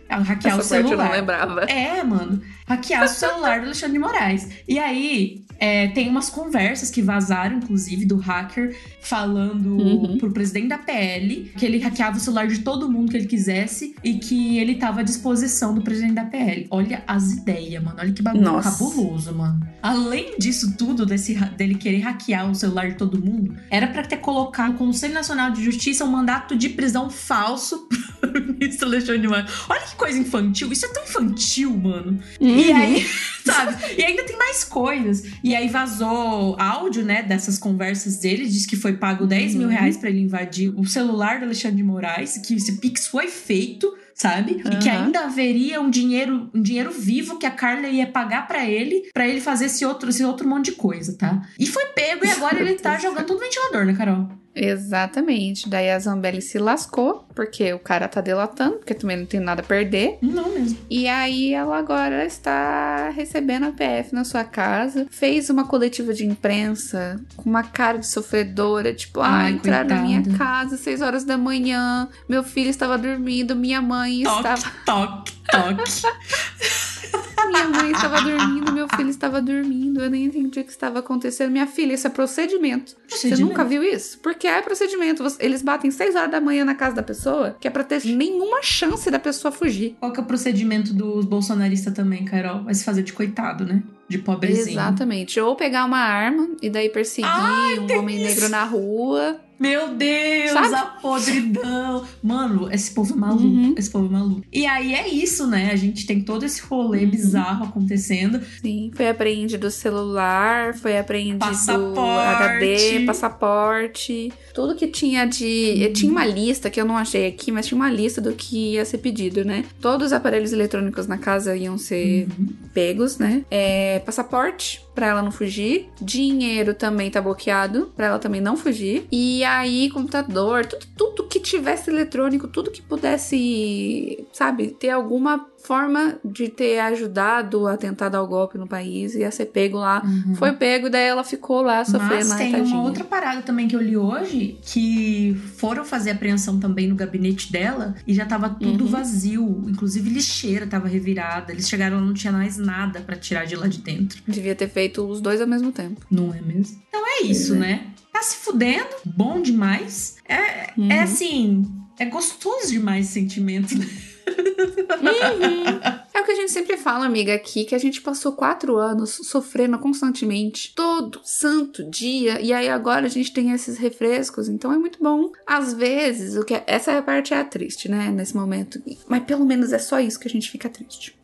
Hackear 0.10 0.58
Essa 0.58 0.62
o 0.62 0.64
celular. 0.64 0.92
Eu 0.92 0.98
não 0.98 1.12
lembrava. 1.12 1.62
É, 1.66 2.04
mano. 2.04 2.42
Hackear 2.68 3.06
o 3.06 3.08
celular 3.08 3.60
do 3.60 3.66
Alexandre 3.68 3.94
de 3.94 4.00
Moraes. 4.00 4.50
E 4.68 4.78
aí, 4.78 5.46
é, 5.60 5.88
tem 5.90 6.10
umas 6.10 6.30
conversas 6.30 6.92
que 6.92 7.02
vazaram, 7.02 7.58
inclusive, 7.58 8.06
do 8.06 8.18
hacker 8.18 8.76
falando 9.02 9.78
uhum. 9.78 10.18
pro 10.18 10.32
presidente 10.32 10.68
da 10.68 10.78
PL 10.78 11.52
que 11.58 11.66
ele 11.66 11.80
hackeava 11.80 12.18
o 12.18 12.20
celular 12.20 12.48
de 12.48 12.60
todo 12.60 12.92
mundo 12.92 13.10
que 13.12 13.18
ele 13.18 13.26
quisesse 13.26 13.96
e 14.04 14.16
que 14.16 14.58
ele 14.60 14.76
tava 14.76 15.00
à 15.00 15.04
disposição 15.04 15.74
do 15.74 15.82
presidente 15.82 16.14
da 16.14 16.26
PL. 16.26 16.68
Olha 16.70 17.04
as 17.08 17.32
ideias, 17.32 17.82
mano. 17.82 17.98
Olha 18.00 18.12
que 18.12 18.22
bagulho 18.22 18.44
Nossa. 18.44 18.72
cabuloso, 18.72 19.34
mano. 19.34 19.66
Além 19.82 20.38
disso 20.38 20.76
tudo, 20.78 21.06
desse, 21.06 21.36
dele 21.56 21.76
querer 21.76 22.00
hackear 22.00 22.50
o 22.50 22.56
celular 22.56 22.90
de 22.90 22.96
todo 22.96 23.24
mundo, 23.24 23.56
era 23.70 23.88
para 23.88 24.04
ter 24.04 24.18
colocado 24.18 24.74
no 24.74 24.78
Conselho 24.78 25.14
Nacional 25.14 25.52
de 25.52 25.64
Justiça 25.64 26.04
um 26.04 26.12
mandato 26.12 26.58
de 26.58 26.70
prisão 26.70 27.10
falso 27.10 27.88
pro 28.20 28.42
ministro 28.42 28.88
Alexandre 28.88 29.22
de 29.22 29.28
Moraes. 29.28 29.50
Olha 29.70 29.82
que 29.82 29.96
coisa 29.96 30.20
infantil. 30.20 30.72
Isso 30.72 30.86
é 30.86 30.90
tão 30.90 31.04
infantil, 31.04 31.78
mano. 31.78 32.20
Uhum. 32.42 32.57
E 32.58 32.72
aí, 32.72 33.06
sabe? 33.46 33.76
E 33.98 34.04
ainda 34.04 34.24
tem 34.24 34.38
mais 34.38 34.64
coisas. 34.64 35.24
E 35.44 35.56
aí 35.56 35.68
vazou 35.68 36.56
áudio, 36.60 37.04
né, 37.04 37.24
dessas 37.24 37.58
conversas 37.58 38.18
dele. 38.18 38.48
Diz 38.48 38.66
que 38.66 38.76
foi 38.76 38.94
pago 38.94 39.26
10 39.26 39.56
mil 39.56 39.68
uhum. 39.68 39.74
reais 39.74 39.98
pra 39.98 40.10
ele 40.10 40.22
invadir 40.22 40.74
o 40.78 40.86
celular 40.86 41.40
do 41.40 41.46
Alexandre 41.46 41.78
de 41.78 41.84
Moraes. 41.84 42.38
Que 42.38 42.56
esse 42.56 42.78
Pix 42.78 43.08
foi 43.08 43.28
feito 43.28 43.96
sabe? 44.18 44.64
Uhum. 44.66 44.74
E 44.74 44.80
que 44.80 44.90
ainda 44.90 45.26
haveria 45.26 45.80
um 45.80 45.92
dinheiro, 45.92 46.50
um 46.54 46.62
dinheiro 46.62 46.92
vivo 46.92 47.38
que 47.38 47.46
a 47.46 47.52
Carla 47.52 47.88
ia 47.88 48.08
pagar 48.08 48.48
para 48.48 48.66
ele, 48.66 49.10
para 49.14 49.28
ele 49.28 49.40
fazer 49.40 49.66
esse 49.66 49.86
outro, 49.86 50.10
esse 50.10 50.24
outro 50.24 50.48
monte 50.48 50.66
de 50.66 50.72
coisa, 50.72 51.16
tá? 51.16 51.48
E 51.60 51.68
foi 51.68 51.86
pego 51.88 52.26
e 52.26 52.32
agora 52.32 52.60
ele 52.60 52.74
tá 52.74 52.98
jogando 53.00 53.28
todo 53.28 53.40
ventilador, 53.40 53.86
né, 53.86 53.94
Carol? 53.94 54.28
Exatamente. 54.58 55.70
Daí 55.70 55.90
a 55.92 56.00
Zambelli 56.00 56.42
se 56.42 56.58
lascou, 56.58 57.26
porque 57.36 57.72
o 57.74 57.80
cara 57.80 58.08
tá 58.08 58.22
delatando, 58.22 58.78
porque 58.78 58.94
também 58.94 59.18
não 59.18 59.26
tem 59.26 59.40
nada 59.40 59.62
a 59.62 59.66
perder. 59.66 60.18
Não 60.22 60.50
mesmo. 60.50 60.78
E 60.90 61.08
aí 61.08 61.54
ela 61.54 61.78
agora 61.78 62.26
está 62.26 63.10
recebendo 63.10 63.66
a 63.66 63.72
PF 63.72 64.14
na 64.14 64.24
sua 64.24 64.44
casa. 64.44 65.06
Fez 65.10 65.50
uma 65.50 65.68
coletiva 65.68 66.14
de 66.14 66.26
imprensa 66.26 67.20
com 67.36 67.50
uma 67.50 67.64
cara 67.64 68.00
de 68.00 68.08
sofredora, 68.08 68.94
tipo, 68.94 69.22
ah, 69.22 69.50
entraram 69.50 69.90
na 69.90 70.02
minha 70.02 70.24
casa 70.38 70.76
às 70.76 70.82
6 70.82 71.02
horas 71.02 71.24
da 71.24 71.38
manhã, 71.38 72.08
meu 72.28 72.44
filho 72.44 72.70
estava 72.70 72.98
dormindo, 72.98 73.56
minha 73.56 73.82
mãe 73.82 74.24
toque, 74.24 74.38
estava. 74.38 74.72
Toque, 74.86 75.34
toque. 75.52 76.87
Minha 77.48 77.70
mãe 77.70 77.92
estava 77.92 78.22
dormindo, 78.22 78.74
meu 78.74 78.88
filho 78.90 79.10
estava 79.10 79.42
dormindo, 79.42 80.02
eu 80.02 80.10
nem 80.10 80.26
entendi 80.26 80.60
o 80.60 80.64
que 80.64 80.72
estava 80.72 81.00
acontecendo. 81.00 81.50
Minha 81.52 81.66
filha, 81.66 81.94
isso 81.94 82.06
é 82.06 82.10
procedimento. 82.10 82.96
procedimento. 83.08 83.38
Você 83.38 83.44
nunca 83.44 83.64
viu 83.64 83.84
isso? 83.84 84.20
Porque 84.20 84.48
é 84.48 84.62
procedimento. 84.62 85.26
Eles 85.40 85.62
batem 85.62 85.90
6 85.90 86.16
horas 86.16 86.32
da 86.32 86.42
manhã 86.42 86.66
na 86.66 86.76
casa 86.76 86.96
da 86.96 87.04
pessoa, 87.04 87.56
que 87.60 87.68
é 87.68 87.72
pra 87.72 87.84
ter 87.84 88.04
nenhuma 88.06 88.62
chance 88.62 89.10
da 89.10 89.18
pessoa 89.20 89.52
fugir. 89.52 89.96
Qual 90.00 90.12
que 90.12 90.20
é 90.20 90.24
o 90.24 90.26
procedimento 90.26 90.94
dos 90.94 91.26
bolsonaristas 91.26 91.94
também, 91.94 92.26
Carol? 92.26 92.64
Vai 92.64 92.74
se 92.74 92.84
fazer 92.84 93.02
de 93.02 93.14
coitado, 93.14 93.66
né? 93.66 93.82
De 94.08 94.18
pobrezinho. 94.18 94.70
Exatamente. 94.70 95.40
Ou 95.40 95.56
pegar 95.56 95.86
uma 95.86 96.00
arma 96.00 96.50
e 96.62 96.70
daí 96.70 96.90
perseguir 96.90 97.30
Ai, 97.30 97.80
um 97.80 98.00
homem 98.00 98.18
isso. 98.18 98.26
negro 98.26 98.50
na 98.50 98.64
rua 98.64 99.40
Meu 99.60 99.96
Deus, 99.96 100.52
Sabe? 100.52 100.76
a 100.76 100.86
podridão. 100.86 102.06
Mano, 102.22 102.72
esse 102.72 102.92
povo 102.92 103.14
é 103.14 103.18
maluco. 103.18 103.44
Uhum. 103.44 103.76
Esse 103.78 103.90
povo 103.90 104.06
é 104.06 104.10
maluco. 104.10 104.44
E 104.52 104.66
aí 104.66 104.94
é 104.94 105.08
isso, 105.08 105.48
né? 105.48 105.72
A 105.72 105.76
gente 105.76 106.06
tem 106.06 106.22
todo 106.22 106.44
esse 106.46 106.62
rolê 106.62 107.04
uhum. 107.04 107.10
bizarro 107.10 107.66
acontecendo. 107.66 108.40
Sim, 108.62 108.92
foi 108.94 109.10
apreendido 109.10 109.70
celular, 109.72 110.76
foi 110.76 110.98
apreendido 110.98 111.46
HD, 111.46 113.06
passaporte. 113.06 114.32
Tudo 114.54 114.76
que 114.76 114.88
tinha 114.88 115.26
de. 115.26 115.86
Uhum. 115.88 115.94
Tinha 115.94 116.12
uma 116.12 116.26
lista 116.26 116.70
que 116.70 116.80
eu 116.80 116.86
não 116.86 116.98
achei 116.98 117.28
aqui, 117.28 117.52
mas 117.52 117.66
tinha 117.68 117.76
uma 117.76 117.90
lista 117.90 118.22
do 118.22 118.34
que 118.34 118.74
ia 118.74 118.86
ser 118.86 119.00
pedido, 119.00 119.44
né? 119.44 119.66
Todos 119.82 120.08
os 120.08 120.14
aparelhos 120.14 120.54
eletrônicos 120.54 121.08
na 121.08 121.18
casa 121.18 121.56
iam 121.56 121.78
ser 121.78 122.28
uhum. 122.38 122.48
pegos, 122.74 123.18
né? 123.18 123.44
É, 123.50 124.00
passaporte 124.00 124.87
para 124.98 125.06
ela 125.06 125.22
não 125.22 125.32
fugir. 125.32 125.92
Dinheiro 126.02 126.74
também 126.74 127.12
tá 127.12 127.22
bloqueado 127.22 127.94
para 127.96 128.08
ela 128.08 128.18
também 128.18 128.42
não 128.42 128.58
fugir. 128.58 129.08
E 129.12 129.44
aí, 129.44 129.92
computador, 129.92 130.66
tudo, 130.66 130.88
tudo 130.98 131.28
que 131.28 131.40
tivesse 131.40 131.92
eletrônico, 131.92 132.48
tudo 132.48 132.72
que 132.72 132.82
pudesse, 132.82 134.26
sabe, 134.34 134.70
ter 134.70 134.90
alguma 134.90 135.46
forma 135.58 136.18
de 136.24 136.50
ter 136.50 136.80
ajudado 136.80 137.68
a 137.68 137.76
tentar 137.76 138.10
dar 138.10 138.22
o 138.22 138.28
golpe 138.28 138.58
no 138.58 138.68
país 138.68 139.16
e 139.16 139.24
a 139.24 139.32
ser 139.32 139.48
pego 139.48 139.78
lá. 139.78 140.02
Uhum. 140.04 140.36
Foi 140.36 140.54
pego 140.54 140.88
e 140.88 140.90
daí 140.90 141.08
ela 141.08 141.24
ficou 141.24 141.62
lá 141.62 141.84
sofrendo. 141.84 142.30
Mas 142.30 142.34
tem 142.36 142.62
uma 142.62 142.84
outra 142.84 143.04
parada 143.04 143.42
também 143.42 143.68
que 143.68 143.76
eu 143.76 143.82
li 143.82 143.98
hoje, 143.98 144.58
que 144.62 145.36
foram 145.58 145.84
fazer 145.84 146.12
apreensão 146.12 146.60
também 146.60 146.88
no 146.88 146.96
gabinete 146.96 147.52
dela 147.52 147.96
e 148.06 148.14
já 148.14 148.26
tava 148.26 148.50
tudo 148.50 148.86
uhum. 148.86 148.90
vazio. 148.90 149.64
Inclusive 149.68 150.10
lixeira 150.10 150.68
tava 150.68 150.88
revirada. 150.88 151.52
Eles 151.52 151.68
chegaram 151.68 151.98
lá, 151.98 152.04
não 152.04 152.14
tinha 152.14 152.32
mais 152.32 152.58
nada 152.58 153.02
para 153.02 153.16
tirar 153.16 153.46
de 153.46 153.56
lá 153.56 153.68
de 153.68 153.80
dentro. 153.80 154.22
Devia 154.28 154.56
ter 154.56 154.70
feito 154.70 155.06
os 155.06 155.20
dois 155.20 155.42
ao 155.42 155.48
mesmo 155.48 155.72
tempo. 155.72 156.06
Não 156.10 156.34
é 156.34 156.42
mesmo? 156.42 156.78
Então 156.88 157.02
é 157.06 157.24
isso, 157.24 157.56
é. 157.56 157.58
né? 157.58 157.88
Tá 158.14 158.22
se 158.22 158.38
fudendo, 158.38 158.88
bom 159.06 159.42
demais. 159.42 160.18
É, 160.28 160.36
é 160.36 160.74
uhum. 160.78 160.92
é 160.92 161.02
assim, 161.02 161.66
é 162.00 162.06
gostoso 162.06 162.70
demais 162.70 163.06
esse 163.06 163.14
sentimento, 163.14 163.78
né? 163.78 163.88
Uhum. 164.28 165.98
É 166.14 166.22
o 166.22 166.26
que 166.26 166.32
a 166.32 166.36
gente 166.36 166.52
sempre 166.52 166.78
fala, 166.78 167.06
amiga, 167.06 167.34
aqui, 167.34 167.64
que 167.64 167.76
a 167.76 167.78
gente 167.78 168.02
passou 168.02 168.32
quatro 168.32 168.78
anos 168.78 169.20
sofrendo 169.24 169.78
constantemente, 169.78 170.74
todo 170.76 171.22
santo 171.24 171.84
dia, 171.84 172.42
e 172.42 172.52
aí 172.52 172.68
agora 172.68 173.06
a 173.06 173.10
gente 173.10 173.32
tem 173.32 173.52
esses 173.52 173.78
refrescos, 173.78 174.50
então 174.50 174.72
é 174.72 174.78
muito 174.78 174.98
bom. 175.02 175.32
Às 175.46 175.74
vezes, 175.74 176.36
o 176.36 176.44
que 176.44 176.56
é, 176.56 176.64
essa 176.66 176.92
é 176.92 176.98
a 176.98 177.02
parte 177.04 177.34
é 177.34 177.38
a 177.38 177.44
triste, 177.44 177.90
né, 177.90 178.10
nesse 178.10 178.36
momento, 178.36 178.82
mas 179.08 179.24
pelo 179.26 179.46
menos 179.46 179.72
é 179.72 179.80
só 179.80 180.00
isso 180.00 180.20
que 180.20 180.28
a 180.28 180.32
gente 180.32 180.50
fica 180.50 180.68
triste 180.70 181.16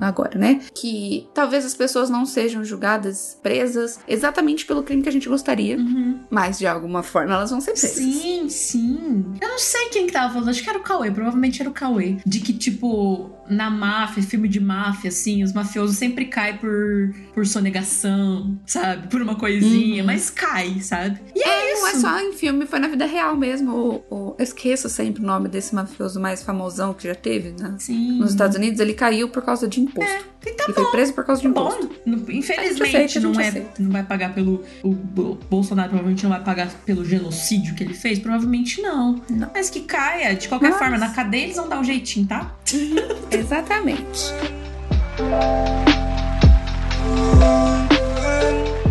agora, 0.00 0.38
né? 0.38 0.60
Que 0.74 1.28
talvez 1.34 1.64
as 1.64 1.74
pessoas 1.74 2.08
não 2.08 2.24
sejam 2.24 2.64
julgadas, 2.64 3.38
presas, 3.42 3.98
exatamente 4.06 4.64
pelo 4.64 4.82
crime 4.82 5.02
que 5.02 5.08
a 5.08 5.12
gente 5.12 5.28
gostaria, 5.28 5.76
uhum. 5.76 6.11
Mas 6.32 6.58
de 6.58 6.66
alguma 6.66 7.02
forma 7.02 7.34
elas 7.34 7.50
vão 7.50 7.60
ser 7.60 7.72
presas. 7.72 7.92
Sim, 7.92 8.48
sim. 8.48 9.24
Eu 9.38 9.50
não 9.50 9.58
sei 9.58 9.90
quem 9.90 10.06
que 10.06 10.12
tava 10.14 10.32
falando, 10.32 10.48
acho 10.48 10.62
que 10.62 10.70
era 10.70 10.78
o 10.78 10.82
Cauê, 10.82 11.10
provavelmente 11.10 11.60
era 11.60 11.68
o 11.68 11.74
Cauê, 11.74 12.16
de 12.24 12.40
que, 12.40 12.54
tipo, 12.54 13.30
na 13.50 13.68
máfia, 13.68 14.22
filme 14.22 14.48
de 14.48 14.58
máfia, 14.58 15.08
assim, 15.08 15.44
os 15.44 15.52
mafiosos 15.52 15.98
sempre 15.98 16.24
caem 16.24 16.56
por, 16.56 17.14
por 17.34 17.46
sonegação, 17.46 18.58
sabe? 18.64 19.08
Por 19.08 19.20
uma 19.20 19.34
coisinha, 19.34 20.02
uhum. 20.02 20.06
mas 20.06 20.30
cai, 20.30 20.80
sabe? 20.80 21.20
E 21.34 21.42
é, 21.42 21.48
é 21.48 21.72
isso. 21.74 21.82
Não 21.82 21.88
é 21.88 21.94
só 21.96 22.20
em 22.20 22.32
filme, 22.32 22.64
foi 22.64 22.78
na 22.78 22.88
vida 22.88 23.04
real 23.04 23.36
mesmo. 23.36 23.70
O, 23.70 24.14
o, 24.14 24.36
eu 24.38 24.42
esqueço 24.42 24.88
sempre 24.88 25.22
o 25.22 25.26
nome 25.26 25.50
desse 25.50 25.74
mafioso 25.74 26.18
mais 26.18 26.42
famosão 26.42 26.94
que 26.94 27.06
já 27.06 27.14
teve, 27.14 27.50
né? 27.50 27.74
Sim. 27.78 28.18
Nos 28.18 28.30
Estados 28.30 28.56
Unidos, 28.56 28.80
ele 28.80 28.94
caiu 28.94 29.28
por 29.28 29.42
causa 29.42 29.68
de 29.68 29.80
imposto. 29.82 30.10
É. 30.10 30.31
Então, 30.44 30.66
ele 30.66 30.74
foi 30.74 30.90
preso 30.90 31.12
por 31.12 31.24
causa 31.24 31.40
de 31.40 31.48
imposto. 31.48 31.88
Bom, 32.06 32.16
infelizmente, 32.30 33.20
não, 33.20 33.40
é, 33.40 33.64
não 33.78 33.90
vai 33.90 34.02
pagar 34.02 34.34
pelo. 34.34 34.64
O, 34.82 34.90
o, 34.90 35.38
Bolsonaro 35.48 35.88
provavelmente 35.88 36.22
não 36.24 36.30
vai 36.30 36.42
pagar 36.42 36.68
pelo 36.84 37.04
genocídio 37.04 37.74
que 37.74 37.84
ele 37.84 37.94
fez. 37.94 38.18
Provavelmente 38.18 38.82
não. 38.82 39.22
não. 39.30 39.50
Mas 39.54 39.70
que 39.70 39.82
caia. 39.82 40.34
De 40.34 40.48
qualquer 40.48 40.70
Mas... 40.70 40.78
forma, 40.78 40.98
na 40.98 41.10
cadeia 41.10 41.44
eles 41.44 41.56
vão 41.56 41.68
dar 41.68 41.78
um 41.78 41.84
jeitinho, 41.84 42.26
tá? 42.26 42.56
Exatamente. 43.30 44.32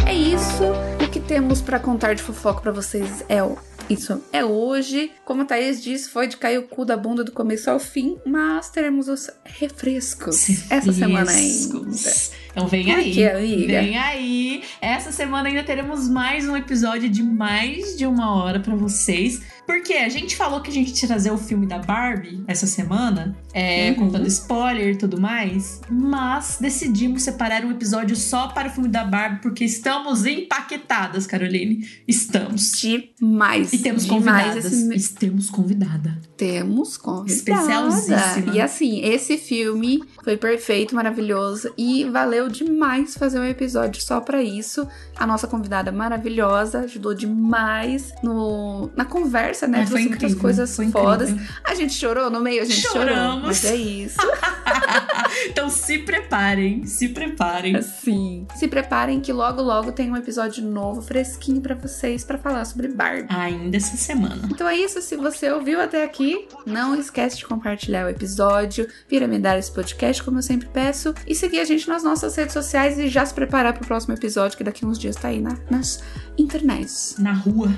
É 0.05 0.13
isso. 0.13 0.63
O 1.03 1.09
que 1.09 1.19
temos 1.19 1.61
para 1.61 1.79
contar 1.79 2.13
de 2.13 2.21
fofoca 2.21 2.61
para 2.61 2.71
vocês 2.71 3.23
é 3.27 3.43
o 3.43 3.57
isso 3.93 4.21
é 4.31 4.43
hoje. 4.43 5.11
Como 5.25 5.41
a 5.41 5.45
Thaís 5.45 5.81
disse, 5.81 6.09
foi 6.09 6.27
de 6.27 6.37
cair 6.37 6.57
o 6.57 6.63
cu 6.63 6.85
da 6.85 6.97
bunda 6.97 7.23
do 7.23 7.31
começo 7.31 7.69
ao 7.69 7.79
fim, 7.79 8.17
mas 8.25 8.69
teremos 8.69 9.07
os 9.07 9.29
refrescos, 9.43 10.45
refrescos. 10.45 10.71
essa 10.71 10.93
semana 10.93 11.31
ainda. 11.31 12.11
Então 12.51 12.67
vem 12.67 12.93
aí. 12.93 13.13
Que, 13.13 13.29
vem 13.67 13.97
aí. 13.97 14.63
Essa 14.81 15.11
semana 15.11 15.49
ainda 15.49 15.63
teremos 15.63 16.07
mais 16.07 16.47
um 16.47 16.55
episódio 16.55 17.09
de 17.09 17.23
mais 17.23 17.97
de 17.97 18.05
uma 18.05 18.35
hora 18.35 18.59
para 18.59 18.75
vocês. 18.75 19.41
Porque 19.71 19.93
a 19.93 20.09
gente 20.09 20.35
falou 20.35 20.59
que 20.59 20.69
a 20.69 20.73
gente 20.73 21.01
ia 21.01 21.07
trazer 21.07 21.31
o 21.31 21.37
filme 21.37 21.65
da 21.65 21.79
Barbie 21.79 22.43
essa 22.45 22.67
semana, 22.67 23.33
é, 23.53 23.89
uhum. 23.91 23.95
contando 23.95 24.27
spoiler 24.27 24.95
e 24.95 24.97
tudo 24.97 25.19
mais, 25.19 25.79
mas 25.89 26.57
decidimos 26.59 27.23
separar 27.23 27.63
um 27.63 27.71
episódio 27.71 28.13
só 28.17 28.49
para 28.49 28.67
o 28.67 28.71
filme 28.71 28.89
da 28.89 29.05
Barbie, 29.05 29.41
porque 29.41 29.63
estamos 29.63 30.25
empaquetadas, 30.25 31.25
Caroline. 31.25 31.87
Estamos. 32.05 32.73
Demais. 32.81 33.71
E 33.71 33.77
temos 33.77 34.05
convidadas. 34.05 34.65
Esse... 34.65 35.15
Temos 35.15 35.49
convidada. 35.49 36.19
Temos 36.35 36.97
convidada. 36.97 37.31
Especialzíssima. 37.31 38.53
E 38.53 38.59
assim, 38.59 39.01
esse 39.05 39.37
filme 39.37 40.03
foi 40.21 40.35
perfeito, 40.35 40.93
maravilhoso 40.93 41.73
e 41.77 42.03
valeu 42.05 42.49
demais 42.49 43.15
fazer 43.15 43.39
um 43.39 43.45
episódio 43.45 44.01
só 44.01 44.19
para 44.19 44.43
isso. 44.43 44.85
A 45.15 45.25
nossa 45.25 45.47
convidada 45.47 45.93
maravilhosa 45.93 46.79
ajudou 46.79 47.13
demais 47.13 48.11
no, 48.21 48.91
na 48.97 49.05
conversa, 49.05 49.60
né? 49.67 49.81
É, 49.81 49.85
Trouxe 49.85 50.07
muitas 50.09 50.35
coisas 50.35 50.77
fodas. 50.91 51.29
Incrível. 51.29 51.53
A 51.63 51.75
gente 51.75 51.93
chorou 51.93 52.29
no 52.29 52.39
meio, 52.41 52.61
a 52.61 52.65
gente 52.65 52.81
Choramos. 52.81 53.07
chorou. 53.15 53.41
Mas 53.47 53.65
é 53.65 53.75
isso. 53.75 54.17
então 55.45 55.69
se 55.69 55.99
preparem, 55.99 56.85
se 56.85 57.09
preparem. 57.09 57.81
Sim. 57.81 58.47
Se 58.55 58.67
preparem 58.67 59.19
que 59.19 59.31
logo, 59.31 59.61
logo 59.61 59.91
tem 59.91 60.11
um 60.11 60.17
episódio 60.17 60.63
novo, 60.63 61.01
fresquinho 61.01 61.61
para 61.61 61.75
vocês, 61.75 62.23
para 62.23 62.37
falar 62.37 62.65
sobre 62.65 62.87
Barbie. 62.87 63.27
Ainda 63.29 63.77
essa 63.77 63.97
semana. 63.97 64.47
Então 64.51 64.67
é 64.67 64.75
isso. 64.75 65.01
Se 65.01 65.15
você 65.15 65.51
ouviu 65.51 65.81
até 65.81 66.03
aqui, 66.03 66.47
não 66.65 66.95
esquece 66.95 67.37
de 67.37 67.45
compartilhar 67.45 68.05
o 68.05 68.09
episódio, 68.09 68.87
piramidar 69.07 69.57
esse 69.57 69.71
podcast, 69.71 70.23
como 70.23 70.37
eu 70.37 70.43
sempre 70.43 70.67
peço, 70.67 71.13
e 71.27 71.35
seguir 71.35 71.59
a 71.59 71.65
gente 71.65 71.87
nas 71.87 72.03
nossas 72.03 72.35
redes 72.35 72.53
sociais 72.53 72.97
e 72.97 73.07
já 73.07 73.25
se 73.25 73.33
preparar 73.33 73.73
pro 73.73 73.85
próximo 73.85 74.13
episódio, 74.13 74.57
que 74.57 74.63
daqui 74.63 74.85
uns 74.85 74.97
dias 74.99 75.15
tá 75.15 75.29
aí 75.29 75.41
na, 75.41 75.57
nas 75.69 76.03
internets. 76.37 77.15
Na 77.17 77.33
rua. 77.33 77.71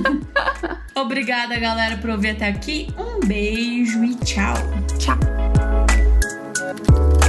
Obrigada, 0.94 1.58
galera, 1.58 1.96
por 1.96 2.10
ouvir 2.10 2.30
até 2.30 2.48
aqui. 2.48 2.88
Um 2.98 3.26
beijo 3.26 4.02
e 4.04 4.14
tchau. 4.16 4.54
Tchau. 4.98 5.49
you 6.78 7.19